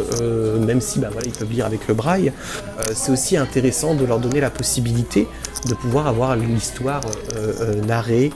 même 0.65 0.81
si 0.81 0.99
bah, 0.99 1.09
ils 1.25 1.31
peuvent 1.31 1.51
lire 1.51 1.65
avec 1.65 1.87
le 1.87 1.93
braille, 1.93 2.31
c'est 2.93 3.11
aussi 3.11 3.37
intéressant 3.37 3.95
de 3.95 4.05
leur 4.05 4.19
donner 4.19 4.39
la 4.39 4.49
possibilité 4.49 5.27
de 5.67 5.73
pouvoir 5.73 6.07
avoir 6.07 6.35
l'histoire 6.35 7.01
narrée 7.87 8.31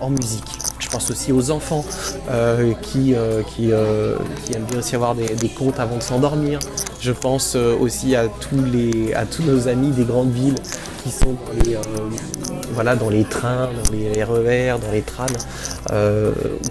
en 0.00 0.10
musique. 0.10 0.58
Je 0.88 0.92
pense 0.94 1.10
aussi 1.10 1.32
aux 1.32 1.50
enfants 1.50 1.84
qui, 2.80 3.14
qui, 3.54 3.70
aiment 3.70 4.64
bien 4.70 4.78
aussi 4.78 4.94
avoir 4.94 5.14
des, 5.14 5.34
des 5.34 5.50
contes 5.50 5.78
avant 5.78 5.98
de 5.98 6.02
s'endormir. 6.02 6.58
Je 6.98 7.12
pense 7.12 7.56
aussi 7.56 8.16
à 8.16 8.26
tous 8.26 9.42
nos 9.42 9.68
amis 9.68 9.90
des 9.90 10.04
grandes 10.04 10.32
villes 10.32 10.56
qui 11.08 11.14
sont 11.14 11.32
dans 11.32 11.64
les, 11.64 11.76
voilà, 12.72 12.96
dans 12.96 13.08
les 13.08 13.24
trains, 13.24 13.70
dans 13.84 13.96
les 13.96 14.22
RER, 14.22 14.74
dans 14.80 14.92
les 14.92 15.02
trams, 15.02 15.26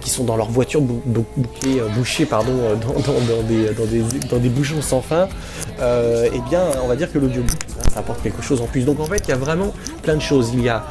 qui 0.02 0.10
sont 0.10 0.24
dans 0.26 0.38
leur 0.38 0.50
voiture 0.50 0.82
bouchées 0.82 2.26
pardon, 2.26 2.54
dans, 2.54 3.44
des, 3.44 3.72
dans, 4.30 4.38
des, 4.38 4.50
bouchons 4.50 4.82
sans 4.82 5.02
fin, 5.02 5.28
eh 5.80 6.40
bien, 6.50 6.62
on 6.84 6.88
va 6.88 6.96
dire 6.96 7.12
que 7.12 7.18
l'audiobook, 7.18 7.58
ça 7.94 8.00
apporte 8.00 8.22
quelque 8.22 8.44
chose 8.44 8.62
en 8.62 8.68
plus. 8.68 8.86
Donc 8.86 9.00
en 9.00 9.06
fait, 9.06 9.24
il 9.28 9.30
y 9.30 9.34
a 9.34 9.38
vraiment 9.38 9.74
plein 10.04 10.16
de 10.16 10.22
choses. 10.22 10.52
Il 10.54 10.62
y 10.62 10.70
a 10.70 10.86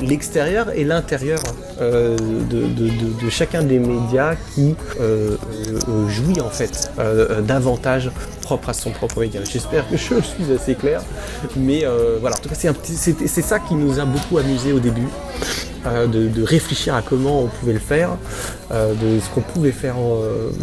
l'extérieur 0.00 0.70
et 0.74 0.84
l'intérieur 0.84 1.38
de, 1.80 2.44
de, 2.50 3.30
chacun 3.30 3.62
des 3.62 3.78
médias 3.78 4.34
qui 4.54 4.74
jouit 6.08 6.40
en 6.40 6.50
fait 6.50 6.90
d'avantages 7.42 8.10
propres 8.42 8.70
à 8.70 8.74
son 8.74 8.90
propre 8.90 9.20
média. 9.20 9.40
J'espère 9.50 9.88
que 9.88 9.96
je 9.96 10.20
suis 10.20 10.52
assez 10.54 10.74
clair, 10.74 11.02
mais 11.56 11.84
voilà, 12.24 12.38
en 12.38 12.40
tout 12.40 12.48
cas, 12.48 12.54
c'est 12.54 13.42
ça 13.42 13.58
qui 13.58 13.74
nous 13.74 14.00
a 14.00 14.06
beaucoup 14.06 14.38
amusé 14.38 14.72
au 14.72 14.78
début. 14.78 15.08
Euh, 15.84 16.06
de, 16.06 16.42
réfléchir 16.42 16.94
à 16.94 17.02
comment 17.02 17.42
on 17.42 17.48
pouvait 17.48 17.74
le 17.74 17.78
faire, 17.78 18.16
euh, 18.72 18.94
de 18.94 19.20
ce 19.20 19.28
qu'on 19.28 19.42
pouvait 19.42 19.72
faire. 19.72 19.96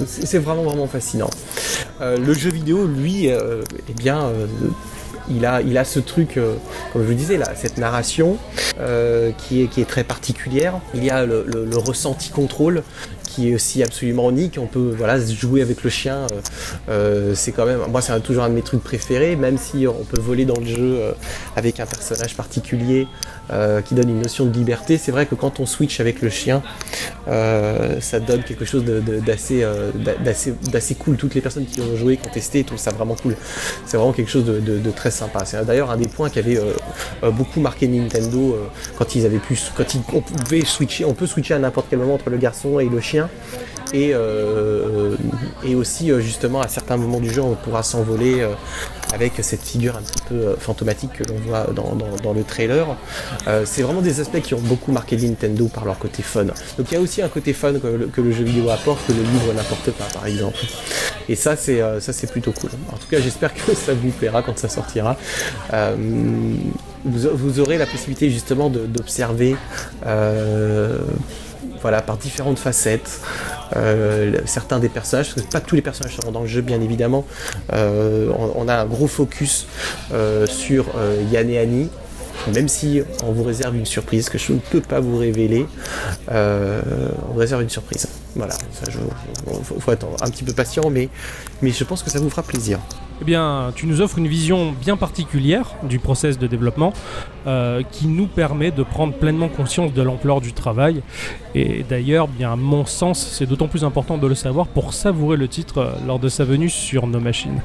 c'est 0.08 0.40
vraiment 0.40 0.64
vraiment 0.64 0.88
fascinant. 0.88 1.30
Euh, 2.02 2.18
le 2.18 2.34
jeu 2.34 2.50
vidéo, 2.50 2.88
lui, 2.88 3.28
eh 3.28 3.94
bien, 3.96 4.32
il 5.30 5.46
a, 5.46 5.62
il 5.62 5.78
a 5.78 5.86
ce 5.86 6.00
truc, 6.00 6.40
comme 6.94 7.04
je 7.04 7.08
vous 7.08 7.14
disais, 7.14 7.38
là, 7.38 7.52
cette 7.54 7.78
narration 7.78 8.38
qui, 9.38 9.62
est, 9.62 9.68
qui 9.68 9.82
est 9.82 9.88
très 9.88 10.04
particulière. 10.04 10.80
Il 10.96 11.04
y 11.04 11.12
a 11.12 11.28
le 11.28 11.78
ressenti 11.78 12.32
contrôle 12.32 12.82
qui 13.32 13.50
est 13.50 13.56
aussi 13.56 13.82
absolument 13.82 14.30
unique. 14.30 14.58
On 14.62 14.68
peut 14.68 14.94
voilà, 14.98 15.18
jouer 15.20 15.62
avec 15.62 15.84
le 15.84 15.90
chien. 15.90 16.18
Euh, 16.18 16.42
euh, 16.90 17.36
c'est 17.36 17.52
quand 17.52 17.66
même, 17.66 17.80
moi, 17.90 18.02
c'est 18.02 18.20
toujours 18.22 18.44
un 18.44 18.50
de 18.50 18.54
mes 18.54 18.62
trucs 18.62 18.84
préférés, 18.84 19.36
même 19.36 19.58
si 19.58 19.88
on 19.88 20.04
peut 20.04 20.20
voler 20.20 20.46
dans 20.46 20.60
le 20.60 20.66
jeu 20.66 20.98
euh, 21.00 21.12
avec 21.56 21.80
un 21.80 21.86
personnage 21.86 22.36
particulier 22.36 23.08
qui 23.84 23.96
donne 23.96 24.08
une 24.08 24.22
notion 24.22 24.46
de 24.46 24.54
liberté. 24.54 24.98
C'est 24.98 25.12
vrai 25.12 25.26
que 25.26 25.36
quand 25.36 25.60
on 25.60 25.66
switch 25.66 26.00
avec 26.00 26.22
le 26.22 26.30
chien, 26.30 26.64
ça 27.28 28.20
donne 28.26 28.44
quelque 28.44 28.64
chose 28.64 28.86
d'assez, 28.86 29.66
cool. 30.98 31.18
Toutes 31.18 31.36
les 31.36 31.42
personnes 31.42 31.66
qui 31.66 31.82
ont 31.82 31.98
joué, 31.98 32.16
qui 32.16 32.26
ont 32.26 32.32
testé, 32.32 32.64
trouvent 32.64 32.80
ça 32.80 32.92
vraiment 32.92 33.16
cool. 33.16 33.36
C'est 33.86 33.98
vraiment 33.98 34.14
quelque 34.14 34.32
chose 34.32 34.46
de, 34.46 34.92
très 34.92 35.12
sympa. 35.12 35.44
C'est 35.44 35.66
d'ailleurs 35.66 35.92
un 35.92 35.98
des 35.98 36.08
points 36.08 36.30
qui 36.30 36.40
avait 36.40 36.62
beaucoup 37.24 37.60
marqué 37.60 37.90
Nintendo 37.90 38.58
quand 38.98 39.16
ils 39.16 39.26
avaient 39.26 39.40
pu, 39.40 39.60
quand 39.76 39.96
ils, 39.96 40.02
on 40.14 40.22
pouvait 40.22 40.64
switcher, 40.64 41.04
on 41.04 41.14
peut 41.14 41.28
switcher 41.28 41.56
à 41.56 41.60
n'importe 41.60 41.88
quel 41.90 42.00
moment 42.00 42.14
entre 42.14 42.30
le 42.30 42.38
garçon 42.38 42.80
et 42.80 42.88
le 42.88 43.02
chien 43.02 43.21
et, 43.94 44.12
euh, 44.14 45.16
et 45.64 45.76
aussi 45.76 46.12
euh, 46.12 46.20
justement 46.22 46.62
à 46.62 46.68
certains 46.68 46.98
moments 46.98 47.20
du 47.20 47.30
jeu 47.30 47.42
on 47.42 47.56
pourra 47.56 47.84
s'envoler 47.84 48.42
euh, 48.42 48.54
avec 49.14 49.34
cette 49.42 49.62
figure 49.62 49.98
un 49.98 50.02
petit 50.02 50.22
peu 50.30 50.56
fantomatique 50.58 51.12
que 51.14 51.24
l'on 51.26 51.38
voit 51.40 51.68
dans, 51.74 52.34
le 52.34 52.44
trailer. 52.44 52.88
c'est 53.66 53.82
vraiment 53.82 54.02
des 54.02 54.22
aspects 54.22 54.40
qui 54.40 54.54
ont 54.54 54.62
beaucoup 54.62 54.94
marqué 54.94 55.18
Nintendo 55.18 55.68
par 55.68 55.84
leur 55.84 56.00
côté 56.00 56.24
fun. 56.24 56.46
Donc 56.46 56.56
il 56.90 56.94
y 56.94 56.96
a 56.96 57.02
aussi 57.02 57.22
un 57.22 57.28
côté 57.28 57.52
fun 57.52 57.74
que 57.74 58.22
le, 58.22 58.32
jeu 58.32 58.46
vidéo 58.46 58.70
apporte 58.70 59.06
que 59.06 59.12
le 59.12 59.22
livre 59.22 59.54
n'apporte 59.54 59.92
pas 59.92 60.06
par 60.14 60.28
exemple. 60.28 60.60
Et 61.28 61.36
ça 61.36 61.58
c'est 61.58 61.82
ça 62.00 62.14
c'est 62.14 62.32
plutôt 62.32 62.54
cool. 62.54 62.70
En 62.94 62.96
tout 62.96 63.08
cas 63.10 63.20
j'espère 63.20 63.54
que 63.54 63.76
ça 63.76 63.94
vous 63.94 64.12
plaira 64.12 64.44
quand 64.44 64.58
ça 64.58 64.70
sortira. 64.70 65.18
Vous, 67.04 67.60
aurez 67.60 67.78
la 67.78 67.88
possibilité 67.88 68.30
justement 68.30 68.70
d'observer 68.70 69.58
voilà, 71.82 72.02
par 72.02 72.18
différentes 72.18 72.60
facettes. 72.60 73.22
Euh, 73.76 74.40
certains 74.46 74.80
des 74.80 74.90
personnages, 74.90 75.34
parce 75.34 75.46
que 75.46 75.52
pas 75.52 75.62
tous 75.62 75.76
les 75.76 75.82
personnages 75.82 76.16
seront 76.16 76.32
dans 76.32 76.42
le 76.42 76.48
jeu 76.48 76.62
bien 76.62 76.82
évidemment. 76.82 77.26
Euh, 77.74 78.30
on, 78.56 78.68
a 78.68 78.76
un 78.76 78.86
gros 78.86 79.08
focus 79.08 79.68
euh, 80.14 80.46
sur 80.46 80.88
Yann 81.32 81.50
et 81.50 81.58
Annie, 81.58 81.90
même 82.54 82.68
si 82.68 83.02
on 83.24 83.32
vous 83.32 83.44
réserve 83.44 83.76
une 83.76 83.86
surprise 83.86 84.30
que 84.30 84.38
je 84.38 84.54
ne 84.54 84.60
peux 84.60 84.82
pas 84.82 85.00
vous 85.00 85.18
révéler. 85.18 85.66
on 86.30 87.34
vous 87.34 87.40
réserve 87.40 87.62
une 87.62 87.70
surprise. 87.70 88.08
Voilà, 88.36 88.56
il 88.88 89.82
faut, 89.82 89.92
être 89.92 90.08
un 90.22 90.30
petit 90.30 90.44
peu 90.44 90.54
patient, 90.54 90.90
mais, 90.90 91.10
mais 91.62 91.72
je 91.72 91.84
pense 91.84 92.02
que 92.02 92.10
ça 92.10 92.20
vous 92.20 92.30
fera 92.30 92.44
plaisir 92.44 92.80
eh 93.22 93.24
bien, 93.24 93.72
tu 93.76 93.86
nous 93.86 94.02
offres 94.02 94.18
une 94.18 94.28
vision 94.28 94.72
bien 94.72 94.98
particulière 94.98 95.76
du 95.84 96.00
process 96.00 96.40
de 96.40 96.48
développement 96.48 96.92
euh, 97.46 97.84
qui 97.92 98.08
nous 98.08 98.26
permet 98.26 98.72
de 98.72 98.82
prendre 98.82 99.14
pleinement 99.14 99.48
conscience 99.48 99.94
de 99.94 100.02
l'ampleur 100.02 100.42
du 100.42 100.54
travail. 100.54 101.04
Et 101.54 101.86
d'ailleurs, 101.88 102.28
bien 102.28 102.54
à 102.54 102.56
mon 102.56 102.86
sens, 102.86 103.36
c'est 103.38 103.46
d'autant 103.46 103.68
plus 103.68 103.84
important 103.84 104.18
de 104.18 104.26
le 104.26 104.34
savoir 104.34 104.68
pour 104.68 104.94
savourer 104.94 105.38
le 105.38 105.48
titre 105.48 105.78
euh, 105.78 105.92
lors 106.08 106.18
de 106.18 106.30
sa 106.30 106.46
venue 106.46 106.70
sur 106.70 107.06
nos 107.06 107.20
machines. 107.20 107.62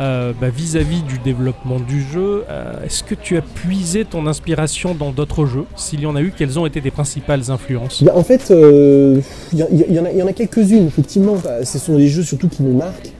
Euh, 0.00 0.32
bah, 0.40 0.48
vis-à-vis 0.48 1.02
du 1.02 1.18
développement 1.18 1.78
du 1.78 2.02
jeu, 2.02 2.44
est-ce 2.84 3.04
que 3.04 3.14
tu 3.14 3.36
as 3.36 3.42
puisé 3.42 4.04
ton 4.04 4.26
inspiration 4.26 4.94
dans 4.94 5.10
d'autres 5.10 5.44
jeux? 5.44 5.66
S'il 5.76 6.00
y 6.00 6.06
en 6.06 6.16
a 6.16 6.22
eu, 6.22 6.32
quelles 6.36 6.58
ont 6.58 6.66
été 6.66 6.80
tes 6.80 6.90
principales 6.90 7.50
influences? 7.50 8.02
En 8.12 8.24
fait, 8.24 8.50
il 8.50 9.58
y, 9.58 9.89
en 9.98 10.26
a, 10.26 10.32
quelques-unes, 10.32 10.86
effectivement. 10.86 11.36
Bah, 11.42 11.64
ce 11.64 11.78
sont 11.78 11.96
des 11.96 12.08
jeux 12.08 12.22
surtout 12.22 12.48
qui 12.48 12.62
me 12.62 12.72
marquent. 12.72 13.12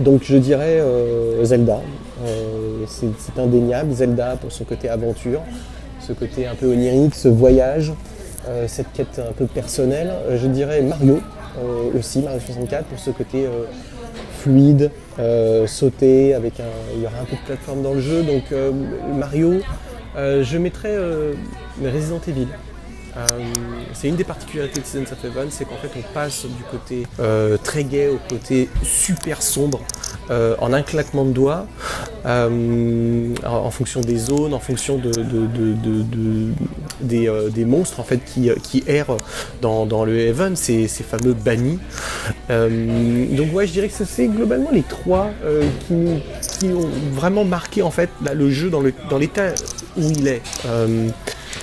Donc 0.00 0.22
je 0.24 0.36
dirais 0.36 0.80
euh, 0.80 1.44
Zelda. 1.44 1.80
Euh, 2.24 2.84
c'est 2.86 3.40
indéniable. 3.40 3.92
Zelda 3.92 4.36
pour 4.40 4.52
son 4.52 4.64
côté 4.64 4.88
aventure, 4.88 5.40
ce 6.00 6.12
côté 6.12 6.46
un 6.46 6.54
peu 6.54 6.66
onirique, 6.66 7.14
ce 7.14 7.28
voyage, 7.28 7.92
euh, 8.48 8.64
cette 8.66 8.92
quête 8.92 9.20
un 9.20 9.32
peu 9.32 9.46
personnelle. 9.46 10.12
je 10.34 10.46
dirais 10.46 10.82
Mario 10.82 11.20
aussi, 11.96 12.20
Mario 12.20 12.40
64 12.40 12.86
pour 12.86 12.98
ce 12.98 13.10
côté 13.10 13.46
fluide, 14.38 14.90
sauter, 15.66 16.32
avec 16.32 16.58
un, 16.60 16.64
il 16.96 17.02
y 17.02 17.06
aura 17.06 17.20
un 17.20 17.24
peu 17.24 17.36
de 17.36 17.46
plateforme 17.46 17.82
dans 17.82 17.92
le 17.92 18.00
jeu. 18.00 18.22
Donc 18.22 18.44
Mario, 19.18 19.60
je 20.16 20.56
mettrais 20.56 20.96
Resident 21.84 22.20
Evil. 22.26 22.48
Euh, 23.16 23.26
c'est 23.92 24.08
une 24.08 24.16
des 24.16 24.24
particularités 24.24 24.80
de 24.80 25.00
of 25.02 25.24
Heaven, 25.24 25.48
c'est 25.50 25.64
qu'en 25.64 25.76
fait 25.76 25.90
on 25.96 26.14
passe 26.14 26.46
du 26.46 26.62
côté 26.70 27.06
euh, 27.20 27.58
très 27.62 27.84
gai 27.84 28.08
au 28.08 28.18
côté 28.28 28.70
super 28.82 29.42
sombre 29.42 29.80
euh, 30.30 30.54
en 30.60 30.72
un 30.72 30.82
claquement 30.82 31.24
de 31.24 31.32
doigts, 31.32 31.66
en, 32.24 33.70
fonction 33.70 34.00
des 34.00 34.16
zones, 34.16 34.54
en 34.54 34.60
fonction 34.60 34.96
de, 34.96 35.10
des, 37.00 37.64
monstres 37.64 38.00
en 38.00 38.04
fait 38.04 38.20
qui, 38.24 38.50
qui 38.62 38.82
errent 38.86 39.16
dans, 39.60 40.04
le 40.04 40.18
Heaven, 40.18 40.56
ces, 40.56 40.88
ces 40.88 41.04
fameux 41.04 41.34
bannis. 41.34 41.78
donc 42.48 43.52
ouais, 43.52 43.66
je 43.66 43.72
dirais 43.72 43.88
que 43.88 44.04
c'est 44.04 44.26
globalement 44.28 44.70
les 44.70 44.82
trois 44.82 45.30
qui, 45.88 46.72
ont 46.72 46.88
vraiment 47.12 47.44
marqué 47.44 47.82
en 47.82 47.90
fait 47.90 48.08
le 48.32 48.50
jeu 48.50 48.70
dans 48.70 48.80
l'état 48.80 49.02
dans 49.10 49.18
où 49.96 50.10
il 50.10 50.26
est. 50.28 50.42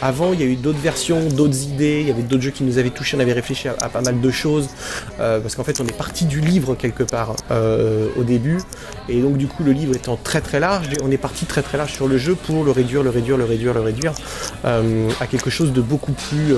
Avant, 0.02 0.32
il 0.34 0.40
y 0.40 0.44
a 0.44 0.46
eu 0.46 0.56
d'autres 0.56 0.80
versions, 0.80 1.28
d'autres 1.28 1.64
idées, 1.64 2.00
il 2.02 2.08
y 2.08 2.12
avait 2.12 2.22
d'autres 2.22 2.42
jeux 2.42 2.52
qui 2.52 2.64
nous 2.64 2.78
avaient 2.78 2.90
touchés, 2.90 3.18
on 3.18 3.20
avait 3.20 3.34
réfléchi 3.34 3.68
à, 3.68 3.74
pas 3.74 4.02
mal 4.02 4.22
de 4.22 4.32
choses, 4.32 4.70
euh, 5.20 5.40
parce 5.40 5.56
qu'en 5.56 5.64
fait, 5.64 5.82
on 5.82 5.86
est 5.86 5.98
parti 5.98 6.26
du 6.26 6.40
livre 6.40 6.76
quelque 6.76 7.04
part 7.04 7.36
euh, 7.52 8.08
au 8.18 8.24
début, 8.24 8.60
et 9.10 9.22
donc 9.22 9.38
du 9.38 9.48
coup, 9.48 9.64
le 9.64 9.74
livre 9.74 9.96
étant 9.96 10.18
très 10.22 10.40
très 10.40 10.60
large, 10.60 10.88
on 11.04 11.12
est 11.12 11.18
parti 11.18 11.46
très 11.46 11.62
très 11.62 11.78
large 11.78 11.92
sur 11.92 12.08
le 12.08 12.18
jeu 12.18 12.36
pour 12.36 12.64
le 12.64 12.72
réduire, 12.72 13.04
le 13.04 13.10
réduire, 13.10 13.36
le 13.36 13.44
réduire, 13.44 13.74
le 13.74 13.82
réduire 13.82 14.14
euh, 14.66 15.10
à 15.20 15.28
quelque 15.28 15.50
chose 15.50 15.74
de 15.74 15.82
beaucoup 15.82 16.14
plus, 16.14 16.54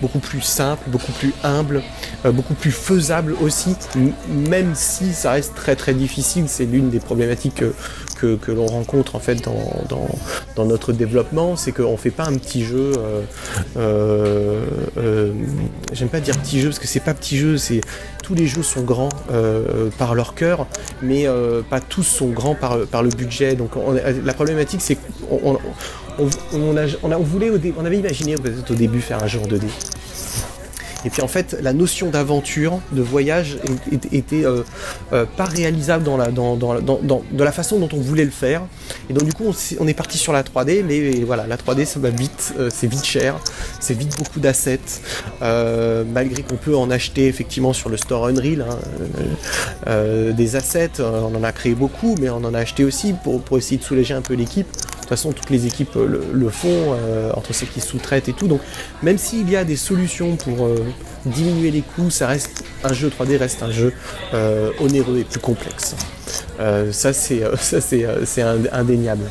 beaucoup 0.00 0.20
plus 0.20 0.40
simple, 0.40 0.84
beaucoup 0.88 1.12
plus 1.12 1.32
humble, 1.42 1.82
beaucoup 2.24 2.54
plus 2.54 2.70
faisable 2.70 3.34
aussi, 3.40 3.74
même 4.28 4.74
si 4.74 5.12
ça 5.12 5.32
reste 5.32 5.54
très 5.54 5.76
très 5.76 5.94
difficile. 5.94 6.44
C'est 6.46 6.64
l'une 6.64 6.90
des 6.90 7.00
problématiques 7.00 7.62
que, 8.16 8.50
l'on 8.50 8.66
rencontre 8.66 9.16
en 9.16 9.20
fait 9.20 9.44
dans, 9.44 10.08
dans, 10.56 10.64
notre 10.64 10.92
développement, 10.92 11.56
c'est 11.56 11.72
qu'on 11.72 11.92
ne 11.92 11.96
fait 11.96 12.10
pas 12.10 12.24
un 12.24 12.34
petit 12.34 12.64
jeu. 12.64 12.92
Euh, 12.96 13.22
euh, 13.76 14.64
euh, 14.96 15.32
j'aime 15.92 16.08
pas 16.08 16.20
dire 16.20 16.36
petit 16.38 16.60
jeu 16.60 16.68
parce 16.68 16.78
que 16.78 16.86
c'est 16.86 17.00
pas 17.00 17.14
petit 17.14 17.36
jeu, 17.36 17.56
c'est 17.56 17.80
tous 18.22 18.34
les 18.34 18.46
jeux 18.46 18.62
sont 18.62 18.82
grands 18.82 19.10
par 19.98 20.14
leur 20.14 20.34
cœur, 20.34 20.66
mais 21.02 21.26
pas 21.70 21.80
tous 21.80 22.02
sont 22.02 22.28
grands 22.28 22.54
par, 22.54 23.02
le 23.02 23.10
budget. 23.10 23.54
Donc 23.54 23.72
la 24.24 24.34
problématique 24.34 24.80
c'est 24.80 24.96
qu'on 24.96 25.58
on, 26.18 26.28
on, 26.52 27.22
voulait 27.22 27.52
on 27.76 27.84
avait 27.84 27.98
imaginé 27.98 28.34
peut-être 28.34 28.70
au 28.70 28.74
début 28.74 29.00
faire 29.00 29.22
un 29.22 29.26
jeu 29.26 29.40
en 29.40 29.46
2D. 29.46 29.66
Et 31.06 31.10
puis 31.10 31.22
en 31.22 31.28
fait, 31.28 31.56
la 31.62 31.72
notion 31.72 32.10
d'aventure, 32.10 32.80
de 32.90 33.00
voyage, 33.00 33.58
était 34.10 34.44
euh, 34.44 34.64
euh, 35.12 35.24
pas 35.36 35.44
réalisable 35.44 36.02
dans 36.02 36.16
la, 36.16 36.32
dans, 36.32 36.56
de 36.56 37.44
la 37.44 37.52
façon 37.52 37.78
dont 37.78 37.88
on 37.92 38.00
voulait 38.00 38.24
le 38.24 38.32
faire. 38.32 38.62
Et 39.08 39.12
donc 39.12 39.22
du 39.22 39.32
coup, 39.32 39.54
on, 39.78 39.86
est 39.86 39.94
parti 39.94 40.18
sur 40.18 40.32
la 40.32 40.42
3D, 40.42 40.82
mais 40.84 41.22
voilà, 41.22 41.46
la 41.46 41.56
3D, 41.56 41.84
ça 41.84 42.00
va 42.00 42.10
vite, 42.10 42.54
euh, 42.58 42.70
c'est 42.74 42.88
vite 42.88 43.04
cher, 43.04 43.36
c'est 43.78 43.96
vite 43.96 44.16
beaucoup 44.18 44.40
d'assets, 44.40 44.80
malgré 45.40 46.42
qu'on 46.42 46.56
peut 46.56 46.76
en 46.76 46.90
acheter 46.90 47.28
effectivement 47.28 47.72
sur 47.72 47.88
le 47.88 47.96
store 47.96 48.26
Unreal 48.26 48.66
hein, 48.68 49.92
des 50.32 50.56
assets. 50.56 50.98
on 50.98 51.36
en 51.36 51.44
a 51.44 51.52
créé 51.52 51.76
beaucoup, 51.76 52.16
mais 52.20 52.30
on 52.30 52.38
en 52.38 52.52
a 52.52 52.58
acheté 52.58 52.82
aussi 52.82 53.14
pour 53.22 53.56
essayer 53.56 53.76
de 53.76 53.84
soulager 53.84 54.14
un 54.14 54.22
peu 54.22 54.34
l'équipe. 54.34 54.66
De 55.06 55.10
toute 55.10 55.18
façon, 55.18 55.32
toutes 55.32 55.50
les 55.50 55.66
équipes 55.66 55.94
le, 55.94 56.48
font, 56.50 56.96
entre 57.34 57.54
ceux 57.54 57.66
qui 57.66 57.80
sous-traitent 57.80 58.28
et 58.28 58.32
tout. 58.32 58.48
Donc, 58.48 58.60
même 59.04 59.18
s'il 59.18 59.48
y 59.48 59.54
a 59.54 59.62
des 59.62 59.76
solutions 59.76 60.34
pour 60.34 60.68
diminuer 61.24 61.70
les 61.70 61.82
coûts, 61.82 62.10
ça 62.10 62.26
reste 62.26 62.64
un 62.84 62.92
jeu 62.92 63.08
3D 63.08 63.36
reste 63.36 63.62
un 63.62 63.70
jeu 63.70 63.92
euh, 64.34 64.70
onéreux 64.80 65.18
et 65.18 65.24
plus 65.24 65.40
complexe. 65.40 65.96
Euh, 66.60 66.92
ça 66.92 67.12
c'est 67.12 67.42
euh, 67.42 68.64
indéniable. 68.72 69.24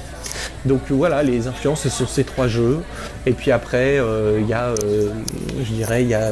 Donc 0.65 0.81
voilà, 0.89 1.23
les 1.23 1.47
influences 1.47 1.87
sur 1.89 2.09
ces 2.09 2.23
trois 2.23 2.47
jeux. 2.47 2.79
Et 3.25 3.33
puis 3.33 3.51
après, 3.51 3.99
il 4.39 4.47
y 4.47 4.53
a, 4.53 4.73
je 4.79 5.73
dirais, 5.73 6.03
il 6.03 6.09
y 6.09 6.13
a 6.13 6.31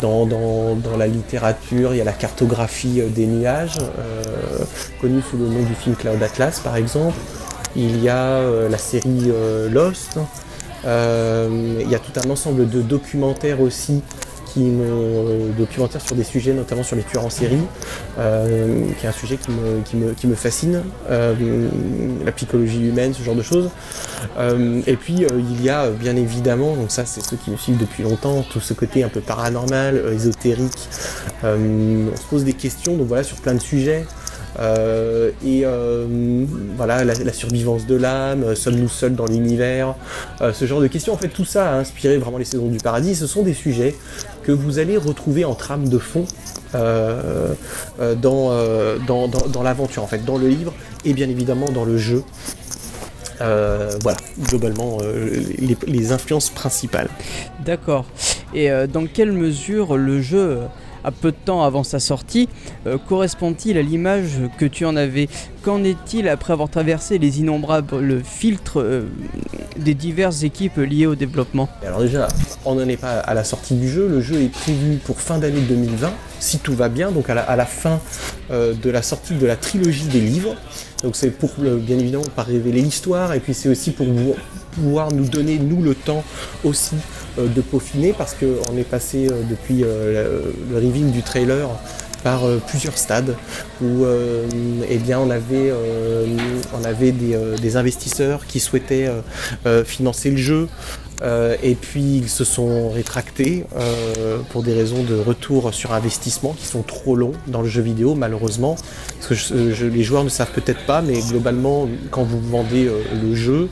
dans, 0.00 0.24
dans, 0.26 0.96
la 0.96 1.06
littérature, 1.06 1.92
il 1.92 1.98
y 1.98 2.00
a 2.00 2.04
la 2.04 2.12
cartographie 2.12 3.02
des 3.02 3.26
nuages, 3.26 3.78
connue 5.00 5.20
sous 5.28 5.36
le 5.36 5.46
nom 5.46 5.62
du 5.64 5.74
film 5.74 5.96
Cloud 5.96 6.22
Atlas 6.22 6.60
par 6.60 6.76
exemple. 6.76 7.16
Il 7.74 8.02
y 8.02 8.08
a 8.08 8.40
la 8.68 8.78
série 8.78 9.32
Lost. 9.70 10.18
il 10.84 11.90
y 11.90 11.94
a 11.94 11.98
tout 11.98 12.20
un 12.24 12.30
ensemble 12.30 12.68
de 12.68 12.80
documentaires 12.82 13.60
aussi 13.60 14.02
qui 14.56 14.62
me 14.62 14.84
euh, 14.86 15.52
documentaire 15.52 16.00
sur 16.00 16.16
des 16.16 16.24
sujets, 16.24 16.54
notamment 16.54 16.82
sur 16.82 16.96
les 16.96 17.02
tueurs 17.02 17.26
en 17.26 17.30
série, 17.30 17.60
euh, 18.18 18.86
qui 18.98 19.04
est 19.04 19.08
un 19.08 19.12
sujet 19.12 19.36
qui 19.36 19.50
me, 19.50 19.82
qui 19.84 19.96
me, 19.96 20.14
qui 20.14 20.26
me 20.26 20.34
fascine, 20.34 20.82
euh, 21.10 21.68
la 22.24 22.32
psychologie 22.32 22.88
humaine, 22.88 23.12
ce 23.12 23.22
genre 23.22 23.34
de 23.34 23.42
choses. 23.42 23.68
et 24.86 24.96
puis 24.96 25.26
il 25.38 25.62
y 25.62 25.68
a 25.68 25.90
bien 25.90 26.16
évidemment, 26.16 26.74
donc 26.74 26.90
ça 26.90 27.04
c'est 27.04 27.20
ceux 27.20 27.36
qui 27.36 27.50
me 27.50 27.58
suivent 27.58 27.76
depuis 27.76 28.02
longtemps, 28.02 28.44
tout 28.50 28.60
ce 28.60 28.72
côté 28.72 29.04
un 29.04 29.10
peu 29.10 29.20
paranormal, 29.20 30.02
ésotérique. 30.14 30.88
on 31.42 32.16
se 32.16 32.26
pose 32.30 32.44
des 32.44 32.54
questions, 32.54 32.96
donc 32.96 33.08
voilà, 33.08 33.24
sur 33.24 33.36
plein 33.36 33.54
de 33.54 33.60
sujets. 33.60 34.06
Euh, 34.58 35.30
et 35.44 35.62
euh, 35.64 36.44
voilà, 36.76 37.04
la, 37.04 37.32
survivance 37.32 37.86
de 37.86 37.94
l'âme, 37.94 38.42
euh, 38.42 38.54
sommes-nous 38.54 38.88
seuls 38.88 39.14
dans 39.14 39.26
l'univers, 39.26 39.94
ce 40.52 40.64
genre 40.66 40.80
de 40.80 40.86
questions. 40.86 41.12
En 41.12 41.18
fait, 41.18 41.28
tout 41.28 41.44
ça 41.44 41.70
a 41.70 41.74
inspiré 41.76 42.16
vraiment 42.18 42.38
les 42.38 42.44
saisons 42.44 42.68
du 42.68 42.78
paradis. 42.78 43.14
Ce 43.14 43.26
sont 43.26 43.42
des 43.42 43.54
sujets 43.54 43.94
que 44.42 44.52
vous 44.52 44.78
allez 44.78 44.96
retrouver 44.96 45.44
en 45.44 45.54
trame 45.54 45.88
de 45.88 45.98
fond 45.98 46.24
dans, 46.72 47.22
l'aventure, 49.62 50.02
en 50.02 50.06
fait, 50.06 50.24
dans 50.24 50.38
le 50.38 50.48
livre 50.48 50.72
et 51.04 51.12
bien 51.12 51.28
évidemment 51.28 51.70
dans 51.70 51.84
le 51.84 51.98
jeu. 51.98 52.22
voilà, 53.38 54.18
globalement, 54.40 54.98
les, 55.86 56.12
influences 56.12 56.50
principales. 56.50 57.08
D'accord. 57.64 58.06
Et 58.54 58.70
dans 58.92 59.06
quelle 59.06 59.32
mesure 59.32 59.96
le 59.96 60.20
jeu 60.22 60.60
à 61.06 61.12
peu 61.12 61.30
de 61.30 61.36
temps 61.36 61.62
avant 61.62 61.84
sa 61.84 62.00
sortie, 62.00 62.48
euh, 62.86 62.98
correspond-il 62.98 63.78
à 63.78 63.82
l'image 63.82 64.40
que 64.58 64.66
tu 64.66 64.84
en 64.84 64.96
avais? 64.96 65.28
Qu'en 65.62 65.84
est-il 65.84 66.28
après 66.28 66.52
avoir 66.52 66.68
traversé 66.68 67.18
les 67.18 67.38
innombrables 67.38 68.22
filtres 68.24 68.80
euh, 68.80 69.08
des 69.78 69.94
diverses 69.94 70.42
équipes 70.42 70.78
liées 70.78 71.06
au 71.06 71.14
développement? 71.14 71.68
Alors 71.86 72.00
déjà, 72.00 72.26
on 72.64 72.74
n'en 72.74 72.88
est 72.88 72.96
pas 72.96 73.20
à 73.20 73.34
la 73.34 73.44
sortie 73.44 73.74
du 73.74 73.88
jeu. 73.88 74.08
Le 74.08 74.20
jeu 74.20 74.42
est 74.42 74.52
prévu 74.52 74.96
pour 74.96 75.20
fin 75.20 75.38
d'année 75.38 75.60
2020, 75.60 76.12
si 76.40 76.58
tout 76.58 76.74
va 76.74 76.88
bien, 76.88 77.12
donc 77.12 77.30
à 77.30 77.34
la, 77.34 77.66
fin 77.66 78.00
euh, 78.50 78.74
de 78.74 78.90
la 78.90 79.02
sortie 79.02 79.34
de 79.34 79.46
la 79.46 79.56
trilogie 79.56 80.06
des 80.06 80.20
livres. 80.20 80.56
Donc 81.04 81.14
c'est 81.14 81.30
pour, 81.30 81.50
bien 81.58 81.98
évidemment, 81.98 82.24
pas 82.34 82.42
révéler 82.42 82.82
l'histoire, 82.82 83.32
et 83.32 83.38
puis 83.38 83.54
c'est 83.54 83.68
aussi 83.68 83.92
pour 83.92 84.06
pouvoir 84.76 85.12
nous 85.12 85.26
donner, 85.26 85.58
nous, 85.58 85.82
le 85.82 85.94
temps 85.94 86.22
aussi 86.64 86.96
euh, 87.38 87.48
de 87.48 87.60
peaufiner 87.60 88.12
parce 88.12 88.34
qu'on 88.34 88.76
est 88.76 88.88
passé 88.88 89.28
euh, 89.30 89.42
depuis 89.48 89.82
euh, 89.82 90.40
le 90.70 90.76
reveal 90.76 91.10
du 91.10 91.22
trailer 91.22 91.68
par 92.22 92.40
plusieurs 92.66 92.98
stades 92.98 93.36
où 93.82 94.04
eh 94.88 94.98
bien, 94.98 95.18
on 95.18 95.30
avait, 95.30 95.72
on 96.74 96.84
avait 96.84 97.12
des, 97.12 97.76
investisseurs 97.76 98.46
qui 98.46 98.60
souhaitaient 98.60 99.10
financer 99.84 100.30
le 100.30 100.36
jeu, 100.36 100.68
euh, 101.22 101.56
et 101.62 101.74
puis 101.74 102.18
ils 102.18 102.28
se 102.28 102.44
sont 102.44 102.90
rétractés 102.90 103.64
euh, 103.76 104.38
pour 104.50 104.62
des 104.62 104.74
raisons 104.74 105.02
de 105.02 105.14
retour 105.14 105.72
sur 105.72 105.94
investissement 105.94 106.52
qui 106.52 106.66
sont 106.66 106.82
trop 106.82 107.16
longs 107.16 107.32
dans 107.46 107.62
le 107.62 107.68
jeu 107.68 107.80
vidéo 107.80 108.14
malheureusement. 108.14 108.76
Parce 109.20 109.48
que 109.48 109.84
les 109.84 110.02
joueurs 110.02 110.24
ne 110.24 110.28
savent 110.28 110.52
peut-être 110.52 110.84
pas, 110.84 111.00
mais 111.00 111.20
globalement 111.20 111.88
quand 112.10 112.22
vous 112.22 112.40
vendez 112.40 112.86
euh, 112.86 113.00
le 113.22 113.34
jeu, 113.34 113.68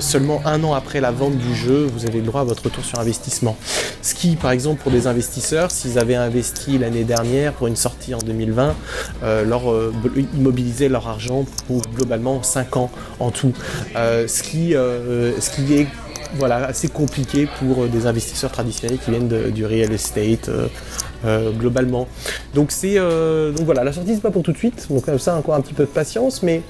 seulement 0.00 0.40
un 0.44 0.62
an 0.64 0.74
après 0.74 1.00
la 1.00 1.10
vente 1.10 1.36
du 1.36 1.54
jeu, 1.54 1.86
vous 1.92 2.06
avez 2.06 2.18
le 2.20 2.26
droit 2.26 2.42
à 2.42 2.44
votre 2.44 2.64
retour 2.64 2.84
sur 2.84 3.00
investissement. 3.00 3.56
Ce 4.02 4.14
qui 4.14 4.36
par 4.36 4.52
exemple 4.52 4.82
pour 4.82 4.92
des 4.92 5.06
investisseurs, 5.06 5.70
s'ils 5.70 5.98
avaient 5.98 6.14
investi 6.14 6.78
l'année 6.78 7.04
dernière 7.04 7.52
pour 7.52 7.66
une 7.66 7.76
sortie 7.76 8.14
en 8.14 8.18
2020, 8.18 8.74
leur, 9.46 9.62
immobiliser 10.34 10.88
leur 10.88 11.08
argent 11.08 11.44
pour 11.66 11.82
globalement 11.94 12.42
5 12.42 12.76
ans 12.76 12.90
en 13.20 13.30
tout. 13.30 13.52
ce, 13.94 14.42
qui, 14.42 14.72
ce 14.72 15.50
qui 15.54 15.74
est 15.74 15.86
voilà, 16.34 16.66
assez 16.66 16.88
compliqué 16.88 17.48
pour 17.58 17.84
euh, 17.84 17.88
des 17.88 18.06
investisseurs 18.06 18.52
traditionnels 18.52 18.98
qui 18.98 19.10
viennent 19.10 19.28
du 19.28 19.64
real 19.64 19.92
estate 19.92 20.48
euh, 20.48 20.68
euh, 21.24 21.50
globalement. 21.50 22.06
Donc 22.54 22.70
c'est 22.70 22.96
donc 22.96 23.64
voilà, 23.64 23.84
la 23.84 23.92
sortie 23.92 24.14
c'est 24.14 24.20
pas 24.20 24.30
pour 24.30 24.42
tout 24.42 24.52
de 24.52 24.58
suite, 24.58 24.86
donc 24.90 25.04
comme 25.04 25.18
ça 25.18 25.36
encore 25.36 25.54
un 25.54 25.60
petit 25.60 25.74
peu 25.74 25.84
de 25.84 25.88
patience, 25.88 26.42
mais 26.42 26.62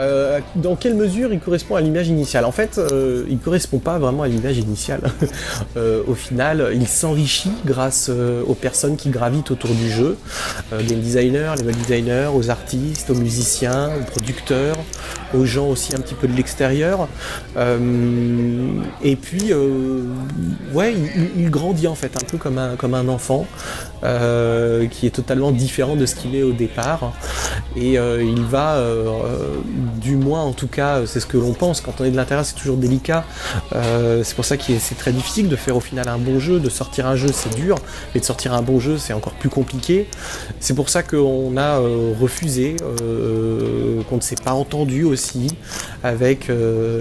euh, 0.00 0.40
dans 0.54 0.76
quelle 0.76 0.94
mesure 0.94 1.32
il 1.32 1.40
correspond 1.40 1.74
à 1.74 1.80
l'image 1.80 2.08
initiale? 2.08 2.44
En 2.44 2.52
fait, 2.52 2.78
euh, 2.78 3.24
il 3.28 3.34
ne 3.34 3.40
correspond 3.40 3.78
pas 3.78 3.98
vraiment 3.98 4.22
à 4.22 4.28
l'image 4.28 4.58
initiale. 4.58 5.00
Euh, 5.76 6.02
au 6.06 6.14
final, 6.14 6.70
il 6.74 6.88
s'enrichit 6.88 7.52
grâce 7.64 8.08
aux 8.10 8.54
personnes 8.54 8.96
qui 8.96 9.10
gravitent 9.10 9.50
autour 9.50 9.70
du 9.70 9.90
jeu, 9.90 10.16
game 10.72 11.00
designers, 11.00 11.52
level 11.58 11.76
designers, 11.76 12.30
aux 12.34 12.50
artistes, 12.50 13.10
aux 13.10 13.14
musiciens, 13.14 13.90
aux 14.00 14.04
producteurs, 14.04 14.76
aux 15.34 15.44
gens 15.44 15.68
aussi 15.68 15.94
un 15.94 16.00
petit 16.00 16.14
peu 16.14 16.28
de 16.28 16.36
l'extérieur. 16.36 17.08
et 17.56 19.16
puis, 19.16 19.52
ouais, 20.72 20.94
il, 21.36 21.50
grandit 21.50 21.86
en 21.86 21.94
fait 21.94 22.16
un 22.16 22.24
peu 22.24 22.38
comme 22.38 22.58
un, 22.58 22.76
comme 22.76 22.94
un 22.94 23.08
enfant 23.08 23.46
qui 24.02 25.06
est 25.06 25.14
totalement 25.14 25.50
différent 25.50 25.96
de 25.96 26.06
ce 26.06 26.14
qu'il 26.14 26.34
est 26.36 26.42
au 26.42 26.52
départ. 26.52 27.12
Et 27.76 27.94
il 27.94 28.42
va 28.42 28.80
du 30.00 30.16
moins 30.16 30.42
en 30.42 30.52
tout 30.52 30.68
cas 30.68 31.06
c'est 31.06 31.20
ce 31.20 31.26
que 31.26 31.36
l'on 31.36 31.52
pense 31.52 31.80
quand 31.80 32.00
on 32.00 32.04
est 32.04 32.10
de 32.10 32.16
l'intérieur 32.16 32.44
c'est 32.44 32.54
toujours 32.54 32.76
délicat 32.76 33.24
euh, 33.74 34.22
c'est 34.24 34.34
pour 34.34 34.44
ça 34.44 34.56
que 34.56 34.62
c'est 34.78 34.96
très 34.96 35.12
difficile 35.12 35.48
de 35.48 35.56
faire 35.56 35.76
au 35.76 35.80
final 35.80 36.08
un 36.08 36.18
bon 36.18 36.38
jeu 36.38 36.60
de 36.60 36.68
sortir 36.68 37.06
un 37.06 37.16
jeu 37.16 37.28
c'est 37.32 37.54
dur 37.54 37.76
mais 38.14 38.20
de 38.20 38.24
sortir 38.24 38.54
un 38.54 38.62
bon 38.62 38.80
jeu 38.80 38.98
c'est 38.98 39.12
encore 39.12 39.34
plus 39.34 39.48
compliqué 39.48 40.08
c'est 40.60 40.74
pour 40.74 40.88
ça 40.88 41.02
qu'on 41.02 41.56
a 41.56 41.80
euh, 41.80 42.14
refusé 42.18 42.76
euh, 42.82 44.02
qu'on 44.08 44.16
ne 44.16 44.20
s'est 44.20 44.36
pas 44.42 44.52
entendu 44.52 45.04
aussi 45.04 45.17
avec 46.02 46.50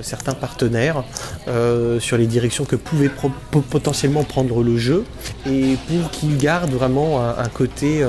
certains 0.01 0.33
partenaires 0.33 1.03
sur 1.99 2.17
les 2.17 2.25
directions 2.25 2.65
que 2.65 2.75
pouvait 2.75 3.11
potentiellement 3.69 4.23
prendre 4.23 4.63
le 4.63 4.77
jeu 4.77 5.05
et 5.45 5.77
pour 5.87 6.11
qu'il 6.11 6.37
garde 6.37 6.71
vraiment 6.71 7.21
un, 7.21 7.49
côté 7.49 8.05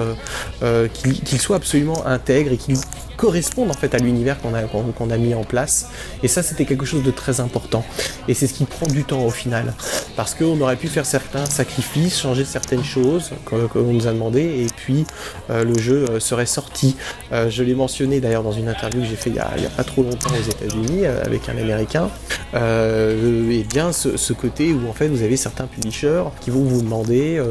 qu'il 0.95 1.41
soit 1.41 1.57
absolument 1.57 2.07
intègre 2.07 2.53
et 2.53 2.57
qu'il 2.57 2.77
correspondent 3.19 3.71
en 3.71 3.75
fait 3.75 3.95
à 3.95 3.99
l'univers 3.99 4.39
qu'on 4.41 4.55
a, 4.55 4.63
qu'on, 4.63 5.11
a 5.11 5.17
mis 5.19 5.35
en 5.35 5.45
place. 5.45 5.91
Et 6.23 6.29
ça, 6.29 6.43
c'était 6.43 6.65
quelque 6.65 6.87
chose 6.87 7.03
de 7.03 7.11
très 7.11 7.41
important. 7.41 7.85
Et 8.29 8.35
c'est 8.35 8.47
ce 8.47 8.55
qui 8.55 8.65
prend 8.65 8.87
du 8.87 9.05
temps 9.05 9.27
au 9.27 9.31
final. 9.31 9.75
Parce 10.17 10.35
qu'on 10.35 10.59
aurait 10.61 10.77
pu 10.77 10.87
faire 10.87 11.05
certains 11.05 11.45
sacrifices, 11.45 12.21
changer 12.21 12.45
certaines 12.45 12.85
choses, 12.85 13.33
comme, 13.45 13.69
on 13.75 13.93
nous 13.93 14.07
a 14.07 14.13
demandé, 14.13 14.41
et 14.43 14.67
puis 14.75 15.05
euh, 15.51 15.65
le 15.65 15.77
jeu 15.79 16.07
euh, 16.09 16.21
serait 16.21 16.47
sorti. 16.47 16.97
Euh, 17.33 17.51
je 17.51 17.63
l'ai 17.65 17.75
mentionné 17.75 18.21
d'ailleurs 18.21 18.45
dans 18.45 18.53
une 18.53 18.69
interview 18.69 19.01
que 19.01 19.07
j'ai 19.07 19.17
fait 19.17 19.31
il 19.31 19.35
n'y 19.35 19.67
a, 19.67 19.71
pas 19.77 19.85
trop 19.85 20.03
longtemps 20.03 20.31
aux 20.31 20.51
États-Unis 20.51 21.07
avec 21.07 21.49
un 21.49 21.59
Américain. 21.59 22.09
et 22.55 23.65
bien 23.69 23.93
ce, 23.93 24.33
côté 24.33 24.73
où 24.73 24.89
en 24.89 24.93
fait 24.93 25.09
vous 25.09 25.23
avez 25.23 25.37
certains 25.37 25.67
publishers 25.67 26.25
qui 26.41 26.51
vont 26.51 26.63
vous 26.63 26.83
demander 26.83 27.43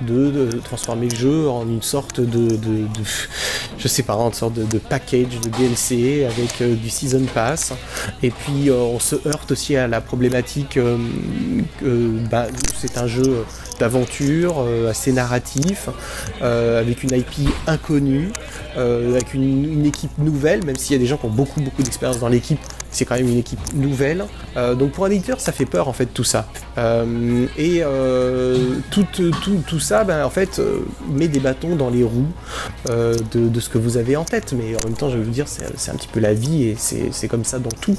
de, 0.00 0.50
transformer 0.64 1.08
le 1.08 1.14
jeu 1.14 1.48
en 1.48 1.62
une 1.62 1.82
sorte 1.82 2.20
de, 2.20 2.58
je 3.78 3.88
sais 3.88 4.02
pas, 4.02 4.16
en 4.16 4.28
une 4.28 4.34
sorte 4.34 4.54
de, 4.54 4.64
de 4.64 4.78
de 5.20 5.48
DLC 5.50 6.24
avec 6.24 6.62
euh, 6.62 6.74
du 6.74 6.88
Season 6.88 7.24
Pass. 7.34 7.72
Et 8.22 8.30
puis 8.30 8.70
euh, 8.70 8.76
on 8.76 8.98
se 8.98 9.16
heurte 9.26 9.52
aussi 9.52 9.76
à 9.76 9.86
la 9.86 10.00
problématique 10.00 10.78
euh, 10.78 10.96
bah, 12.30 12.46
c'est 12.76 12.96
un 12.98 13.06
jeu 13.06 13.44
d'aventure 13.78 14.64
assez 14.88 15.12
narratif, 15.12 15.88
avec 16.40 17.02
une 17.02 17.16
IP 17.16 17.50
inconnue, 17.66 18.30
avec 18.76 19.34
une, 19.34 19.84
équipe 19.84 20.16
nouvelle, 20.18 20.64
même 20.64 20.76
s'il 20.76 20.92
y 20.92 20.96
a 20.96 20.98
des 20.98 21.06
gens 21.06 21.16
qui 21.16 21.26
ont 21.26 21.30
beaucoup 21.30 21.60
beaucoup 21.60 21.82
d'expérience 21.82 22.20
dans 22.20 22.28
l'équipe, 22.28 22.60
c'est 22.92 23.04
quand 23.04 23.16
même 23.16 23.28
une 23.28 23.38
équipe 23.38 23.60
nouvelle. 23.74 24.26
Euh, 24.56 24.74
donc 24.74 24.92
pour 24.92 25.06
un 25.06 25.10
éditeur, 25.10 25.40
ça 25.40 25.50
fait 25.50 25.64
peur 25.64 25.88
en 25.88 25.92
fait 25.92 26.06
tout 26.06 26.24
ça. 26.24 26.46
Euh, 26.78 27.46
et 27.56 27.80
euh, 27.82 28.76
tout, 28.90 29.06
tout, 29.12 29.32
tout, 29.66 29.80
ça, 29.80 30.04
ben, 30.04 30.24
en 30.24 30.30
fait, 30.30 30.60
met 31.10 31.28
des 31.28 31.40
bâtons 31.40 31.74
dans 31.74 31.90
les 31.90 32.04
roues 32.04 32.28
de, 32.86 33.60
ce 33.60 33.68
que 33.68 33.78
vous 33.78 33.96
avez 33.96 34.16
en 34.16 34.24
tête. 34.24 34.52
Mais 34.52 34.76
en 34.76 34.86
même 34.86 34.96
temps, 34.96 35.08
je 35.08 35.16
vais 35.16 35.24
vous 35.24 35.30
dire, 35.30 35.46
c'est 35.48 35.90
un 35.90 35.94
petit 35.94 36.08
peu 36.08 36.20
la 36.20 36.34
vie 36.34 36.64
et 36.64 36.76
c'est 36.78 37.28
comme 37.28 37.44
ça 37.44 37.58
dans 37.58 37.70
tout. 37.70 37.96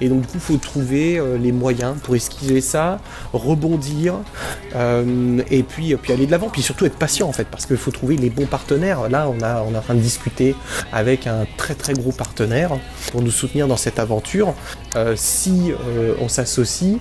Et 0.00 0.08
donc 0.08 0.22
du 0.22 0.26
coup, 0.26 0.34
il 0.36 0.40
faut 0.40 0.56
trouver 0.56 1.20
les 1.40 1.52
moyens 1.52 1.96
pour 2.02 2.14
esquiver 2.14 2.60
ça, 2.60 3.00
rebondir, 3.32 4.14
et 4.74 5.62
puis, 5.62 5.94
puis 5.96 6.12
aller 6.12 6.26
de 6.26 6.30
l'avant. 6.30 6.48
Puis 6.48 6.62
surtout 6.62 6.86
être 6.86 6.96
patient 6.96 7.28
en 7.28 7.32
fait, 7.32 7.48
parce 7.50 7.66
qu'il 7.66 7.76
faut 7.76 7.90
trouver 7.90 8.16
les 8.16 8.30
bons 8.30 8.46
partenaires. 8.46 9.08
Là, 9.08 9.28
on, 9.28 9.42
a, 9.42 9.62
on 9.62 9.74
est 9.74 9.78
en 9.78 9.82
train 9.82 9.94
de 9.94 10.00
discuter 10.00 10.54
avec 10.92 11.26
un 11.26 11.46
très 11.56 11.74
très 11.74 11.94
gros 11.94 12.12
partenaire 12.12 12.70
pour 13.10 13.22
nous 13.22 13.30
soutenir 13.30 13.66
dans 13.66 13.76
cette 13.76 13.98
aventure 13.98 14.35
sûr, 14.36 14.54
si 15.14 15.72
on 16.20 16.28
s'associe, 16.28 16.98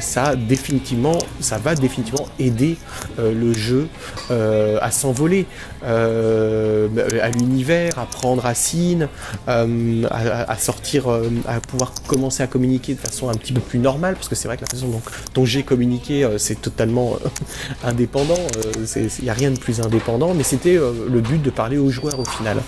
ça 0.00 0.36
définitivement, 0.36 1.18
ça 1.40 1.58
va 1.58 1.74
définitivement 1.74 2.26
aider 2.38 2.76
le 3.18 3.52
jeu 3.52 3.88
à 4.30 4.90
s'envoler, 4.90 5.46
à 5.84 7.28
l'univers, 7.30 7.98
à 7.98 8.06
prendre 8.06 8.42
racine, 8.42 9.08
à, 9.46 10.56
sortir, 10.58 11.08
à 11.46 11.60
pouvoir 11.60 11.92
commencer 12.06 12.42
à 12.42 12.46
communiquer 12.46 12.94
de 12.94 13.00
façon 13.00 13.28
un 13.28 13.34
petit 13.34 13.52
peu 13.52 13.60
plus 13.60 13.78
normale, 13.78 14.14
parce 14.14 14.28
que 14.28 14.34
c'est 14.34 14.48
vrai 14.48 14.56
que 14.56 14.62
la 14.62 14.68
façon 14.68 15.00
dont, 15.34 15.44
j'ai 15.44 15.64
communiqué, 15.64 16.28
c'est 16.38 16.60
totalement 16.60 17.16
indépendant, 17.84 18.42
il 18.96 19.24
n'y 19.24 19.30
a 19.30 19.34
rien 19.34 19.50
de 19.50 19.58
plus 19.58 19.80
indépendant, 19.80 20.34
mais 20.34 20.44
c'était 20.44 20.76
le 20.76 21.20
but 21.20 21.42
de 21.42 21.50
parler 21.50 21.78
aux 21.78 21.90
joueurs 21.90 22.18
au 22.18 22.24
final. 22.24 22.62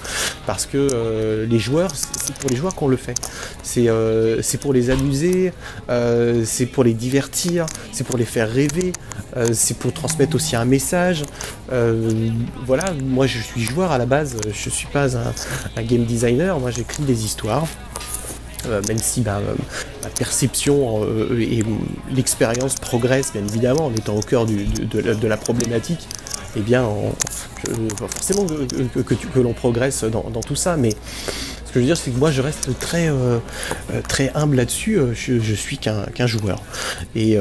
Parce 0.46 0.66
que 0.66 0.76
euh, 0.76 1.46
les 1.46 1.58
joueurs, 1.58 1.92
c'est 1.94 2.34
pour 2.36 2.50
les 2.50 2.56
joueurs 2.56 2.74
qu'on 2.74 2.83
le 2.88 2.96
fait. 2.96 3.14
C'est 3.62 3.88
euh, 3.88 4.40
pour 4.60 4.72
les 4.72 4.90
amuser, 4.90 5.52
euh, 5.90 6.42
c'est 6.44 6.66
pour 6.66 6.84
les 6.84 6.94
divertir, 6.94 7.66
c'est 7.92 8.04
pour 8.04 8.16
les 8.16 8.24
faire 8.24 8.50
rêver, 8.50 8.92
c'est 9.52 9.76
pour 9.76 9.92
transmettre 9.92 10.36
aussi 10.36 10.54
un 10.54 10.64
message. 10.64 11.24
voilà, 12.66 12.92
moi 13.04 13.26
je 13.26 13.38
suis 13.38 13.62
joueur 13.62 13.90
à 13.90 13.98
la 13.98 14.06
base, 14.06 14.36
je 14.46 14.70
suis 14.70 14.86
pas 14.86 15.16
un, 15.16 15.82
game 15.82 16.04
designer, 16.04 16.58
moi 16.60 16.70
j'écris 16.70 17.02
des 17.02 17.24
histoires. 17.24 17.66
même 18.88 18.98
si 18.98 19.22
bah, 19.22 19.40
ma 20.02 20.08
perception 20.08 21.04
et 21.36 21.62
l'expérience 22.14 22.76
progressent 22.76 23.32
bien 23.32 23.44
évidemment 23.46 23.86
en 23.86 23.94
étant 23.94 24.14
au 24.14 24.22
cœur 24.22 24.46
de, 24.46 25.26
la 25.26 25.36
problématique, 25.36 26.08
eh 26.56 26.60
bien, 26.60 26.86
forcément 27.96 28.46
que, 28.46 29.40
l'on 29.40 29.52
progresse 29.52 30.04
dans, 30.04 30.40
tout 30.40 30.56
ça, 30.56 30.76
mais 30.76 30.94
que 31.74 31.80
je 31.80 31.86
veux 31.86 31.86
dire, 31.86 31.96
c'est 31.96 32.12
que 32.12 32.18
moi, 32.18 32.30
je 32.30 32.40
reste 32.40 32.70
très, 32.78 33.08
euh, 33.08 33.38
euh, 33.92 34.00
très 34.08 34.30
humble 34.36 34.56
là-dessus. 34.56 34.96
Euh, 34.96 35.12
je, 35.12 35.54
suis 35.54 35.78
qu'un 35.78 36.26
joueur. 36.26 36.62
Et 37.16 37.36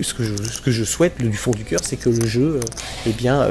ce 0.00 0.14
que, 0.14 0.22
je, 0.22 0.36
ce 0.36 0.60
que 0.60 0.70
je 0.70 0.84
souhaite 0.84 1.18
du 1.18 1.36
fond 1.36 1.50
du 1.50 1.64
cœur, 1.64 1.80
c'est 1.82 1.96
que 1.96 2.08
le 2.08 2.26
jeu 2.26 2.60
eh 3.06 3.12
bien, 3.12 3.46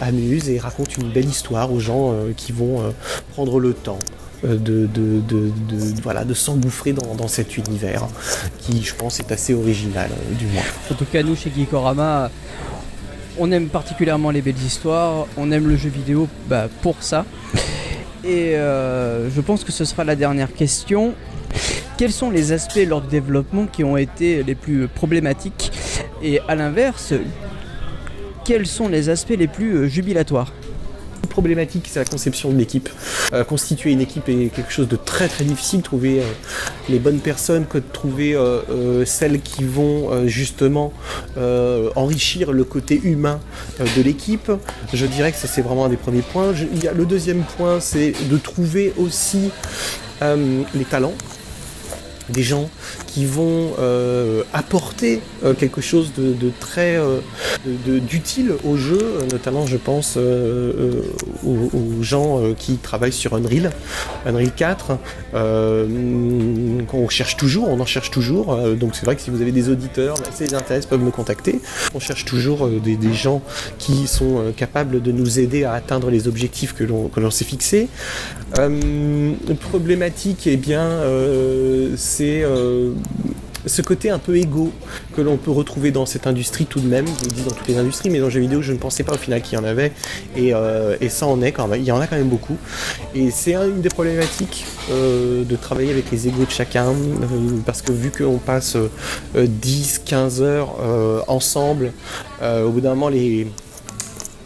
amuse 0.00 0.48
et 0.48 0.58
raconte 0.58 0.96
une 0.96 1.10
belle 1.10 1.28
histoire 1.28 1.72
aux 1.72 1.80
gens 1.80 2.14
qui 2.36 2.52
vont 2.52 2.92
prendre 3.32 3.58
le 3.58 3.72
temps. 3.72 3.98
De, 4.44 4.90
voilà, 6.02 6.24
de 6.24 6.34
s'engouffrer 6.34 6.92
dans, 6.92 7.28
cet 7.28 7.56
univers 7.56 8.06
qui, 8.58 8.82
je 8.82 8.94
pense, 8.94 9.18
est 9.20 9.32
assez 9.32 9.54
original, 9.54 10.10
du 10.38 10.44
moins. 10.46 10.62
En 10.90 10.94
tout 10.94 11.06
cas, 11.06 11.22
nous, 11.22 11.34
chez 11.34 11.50
Geekorama, 11.56 12.30
on 13.38 13.50
aime 13.52 13.68
particulièrement 13.68 14.30
les 14.30 14.42
belles 14.42 14.62
histoires, 14.64 15.26
on 15.38 15.50
aime 15.50 15.66
le 15.66 15.76
jeu 15.76 15.88
vidéo 15.88 16.28
bah, 16.46 16.68
pour 16.82 16.96
ça. 17.00 17.24
Et 18.26 18.56
euh, 18.56 19.28
je 19.30 19.40
pense 19.42 19.64
que 19.64 19.72
ce 19.72 19.84
sera 19.84 20.02
la 20.02 20.16
dernière 20.16 20.52
question. 20.52 21.14
Quels 21.98 22.12
sont 22.12 22.30
les 22.30 22.52
aspects 22.52 22.84
lors 22.86 23.02
du 23.02 23.08
développement 23.08 23.66
qui 23.66 23.84
ont 23.84 23.98
été 23.98 24.42
les 24.42 24.54
plus 24.54 24.88
problématiques? 24.88 25.70
Et 26.22 26.40
à 26.48 26.54
l'inverse, 26.54 27.12
quels 28.44 28.66
sont 28.66 28.88
les 28.88 29.10
aspects 29.10 29.36
les 29.36 29.46
plus 29.46 29.76
euh, 29.76 29.86
jubilatoires? 29.88 30.52
Problématique, 31.26 31.88
c'est 31.90 31.98
la 31.98 32.04
conception 32.04 32.50
de 32.50 32.56
l'équipe. 32.56 32.88
Euh, 33.32 33.44
constituer 33.44 33.92
une 33.92 34.00
équipe 34.00 34.28
est 34.28 34.48
quelque 34.54 34.72
chose 34.72 34.88
de 34.88 34.96
très 34.96 35.28
très 35.28 35.44
difficile, 35.44 35.82
trouver 35.82 36.20
euh, 36.20 36.24
les 36.88 36.98
bonnes 36.98 37.20
personnes, 37.20 37.66
que 37.66 37.78
trouver 37.78 38.34
euh, 38.34 39.04
celles 39.04 39.40
qui 39.40 39.64
vont 39.64 40.26
justement 40.26 40.92
enrichir 41.96 42.52
le 42.52 42.64
côté 42.64 43.00
humain 43.02 43.40
de 43.78 44.02
l'équipe. 44.02 44.50
Je 44.92 45.06
dirais 45.06 45.32
que 45.32 45.38
ça 45.38 45.48
c'est 45.48 45.62
vraiment 45.62 45.86
un 45.86 45.88
des 45.88 45.96
premiers 45.96 46.22
points. 46.22 46.52
le 46.52 47.06
deuxième 47.06 47.42
point, 47.56 47.80
c'est 47.80 48.12
de 48.30 48.36
trouver 48.36 48.92
aussi 48.98 49.50
les 50.20 50.84
talents 50.84 51.14
des 52.28 52.42
gens 52.42 52.70
qui 53.14 53.26
vont 53.26 53.74
euh, 53.78 54.42
apporter 54.52 55.20
euh, 55.44 55.54
quelque 55.54 55.80
chose 55.80 56.10
de, 56.18 56.50
très 56.58 56.96
euh, 56.96 57.20
d'utile 57.64 58.54
au 58.64 58.76
jeu, 58.76 59.20
notamment 59.30 59.66
je 59.66 59.76
pense 59.76 60.16
aux, 60.16 62.02
gens 62.02 62.40
qui 62.58 62.76
travaillent 62.76 63.12
sur 63.12 63.34
Unreal, 63.34 63.70
Unreal 64.26 64.50
4, 64.52 64.98
qu'on 66.88 67.08
cherche 67.08 67.36
toujours, 67.36 67.68
on 67.68 67.78
en 67.78 67.86
cherche 67.86 68.10
toujours, 68.10 68.56
donc 68.76 68.96
c'est 68.96 69.04
vrai 69.04 69.14
que 69.14 69.22
si 69.22 69.30
vous 69.30 69.40
avez 69.40 69.52
des 69.52 69.68
auditeurs, 69.68 70.16
bah, 70.16 70.30
si 70.34 70.44
les 70.44 70.86
peuvent 70.88 71.00
me 71.00 71.10
contacter. 71.10 71.60
On 71.94 72.00
cherche 72.00 72.24
toujours 72.24 72.68
des, 72.68 72.98
gens 73.12 73.42
qui 73.78 74.06
sont 74.06 74.52
capables 74.56 75.00
de 75.00 75.12
nous 75.12 75.38
aider 75.38 75.64
à 75.64 75.72
atteindre 75.72 76.10
les 76.10 76.26
objectifs 76.26 76.74
que 76.74 76.84
l'on 76.84 77.30
s'est 77.30 77.44
fixés. 77.44 77.88
problématique, 79.60 80.46
eh 80.46 80.56
bien, 80.56 81.00
c'est 81.96 82.44
ce 83.66 83.82
côté 83.82 84.10
un 84.10 84.18
peu 84.18 84.36
égo 84.36 84.72
que 85.16 85.20
l'on 85.20 85.36
peut 85.36 85.50
retrouver 85.50 85.90
dans 85.90 86.06
cette 86.06 86.26
industrie 86.26 86.66
tout 86.66 86.80
de 86.80 86.88
même, 86.88 87.06
je 87.06 87.28
dis 87.28 87.42
dans 87.42 87.54
toutes 87.54 87.68
les 87.68 87.76
industries, 87.76 88.10
mais 88.10 88.18
dans 88.18 88.26
le 88.26 88.30
jeu 88.30 88.40
vidéo, 88.40 88.62
je 88.62 88.72
ne 88.72 88.78
pensais 88.78 89.04
pas 89.04 89.14
au 89.14 89.18
final 89.18 89.40
qu'il 89.42 89.58
y 89.58 89.60
en 89.60 89.64
avait, 89.64 89.92
et, 90.36 90.54
euh, 90.54 90.96
ça 91.08 91.26
en 91.26 91.40
est 91.42 91.52
quand 91.52 91.68
même, 91.68 91.80
il 91.80 91.86
y 91.86 91.92
en 91.92 92.00
a 92.00 92.06
quand 92.06 92.16
même 92.16 92.28
beaucoup. 92.28 92.56
Et 93.14 93.30
c'est 93.30 93.54
une 93.54 93.80
des 93.80 93.88
problématiques 93.88 94.66
euh, 94.90 95.44
de 95.44 95.56
travailler 95.56 95.90
avec 95.90 96.10
les 96.10 96.28
égos 96.28 96.44
de 96.44 96.50
chacun, 96.50 96.88
euh, 96.88 97.58
parce 97.64 97.82
que 97.82 97.92
vu 97.92 98.10
qu'on 98.10 98.38
passe 98.38 98.76
10-15 99.36 100.42
heures 100.42 100.76
ensemble, 101.28 101.92
au 102.42 102.70
bout 102.70 102.80
d'un 102.80 102.90
moment, 102.90 103.08
les, 103.08 103.46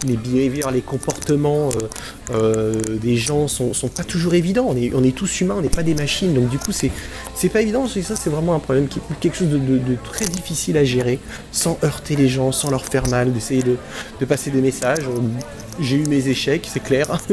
les 0.07 0.17
behaviors, 0.17 0.71
les 0.71 0.81
comportements 0.81 1.71
euh, 1.71 1.89
euh, 2.31 2.99
des 2.99 3.17
gens 3.17 3.49
sont, 3.49 3.75
sont, 3.75 3.89
pas 3.89 4.05
toujours 4.05 4.35
évidents. 4.35 4.67
On 4.69 5.05
est, 5.05 5.17
tous 5.17 5.41
humains, 5.41 5.57
on 5.59 5.63
n'est 5.63 5.69
pas 5.69 5.83
des 5.83 5.95
machines. 5.95 6.35
Donc 6.35 6.49
du 6.49 6.59
coup, 6.59 6.73
c'est, 6.73 6.91
c'est 7.35 7.49
pas 7.49 7.63
évident. 7.63 7.87
ça, 7.87 8.17
c'est 8.17 8.31
vraiment 8.31 8.55
un 8.55 8.59
problème, 8.59 8.89
qui, 8.89 9.01
quelque 9.21 9.37
chose 9.37 9.49
de, 9.49 9.81
très 10.05 10.27
difficile 10.27 10.77
à 10.77 10.85
gérer, 10.85 11.19
sans 11.53 11.79
heurter 11.83 12.17
les 12.17 12.29
gens, 12.29 12.53
sans 12.53 12.71
leur 12.71 12.85
faire 12.85 13.09
mal, 13.09 13.33
d'essayer 13.33 13.63
de, 13.63 14.25
passer 14.25 14.51
des 14.51 14.61
messages. 14.61 15.09
J'ai 15.81 15.97
eu 15.97 16.07
mes 16.07 16.29
échecs, 16.29 16.69
c'est 16.71 16.83
clair. 16.83 17.07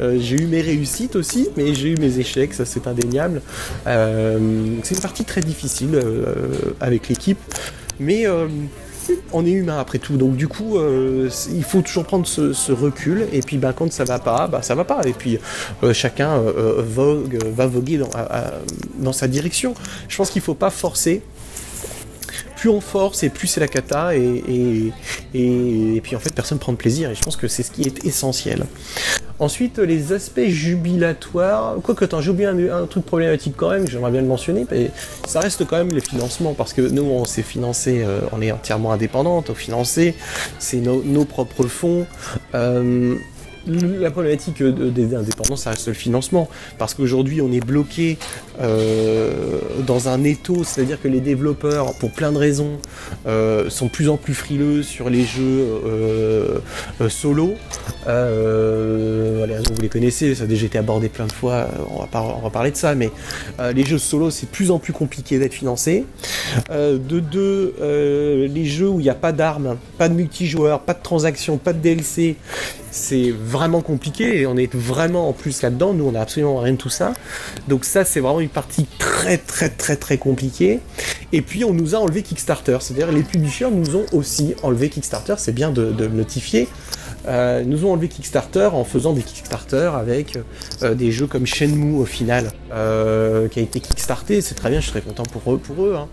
Euh, 0.00 0.18
j'ai 0.20 0.36
eu 0.36 0.46
mes 0.46 0.60
réussites 0.60 1.14
aussi, 1.14 1.48
mais 1.56 1.74
j'ai 1.74 1.90
eu 1.90 1.96
mes 1.96 2.18
échecs, 2.18 2.52
ça 2.54 2.64
c'est 2.64 2.86
indéniable. 2.86 3.40
c'est 3.84 4.94
une 4.94 5.00
partie 5.00 5.24
très 5.24 5.40
difficile 5.40 6.00
avec 6.80 7.08
l'équipe. 7.08 7.38
Mais 8.00 8.26
on 9.32 9.44
est 9.44 9.50
humain 9.50 9.78
après 9.78 9.98
tout, 9.98 10.16
donc 10.16 10.36
du 10.36 10.48
coup, 10.48 10.78
euh, 10.78 11.28
il 11.52 11.64
faut 11.64 11.82
toujours 11.82 12.04
prendre 12.04 12.26
ce, 12.26 12.72
recul, 12.72 13.26
et 13.32 13.40
puis 13.40 13.58
ben, 13.58 13.72
quand 13.72 13.92
ça 13.92 14.04
va 14.04 14.18
pas, 14.18 14.46
bah, 14.46 14.62
ça 14.62 14.74
va 14.74 14.84
pas, 14.84 15.06
et 15.06 15.12
puis 15.12 15.38
euh, 15.82 15.92
chacun 15.92 16.38
euh, 16.38 16.82
vogue, 16.86 17.38
va 17.54 17.66
voguer 17.66 17.98
dans, 18.98 19.12
sa 19.12 19.28
direction. 19.28 19.74
Je 20.08 20.16
pense 20.16 20.30
qu'il 20.30 20.42
faut 20.42 20.54
pas 20.54 20.70
forcer. 20.70 21.22
Plus 22.64 22.70
on 22.70 22.80
force 22.80 23.22
et 23.24 23.28
plus 23.28 23.46
c'est 23.46 23.60
la 23.60 23.68
cata 23.68 24.16
et, 24.16 24.90
et, 25.34 26.00
puis 26.02 26.16
en 26.16 26.18
fait 26.18 26.34
personne 26.34 26.58
prend 26.58 26.72
de 26.72 26.78
plaisir 26.78 27.10
et 27.10 27.14
je 27.14 27.20
pense 27.20 27.36
que 27.36 27.46
c'est 27.46 27.62
ce 27.62 27.70
qui 27.70 27.82
est 27.82 28.06
essentiel. 28.06 28.64
Ensuite, 29.38 29.78
les 29.78 30.14
aspects 30.14 30.46
jubilatoires. 30.46 31.74
Quoique, 31.82 32.06
j'ai 32.22 32.30
oublié 32.30 32.48
un, 32.70 32.86
truc 32.86 33.04
problématique 33.04 33.52
quand 33.54 33.68
même, 33.68 33.86
j'aimerais 33.86 34.12
bien 34.12 34.22
le 34.22 34.28
mentionner. 34.28 34.64
Mais 34.70 34.90
ça 35.26 35.40
reste 35.40 35.66
quand 35.66 35.76
même 35.76 35.90
les 35.90 36.00
financements, 36.00 36.54
parce 36.54 36.72
que 36.72 36.80
nous, 36.80 37.02
on 37.02 37.26
s'est 37.26 37.42
financé, 37.42 38.02
euh, 38.02 38.20
on 38.32 38.40
est 38.40 38.50
entièrement 38.50 38.92
indépendante, 38.92 39.50
on 39.50 39.54
financé, 39.54 40.14
c'est 40.58 40.78
nos 40.78 41.24
propres 41.26 41.66
fonds. 41.66 42.06
Euh, 42.54 43.16
la 43.66 44.10
problématique 44.10 44.62
des 44.62 45.14
indépendants, 45.14 45.56
ça 45.56 45.70
reste 45.70 45.88
le 45.88 45.94
financement. 45.94 46.48
Parce 46.78 46.94
qu'aujourd'hui, 46.94 47.40
on 47.40 47.52
est 47.52 47.64
bloqué 47.64 48.18
euh, 48.60 49.58
dans 49.86 50.08
un 50.08 50.22
étau, 50.24 50.64
c'est-à-dire 50.64 51.00
que 51.00 51.08
les 51.08 51.20
développeurs, 51.20 51.94
pour 51.94 52.10
plein 52.10 52.32
de 52.32 52.38
raisons, 52.38 52.78
euh, 53.26 53.68
sont 53.70 53.88
plus 53.88 54.08
en 54.08 54.16
plus 54.16 54.34
frileux 54.34 54.82
sur 54.82 55.10
les 55.10 55.24
jeux 55.24 55.66
euh, 55.86 56.58
solo. 57.08 57.54
vous 58.06 59.82
les 59.82 59.88
connaissez, 59.88 60.34
ça 60.34 60.44
a 60.44 60.46
déjà 60.46 60.66
été 60.66 60.78
abordé 60.78 61.08
plein 61.08 61.26
de 61.26 61.32
fois, 61.32 61.68
on 61.90 62.00
va, 62.00 62.08
on 62.22 62.40
va 62.40 62.50
parler 62.50 62.70
de 62.70 62.76
ça, 62.76 62.94
mais 62.94 63.10
les 63.74 63.84
jeux 63.84 63.98
solo, 63.98 64.30
c'est 64.30 64.46
de 64.46 64.50
plus 64.50 64.70
en 64.70 64.78
plus 64.78 64.92
compliqué 64.92 65.38
d'être 65.38 65.54
financé. 65.54 66.04
de 66.70 67.20
deux, 67.20 67.74
les 67.80 68.66
jeux 68.66 68.88
où 68.88 69.00
il 69.00 69.04
n'y 69.04 69.10
a 69.10 69.14
pas 69.14 69.32
d'armes, 69.32 69.76
pas 69.98 70.08
de 70.08 70.14
multijoueurs, 70.14 70.80
pas 70.80 70.94
de 70.94 71.02
transactions, 71.02 71.56
pas 71.56 71.72
de 71.72 71.78
DLC, 71.78 72.36
c'est 72.94 73.32
vraiment 73.54 73.82
compliqué 73.82 74.40
et 74.40 74.46
on 74.46 74.56
est 74.56 74.74
vraiment 74.74 75.28
en 75.28 75.32
plus 75.32 75.62
là-dedans. 75.62 75.94
Nous, 75.94 76.04
on 76.04 76.12
n'a 76.12 76.20
absolument 76.20 76.58
rien 76.58 76.72
de 76.72 76.78
tout 76.78 76.90
ça. 76.90 77.14
Donc 77.68 77.84
ça, 77.84 78.04
c'est 78.04 78.20
vraiment 78.20 78.40
une 78.40 78.48
partie 78.48 78.86
très 78.98 79.38
très 79.38 79.68
très 79.68 79.96
très 79.96 80.18
compliquée. 80.18 80.80
Et 81.32 81.40
puis, 81.40 81.64
on 81.64 81.72
nous 81.72 81.94
a 81.94 81.98
enlevé 81.98 82.22
Kickstarter. 82.22 82.78
C'est-à-dire 82.80 83.12
les 83.12 83.22
publishers 83.22 83.70
nous 83.70 83.96
ont 83.96 84.06
aussi 84.12 84.54
enlevé 84.62 84.88
Kickstarter. 84.88 85.36
C'est 85.38 85.54
bien 85.54 85.70
de, 85.70 86.06
notifier. 86.08 86.68
Nous 87.26 87.84
ont 87.84 87.92
enlevé 87.92 88.08
Kickstarter 88.08 88.70
en 88.72 88.84
faisant 88.84 89.12
des 89.12 89.22
Kickstarter 89.22 89.90
avec 89.94 90.38
des 90.82 91.12
jeux 91.12 91.26
comme 91.26 91.46
Shenmue 91.46 91.98
au 91.98 92.04
final, 92.04 92.50
qui 92.70 93.58
a 93.58 93.62
été 93.62 93.80
kickstarté, 93.80 94.40
c'est 94.40 94.54
très 94.54 94.70
bien, 94.70 94.80
je 94.80 94.90
très 94.90 95.00
content 95.00 95.22
pour 95.24 95.54
eux, 95.54 95.58
pour 95.58 95.84
eux 95.84 95.96
hein. 95.96 96.08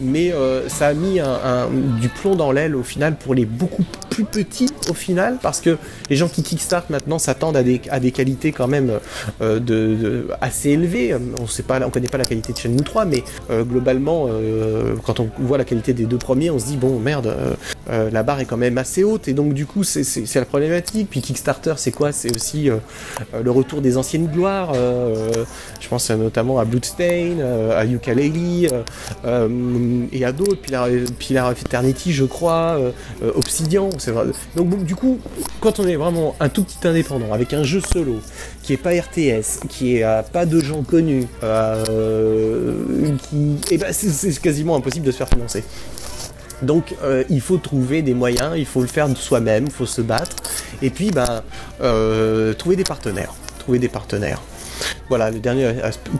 mais 0.00 0.32
ça 0.68 0.88
a 0.88 0.94
mis 0.94 1.20
du 2.00 2.08
plomb 2.08 2.34
dans 2.34 2.52
l'aile 2.52 2.76
au 2.76 2.82
final 2.82 3.16
pour 3.16 3.34
les 3.34 3.44
beaucoup 3.44 3.84
plus 4.10 4.24
petits 4.24 4.70
au 4.88 4.94
final, 4.94 5.38
parce 5.42 5.60
que 5.60 5.76
les 6.10 6.16
gens 6.16 6.28
qui 6.28 6.42
kickstart 6.42 6.84
maintenant 6.90 7.18
s'attendent 7.18 7.56
à 7.56 7.62
des, 7.62 7.80
à 7.90 8.00
des 8.00 8.12
qualités 8.12 8.52
quand 8.52 8.68
même 8.68 8.92
de, 9.40 10.28
assez 10.40 10.70
élevées. 10.70 11.14
On 11.14 11.46
on 11.84 11.90
connaît 11.90 12.08
pas 12.08 12.18
la 12.18 12.26
qualité 12.26 12.52
de 12.52 12.58
Shenmue 12.58 12.82
3, 12.82 13.04
mais 13.04 13.22
globalement, 13.50 14.28
quand 15.04 15.20
on 15.20 15.28
voit 15.38 15.58
la 15.58 15.64
qualité 15.64 15.92
des 15.92 16.04
deux 16.06 16.18
premiers, 16.18 16.50
on 16.50 16.58
se 16.58 16.66
dit 16.66 16.76
bon 16.76 16.98
merde, 16.98 17.34
la 17.88 18.22
barre 18.22 18.40
est 18.40 18.44
quand 18.44 18.56
même 18.56 18.78
assez 18.78 19.04
haute, 19.04 19.28
et 19.28 19.32
donc 19.32 19.54
du 19.54 19.66
coup 19.66 19.84
c'est 19.84 20.34
la 20.34 20.44
Puis 21.10 21.20
Kickstarter, 21.20 21.74
c'est 21.76 21.90
quoi? 21.90 22.12
C'est 22.12 22.34
aussi 22.34 22.68
le 22.68 23.50
retour 23.50 23.80
des 23.80 23.96
anciennes 23.96 24.26
gloires. 24.26 24.74
je 24.74 25.88
pense 25.88 26.10
notamment 26.10 26.58
à 26.58 26.64
Bloodstain, 26.64 27.38
à 27.76 27.84
Yooka-Laylee, 27.84 28.68
et 30.12 30.24
à 30.24 30.32
d'autres, 30.32 30.60
Pilar, 31.18 31.50
of 31.50 31.60
Eternity, 31.60 32.12
je 32.12 32.24
crois, 32.24 32.78
Obsidian. 33.34 33.90
Vrai. 34.06 34.26
Donc 34.56 34.84
du 34.84 34.94
coup, 34.94 35.18
quand 35.60 35.80
on 35.80 35.86
est 35.86 35.96
vraiment 35.96 36.36
un 36.40 36.48
tout 36.48 36.64
petit 36.64 36.86
indépendant 36.86 37.32
avec 37.32 37.52
un 37.52 37.64
jeu 37.64 37.80
solo 37.80 38.20
qui 38.62 38.72
est 38.72 38.78
pas 38.78 38.90
RTS, 38.90 39.66
qui 39.68 39.96
est 39.96 40.04
pas 40.32 40.46
de 40.46 40.60
gens 40.60 40.82
connus, 40.82 41.26
et 43.70 43.78
ben 43.78 43.92
c'est 43.92 44.40
quasiment 44.40 44.76
impossible 44.76 45.06
de 45.06 45.10
se 45.10 45.16
faire 45.16 45.28
financer. 45.28 45.64
Donc 46.62 46.94
il 47.28 47.40
faut 47.40 47.58
trouver 47.58 48.02
des 48.02 48.14
moyens, 48.14 48.52
il 48.56 48.66
faut 48.66 48.80
le 48.80 48.86
faire 48.86 49.08
de 49.08 49.14
soi-même, 49.14 49.64
il 49.66 49.72
faut 49.72 49.86
se 49.86 50.00
battre, 50.00 50.36
et 50.82 50.90
puis 50.90 51.10
ben, 51.10 51.42
trouver 52.58 52.76
des 52.76 52.84
partenaires. 52.84 53.32
Trouver 53.58 53.78
des 53.78 53.88
partenaires. 53.88 54.40
Voilà 55.08 55.30
le 55.30 55.38
dernier 55.38 55.72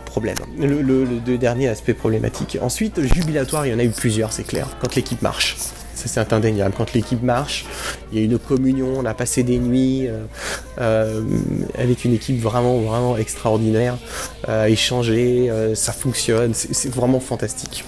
problème, 0.05 0.37
le, 0.59 1.37
dernier 1.37 1.67
aspect 1.67 1.93
problématique. 1.93 2.57
Ensuite, 2.61 3.01
jubilatoire, 3.01 3.65
il 3.65 3.71
y 3.71 3.75
en 3.75 3.79
a 3.79 3.83
eu 3.83 3.89
plusieurs, 3.89 4.31
c'est 4.31 4.43
clair, 4.43 4.67
quand 4.81 4.95
l'équipe 4.95 5.21
marche. 5.21 5.57
Ça 6.07 6.23
c'est 6.23 6.33
indéniable. 6.33 6.73
Quand 6.77 6.93
l'équipe 6.93 7.21
marche, 7.21 7.65
il 8.11 8.19
y 8.19 8.21
a 8.21 8.25
une 8.25 8.37
communion, 8.37 8.93
on 8.97 9.05
a 9.05 9.13
passé 9.13 9.43
des 9.43 9.57
nuits 9.57 10.07
euh, 10.07 10.25
euh, 10.79 11.21
avec 11.77 12.05
une 12.05 12.13
équipe 12.13 12.41
vraiment 12.41 12.79
vraiment 12.79 13.17
extraordinaire, 13.17 13.97
euh, 14.49 14.65
échanger, 14.65 15.51
ça 15.75 15.91
fonctionne, 15.91 16.53
c'est 16.53 16.93
vraiment 16.93 17.19
fantastique. 17.19 17.83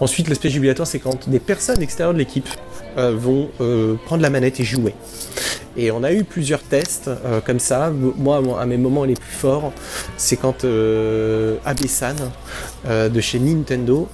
Ensuite, 0.00 0.28
l'aspect 0.28 0.50
jubilatoire, 0.50 0.86
c'est 0.86 0.98
quand 0.98 1.28
des 1.28 1.40
personnes 1.40 1.82
extérieures 1.82 2.14
de 2.14 2.18
l'équipe 2.18 2.48
vont 2.96 3.48
prendre 4.04 4.22
la 4.22 4.30
manette 4.30 4.60
et 4.60 4.64
jouer. 4.64 4.94
Et 5.76 5.90
on 5.90 6.02
a 6.02 6.12
eu 6.12 6.24
plusieurs 6.24 6.62
tests 6.62 7.08
euh, 7.08 7.40
comme 7.40 7.58
ça. 7.58 7.90
Moi, 7.90 8.42
à 8.60 8.66
mes 8.66 8.76
moments 8.76 9.04
les 9.04 9.14
plus 9.14 9.32
forts, 9.32 9.72
c'est 10.16 10.36
quand 10.36 10.64
euh, 10.64 11.56
euh, 12.86 13.08
de 13.08 13.20
chez 13.20 13.38
Nintendo 13.38 14.08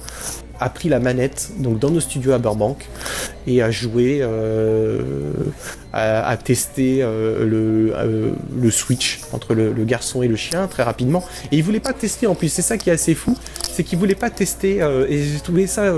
a 0.59 0.69
pris 0.69 0.89
la 0.89 0.99
manette 0.99 1.51
donc 1.57 1.79
dans 1.79 1.89
nos 1.89 1.99
studios 1.99 2.33
à 2.33 2.37
Burbank 2.37 2.87
et 3.47 3.61
a 3.61 3.71
joué, 3.71 4.19
euh, 4.21 5.31
a, 5.93 6.37
testé 6.37 6.99
euh, 7.01 7.45
le, 7.45 7.93
euh, 7.95 8.31
le, 8.55 8.71
switch 8.71 9.21
entre 9.33 9.55
le, 9.55 9.71
garçon 9.85 10.21
et 10.21 10.27
le 10.27 10.35
chien 10.35 10.67
très 10.67 10.83
rapidement. 10.83 11.23
Et 11.51 11.57
il 11.57 11.63
voulait 11.63 11.79
pas 11.79 11.93
tester 11.93 12.27
en 12.27 12.35
plus. 12.35 12.49
C'est 12.49 12.61
ça 12.61 12.77
qui 12.77 12.89
est 12.89 12.93
assez 12.93 13.15
fou, 13.15 13.35
c'est 13.71 13.83
qu'il 13.83 13.97
voulait 13.97 14.15
pas 14.15 14.29
tester. 14.29 14.77
et 15.09 15.23
j'ai 15.23 15.39
trouvé 15.39 15.67
ça, 15.67 15.93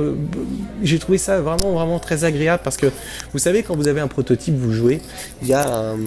j'ai 0.82 1.00
trouvé 1.00 1.18
ça 1.18 1.42
vraiment 1.42 1.72
vraiment 1.72 2.00
très 2.00 2.24
agréable 2.24 2.62
parce 2.64 2.78
que 2.78 2.88
vous 3.34 3.40
savez 3.40 3.64
quand 3.64 3.76
vous 3.76 3.88
avez 3.88 4.02
un 4.02 4.08
prototype, 4.08 4.56
vous 4.56 4.72
jouez, 4.74 5.02
il 5.42 5.48
y 5.48 5.54
a 5.54 5.92
un 5.92 5.98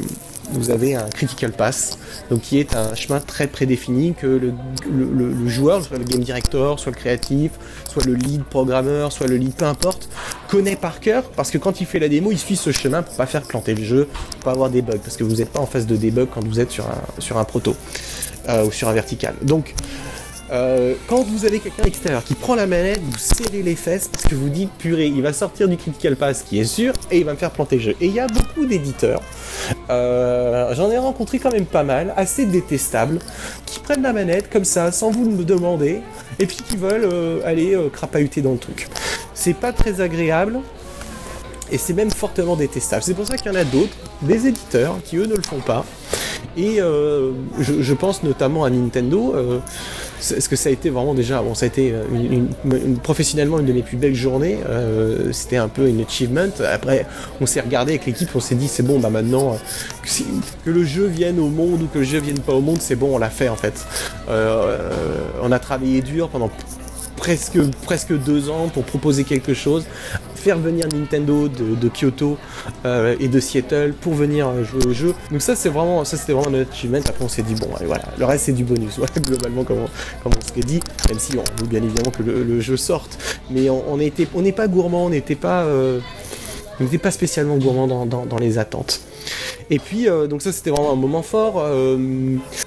vous 0.55 0.71
avez 0.71 0.95
un 0.95 1.09
critical 1.09 1.53
pass, 1.53 1.99
donc 2.31 2.43
qui 2.43 2.59
est 2.59 2.75
un 2.75 2.95
chemin 2.95 3.21
très 3.21 3.47
prédéfini 3.47 4.15
que 4.15 4.27
le, 4.27 5.49
joueur, 5.49 5.85
soit 5.85 5.99
le 5.99 6.05
game 6.05 6.21
director, 6.21 6.79
soit 6.79 6.93
le 6.93 6.97
créatif, 6.97 7.53
soit 7.89 8.05
le 8.05 8.15
lead 8.15 8.43
programmeur, 8.45 9.13
soit 9.13 9.27
le 9.27 9.37
lead, 9.37 9.55
peu 9.55 9.67
importe, 9.67 10.09
connaît 10.49 10.77
par 10.77 11.01
cœur 11.01 11.25
parce 11.37 11.51
que 11.51 11.59
quand 11.59 11.81
il 11.81 11.87
fait 11.87 11.99
la 11.99 12.09
démo, 12.09 12.31
il 12.31 12.39
suit 12.39 12.57
ce 12.57 12.73
chemin 12.73 13.03
pour 13.03 13.15
pas 13.17 13.27
faire 13.27 13.43
planter 13.43 13.75
le 13.75 13.85
jeu, 13.85 14.09
pour 14.31 14.41
pas 14.41 14.51
avoir 14.53 14.71
des 14.71 14.83
bugs, 14.83 14.99
parce 15.03 15.17
que 15.17 15.25
vous 15.25 15.37
n'êtes 15.37 15.51
pas 15.51 15.61
en 15.61 15.67
phase 15.67 15.87
de 15.87 15.97
debug 15.97 16.29
quand 16.33 16.45
vous 16.45 16.61
êtes 16.61 16.71
sur 16.71 16.87
un, 16.87 17.21
sur 17.21 17.39
un 17.39 17.45
proto 17.45 17.77
euh, 18.49 18.65
ou 18.65 18.73
sur 18.73 18.89
un 18.89 18.93
vertical. 18.93 19.35
Donc 19.43 19.75
euh, 20.51 20.95
quand 21.09 21.23
vous 21.23 21.47
avez 21.47 21.59
quelqu'un 21.59 21.85
extérieur 21.85 22.23
qui 22.23 22.35
prend 22.35 22.55
la 22.55 22.67
manette, 22.67 23.01
vous 23.03 23.19
serrez 23.19 23.63
les 23.63 23.77
fesses 23.77 24.09
parce 24.09 24.25
que 24.25 24.35
vous 24.35 24.51
dites 24.51 24.71
purée, 24.73 25.07
il 25.07 25.23
va 25.23 25.33
sortir 25.33 25.69
du 25.69 25.77
critical 25.77 26.17
pass 26.17 26.43
qui 26.43 26.61
est 26.61 26.65
sûr 26.65 26.93
et 27.11 27.19
il 27.19 27.25
va 27.25 27.33
me 27.33 27.39
faire 27.39 27.51
planter 27.51 27.77
le 27.77 27.83
jeu. 27.83 27.97
Et 28.01 28.07
il 28.07 28.15
y 28.15 28.21
a 28.21 28.27
beaucoup 28.27 28.67
d'éditeurs, 28.67 29.23
euh, 29.91 30.75
j'en 30.75 30.91
ai 30.91 30.99
rencontré 30.99 31.39
quand 31.39 31.53
même 31.53 31.67
pas 31.67 31.83
mal, 31.83 32.13
assez 32.17 32.47
détestables, 32.47 33.19
qui 33.67 33.81
prennent 33.81 34.03
la 34.03 34.13
manette 34.13 34.51
comme 34.51 34.65
ça 34.65 34.93
sans 34.93 35.11
vous 35.11 35.29
me 35.29 35.45
demander 35.45 36.03
et 36.39 36.47
puis 36.47 36.57
qui 36.57 36.77
veulent 36.77 37.09
euh, 37.11 37.41
aller 37.45 37.77
crapahuter 37.93 38.43
dans 38.43 38.53
le 38.53 38.59
truc. 38.59 38.89
C'est 39.35 39.55
pas 39.55 39.73
très 39.73 40.01
agréable 40.01 40.61
et 41.71 41.79
c'est 41.79 41.95
même 41.95 42.11
fortement 42.11 42.57
détestable. 42.57 43.03
C'est 43.03 43.15
pour 43.15 43.27
ça 43.27 43.37
qu'il 43.37 43.53
y 43.53 43.55
en 43.55 43.59
a 43.59 43.65
d'autres, 43.65 43.97
des 44.23 44.47
éditeurs, 44.47 44.97
qui 45.05 45.17
eux 45.17 45.27
ne 45.27 45.35
le 45.35 45.43
font 45.43 45.61
pas. 45.61 45.85
Et 46.57 46.79
je, 46.79 47.95
pense 47.95 48.23
notamment 48.23 48.65
à 48.65 48.71
Nintendo 48.71 49.35
est-ce 50.21 50.49
que 50.49 50.57
ça 50.57 50.69
a 50.69 50.73
été 50.73 50.91
vraiment 50.91 51.15
déjà, 51.15 51.43
bon, 51.43 51.55
ça 51.55 51.65
a 51.65 51.69
été 51.69 51.93
euh, 51.93 52.03
professionnellement 53.03 53.59
une 53.59 53.67
de 53.67 53.73
mes 53.73 53.83
plus 53.83 53.97
belles 53.97 54.15
journées. 54.15 54.59
Euh, 54.69 55.33
c'était 55.33 55.57
un 55.57 55.69
peu 55.69 55.89
une 55.89 56.03
achievement. 56.03 56.49
Après, 56.73 57.07
on 57.41 57.47
s'est 57.47 57.61
regardé 57.61 57.93
avec 57.93 58.07
l'équipe, 58.07 58.29
on 58.35 58.41
s'est 58.41 58.55
dit 58.55 58.69
c'est 58.69 58.83
bon, 58.83 58.99
bah 58.99 59.11
maintenant 59.11 59.59
que, 60.65 60.71
le 60.71 60.85
jeu 60.85 61.07
vienne 61.07 61.39
au 61.39 61.49
monde 61.49 61.83
ou 61.83 61.87
que 61.87 61.99
le 61.99 62.05
jeu 62.05 62.19
vienne 62.19 62.41
pas 62.41 62.55
au 62.55 62.61
monde, 62.61 62.79
c'est 62.81 62.97
bon, 62.97 63.15
on 63.15 63.19
l'a 63.19 63.31
fait 63.31 63.49
en 63.49 63.57
fait. 63.57 63.85
Euh, 64.29 64.91
on 65.43 65.53
a 65.53 65.59
travaillé 65.59 66.01
dur 66.01 66.29
pendant 66.29 66.51
presque, 67.17 67.59
presque 67.83 68.13
deux 68.13 68.51
ans 68.51 68.69
pour 68.69 68.85
proposer 68.85 69.25
quelque 69.25 69.55
chose, 69.55 69.85
faire 70.45 70.59
venir 70.59 70.87
Nintendo 70.93 71.49
de, 71.49 71.89
Kyoto 71.89 72.37
euh, 72.85 73.17
et 73.19 73.29
de 73.29 73.41
Seattle 73.41 73.95
pour 73.99 74.13
venir 74.13 74.63
jouer 74.63 74.87
au 74.87 74.93
jeu. 74.93 75.15
Donc 75.31 75.41
ça 75.41 75.57
c'est 75.57 75.71
vraiment 75.71 76.05
ça 76.05 76.19
c'était 76.19 76.35
vraiment 76.35 76.51
notre 76.51 76.71
achievement. 76.71 76.99
Après 76.99 77.25
on 77.25 77.29
s'est 77.29 77.43
dit 77.43 77.55
bon 77.55 77.69
voilà, 77.87 78.05
le 78.19 78.25
reste 78.27 78.45
c'est 78.45 78.53
du 78.53 78.63
bonus. 78.65 79.01
globalement 79.27 79.65
comme 79.65 79.79
on, 79.79 80.29
on 80.29 80.55
s'est 80.55 80.61
dit, 80.61 80.81
même 81.09 81.19
si 81.19 81.33
on 81.39 81.63
veut 81.63 81.67
bien 81.67 81.83
évidemment 81.83 82.11
que 82.11 82.23
le, 82.23 82.61
jeu 82.61 82.77
sorte, 82.77 83.19
mais 83.51 83.71
on 83.71 83.97
n'était 83.97 84.29
on 84.35 84.43
n'est 84.43 84.53
pas 84.53 84.69
gourmand, 84.69 85.07
on 85.07 85.11
n'était 85.11 85.35
pas 85.35 85.65
euh, 85.65 85.99
on 86.79 86.85
n'était 86.85 86.99
pas 86.99 87.11
spécialement 87.11 87.57
gourmand 87.57 87.87
dans, 88.05 88.39
les 88.39 88.59
attentes. 88.59 89.01
Et 89.71 89.79
puis, 89.79 90.09
euh, 90.09 90.27
donc 90.27 90.43
ça 90.43 90.53
c'était 90.53 90.71
vraiment 90.71 90.93
un 90.93 90.97
moment 90.97 91.23
fort. 91.23 91.65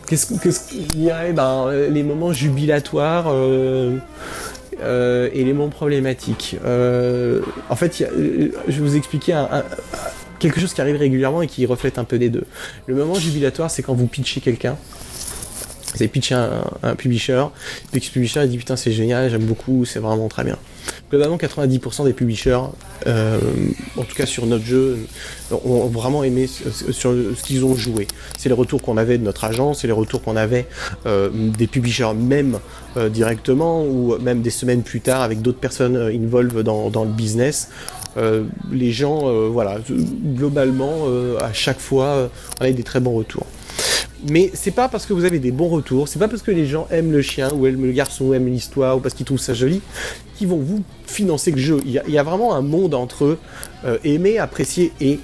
Qu'est-ce 0.07 0.69
qu'il 0.69 1.03
y 1.03 1.11
a? 1.11 1.31
Ben, 1.31 1.71
Les 1.91 2.01
moments 2.01 2.33
jubilatoires. 2.33 3.31
Élément 5.33 5.69
problématique. 5.69 6.57
Euh, 6.65 7.41
en 7.69 7.75
fait, 7.75 8.01
euh, 8.01 8.51
je 8.67 8.73
vais 8.73 8.87
vous 8.87 8.95
expliquer 8.95 9.43
quelque 10.39 10.59
chose 10.59 10.73
qui 10.73 10.81
arrive 10.81 10.97
régulièrement 10.97 11.41
et 11.41 11.47
qui 11.47 11.65
reflète 11.65 11.97
un 11.97 12.03
peu 12.03 12.19
des 12.19 12.29
deux. 12.29 12.45
Le 12.85 12.95
moment 12.95 13.15
jubilatoire, 13.15 13.71
c'est 13.71 13.83
quand 13.83 13.93
vous 13.93 14.07
pitchez 14.07 14.41
quelqu'un. 14.41 14.77
Vous 15.93 16.03
avez 16.03 16.09
pitché 16.09 16.35
un, 16.35 16.63
un 16.83 16.95
publisher, 16.95 17.45
puis 17.91 18.01
ce 18.01 18.11
publisher 18.11 18.45
dit 18.47 18.57
putain 18.57 18.75
c'est 18.75 18.91
génial, 18.91 19.31
j'aime 19.31 19.45
beaucoup, 19.45 19.85
c'est 19.85 19.99
vraiment 19.99 20.27
très 20.27 20.43
bien. 20.43 20.57
Globalement 21.09 21.37
90% 21.37 22.05
des 22.05 22.13
publishers, 22.13 22.59
en 23.05 24.03
tout 24.03 24.15
cas 24.15 24.25
sur 24.25 24.45
notre 24.45 24.65
jeu, 24.65 24.97
ont 25.51 25.87
vraiment 25.87 26.23
aimé 26.23 26.47
ce 26.47 27.41
qu'ils 27.43 27.63
ont 27.63 27.75
joué. 27.75 28.07
C'est 28.37 28.49
les 28.49 28.55
retours 28.55 28.81
qu'on 28.81 28.97
avait 28.97 29.17
de 29.17 29.23
notre 29.23 29.45
agence, 29.45 29.81
c'est 29.81 29.87
les 29.87 29.93
retours 29.93 30.21
qu'on 30.21 30.35
avait 30.35 30.65
des 31.05 31.67
publishers 31.67 32.13
même 32.13 32.59
euh, 32.97 33.09
directement 33.09 33.83
ou 33.83 34.17
même 34.17 34.41
des 34.41 34.49
semaines 34.49 34.81
plus 34.81 35.01
tard 35.01 35.21
avec 35.21 35.41
d'autres 35.41 35.59
personnes 35.59 35.95
euh, 35.95 36.11
involved 36.11 36.63
dans, 36.63 36.89
dans 36.89 37.03
le 37.03 37.11
business. 37.11 37.69
Euh, 38.15 38.45
les 38.71 38.91
gens, 38.91 39.31
voilà, 39.49 39.77
globalement, 39.89 41.05
à 41.39 41.53
chaque 41.53 41.79
fois, 41.79 42.31
on 42.59 42.65
a 42.65 42.71
des 42.71 42.83
très 42.83 42.99
bons 42.99 43.13
retours. 43.13 43.45
Mais 44.27 44.51
c'est 44.53 44.71
pas 44.71 44.89
parce 44.89 45.05
que 45.05 45.13
vous 45.13 45.25
avez 45.25 45.39
des 45.39 45.51
bons 45.51 45.69
retours, 45.69 46.07
c'est 46.07 46.19
pas 46.19 46.27
parce 46.27 46.41
que 46.41 46.51
les 46.51 46.65
gens 46.65 46.87
aiment 46.89 47.11
le 47.11 47.21
chien 47.21 47.51
ou 47.53 47.67
aiment 47.67 47.85
le 47.85 47.91
garçon 47.91 48.25
ou 48.25 48.33
aiment 48.33 48.47
l'histoire 48.47 48.97
ou 48.97 48.99
parce 48.99 49.13
qu'ils 49.13 49.25
trouvent 49.25 49.39
ça 49.39 49.53
joli 49.53 49.81
qu'ils 50.37 50.47
vont 50.47 50.57
vous 50.57 50.83
financer 51.05 51.51
le 51.51 51.57
jeu. 51.57 51.81
Il 51.85 51.91
y, 51.91 52.17
a, 52.17 52.23
vraiment 52.23 52.55
un 52.55 52.61
monde 52.61 52.93
entre 52.93 53.37
aimer, 54.03 54.37
apprécier 54.37 54.91
et 55.01 55.19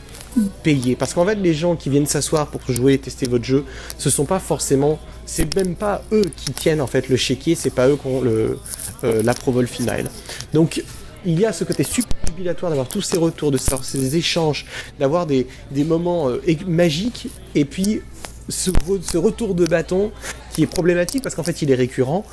payer. 0.64 0.96
Parce 0.96 1.14
qu'en 1.14 1.26
fait, 1.26 1.36
les 1.36 1.54
gens 1.54 1.76
qui 1.76 1.90
viennent 1.90 2.08
s'asseoir 2.08 2.48
pour 2.48 2.62
jouer 2.72 2.98
tester 2.98 3.28
votre 3.28 3.44
jeu, 3.44 3.66
ce 3.98 4.10
sont 4.10 4.26
pas 4.26 4.40
forcément 4.40 5.00
c'est 5.26 5.56
même 5.56 5.76
pas 5.76 6.04
eux 6.12 6.26
qui 6.36 6.52
tiennent 6.52 6.82
en 6.82 6.88
fait 6.88 7.10
le 7.10 7.16
chéquier, 7.16 7.56
c'est 7.56 7.70
pas 7.70 7.88
eux 7.88 7.96
qui 7.96 8.08
ont 8.08 8.22
le, 8.22 8.60
euh, 9.04 9.24
l'approval 9.24 9.68
final. 9.68 10.10
Donc 10.54 10.84
il 11.26 11.40
y 11.40 11.46
a 11.46 11.54
ce 11.54 11.64
côté 11.64 11.84
super 11.84 12.18
jubilatoire 12.28 12.70
d'avoir 12.70 12.88
tous 12.88 13.02
ces 13.02 13.18
retours, 13.18 13.52
de 13.52 13.58
ces 13.58 14.16
échanges, 14.18 14.66
d'avoir 15.00 15.26
des, 15.26 15.48
moments 15.72 16.30
euh, 16.30 16.42
magiques, 16.68 17.28
et 17.56 17.66
puis 17.66 18.02
ce, 18.50 19.18
retour 19.18 19.56
de 19.56 19.66
bâton 19.66 20.12
qui 20.54 20.64
est 20.64 20.68
problématique 20.68 21.24
parce 21.24 21.36
qu'en 21.36 21.44
fait 21.44 21.62
il 21.62 21.72
est 21.72 21.76
récurrent 21.76 22.26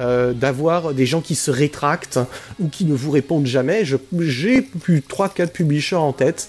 euh, 0.00 0.32
d'avoir 0.32 0.94
des 0.94 1.06
gens 1.06 1.20
qui 1.20 1.34
se 1.34 1.50
rétractent 1.50 2.18
ou 2.58 2.68
qui 2.68 2.84
ne 2.84 2.94
vous 2.94 3.10
répondent 3.10 3.46
jamais. 3.46 3.84
J'ai 3.84 4.62
plus 4.62 5.00
3-4 5.00 5.48
publishers 5.48 5.96
en 5.96 6.12
tête 6.12 6.48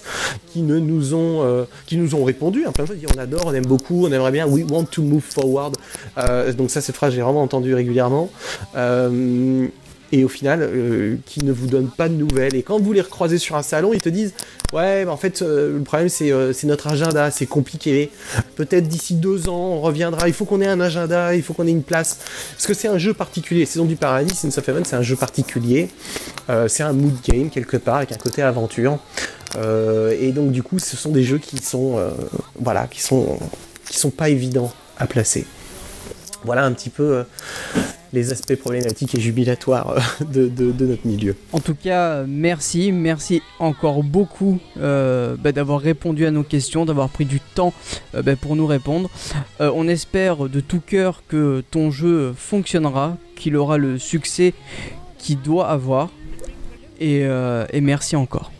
qui 0.52 0.62
ne 0.62 0.78
nous 0.78 1.14
ont 1.14 1.42
euh, 1.42 1.64
qui 1.86 1.96
nous 1.96 2.14
ont 2.14 2.24
répondu 2.24 2.64
hein, 2.66 2.72
on 3.14 3.18
adore, 3.18 3.46
on 3.46 3.54
aime 3.54 3.66
beaucoup, 3.66 4.06
on 4.06 4.12
aimerait 4.12 4.32
bien, 4.32 4.46
we 4.46 4.64
want 4.68 4.84
to 4.84 5.02
move 5.02 5.22
forward. 5.22 5.76
Euh, 6.16 6.52
donc 6.52 6.70
ça 6.70 6.80
cette 6.80 6.96
phrase 6.96 7.14
j'ai 7.14 7.22
vraiment 7.22 7.42
entendu 7.42 7.74
régulièrement 7.74 8.30
et 10.10 10.24
au 10.24 10.28
final, 10.28 10.60
euh, 10.62 11.16
qui 11.26 11.44
ne 11.44 11.52
vous 11.52 11.66
donnent 11.66 11.90
pas 11.90 12.08
de 12.08 12.14
nouvelles. 12.14 12.54
Et 12.54 12.62
quand 12.62 12.78
vous 12.78 12.92
les 12.92 13.00
recroisez 13.00 13.38
sur 13.38 13.56
un 13.56 13.62
salon, 13.62 13.92
ils 13.92 14.00
te 14.00 14.08
disent 14.08 14.32
Ouais, 14.72 15.04
en 15.06 15.16
fait, 15.16 15.42
euh, 15.42 15.78
le 15.78 15.82
problème, 15.82 16.08
euh, 16.22 16.52
c'est 16.52 16.66
notre 16.66 16.86
agenda, 16.86 17.30
c'est 17.30 17.46
compliqué. 17.46 18.10
Peut-être 18.56 18.88
d'ici 18.88 19.14
deux 19.14 19.48
ans, 19.48 19.72
on 19.72 19.80
reviendra. 19.80 20.28
Il 20.28 20.34
faut 20.34 20.44
qu'on 20.44 20.60
ait 20.60 20.66
un 20.66 20.80
agenda, 20.80 21.34
il 21.34 21.42
faut 21.42 21.52
qu'on 21.52 21.66
ait 21.66 21.72
une 21.72 21.82
place. 21.82 22.18
Parce 22.52 22.66
que 22.66 22.74
c'est 22.74 22.88
un 22.88 22.98
jeu 22.98 23.12
particulier. 23.12 23.66
Saison 23.66 23.84
du 23.84 23.96
Paradis, 23.96 24.34
Sins 24.34 24.56
of 24.56 24.66
Heaven, 24.68 24.84
c'est 24.84 24.96
un 24.96 25.02
jeu 25.02 25.16
particulier. 25.16 25.88
c'est 26.68 26.82
un 26.82 26.92
mood 26.92 27.14
game, 27.26 27.50
quelque 27.50 27.76
part, 27.76 27.96
avec 27.96 28.12
un 28.12 28.16
côté 28.16 28.42
aventure. 28.42 28.98
et 29.56 30.32
donc, 30.32 30.52
du 30.52 30.62
coup, 30.62 30.78
ce 30.78 30.96
sont 30.96 31.10
des 31.10 31.22
jeux 31.22 31.38
qui 31.38 31.58
sont, 31.58 31.98
voilà, 32.58 32.86
qui 32.86 33.02
sont, 33.02 33.38
qui 33.88 33.98
sont 33.98 34.10
pas 34.10 34.28
évidents 34.28 34.72
à 34.98 35.06
placer. 35.06 35.46
Voilà 36.44 36.64
un 36.64 36.72
petit 36.72 36.90
peu 36.90 37.24
les 38.12 38.32
aspects 38.32 38.56
problématiques 38.56 39.14
et 39.14 39.20
jubilatoires 39.20 39.96
euh, 40.22 40.48
de, 40.48 40.84
notre 40.84 41.06
milieu. 41.06 41.36
En 41.52 41.60
tout 41.60 41.74
cas, 41.74 42.24
merci, 42.24 42.92
merci 42.92 43.42
encore 43.58 44.02
beaucoup 44.02 44.58
euh, 44.78 45.36
bah, 45.36 45.52
d'avoir 45.52 45.80
répondu 45.80 46.26
à 46.26 46.30
nos 46.30 46.42
questions, 46.42 46.84
d'avoir 46.84 47.08
pris 47.08 47.24
du 47.24 47.40
temps 47.40 47.72
euh, 48.14 48.22
bah, 48.22 48.36
pour 48.36 48.56
nous 48.56 48.66
répondre. 48.66 49.10
on 49.60 49.88
espère 49.88 50.48
de 50.48 50.60
tout 50.60 50.80
cœur 50.80 51.22
que 51.28 51.62
ton 51.70 51.90
jeu 51.90 52.32
fonctionnera, 52.36 53.16
qu'il 53.36 53.56
aura 53.56 53.78
le 53.78 53.98
succès 53.98 54.54
qu'il 55.18 55.40
doit 55.40 55.68
avoir. 55.68 56.10
et 57.00 57.26
merci 57.80 58.16
encore. 58.16 58.50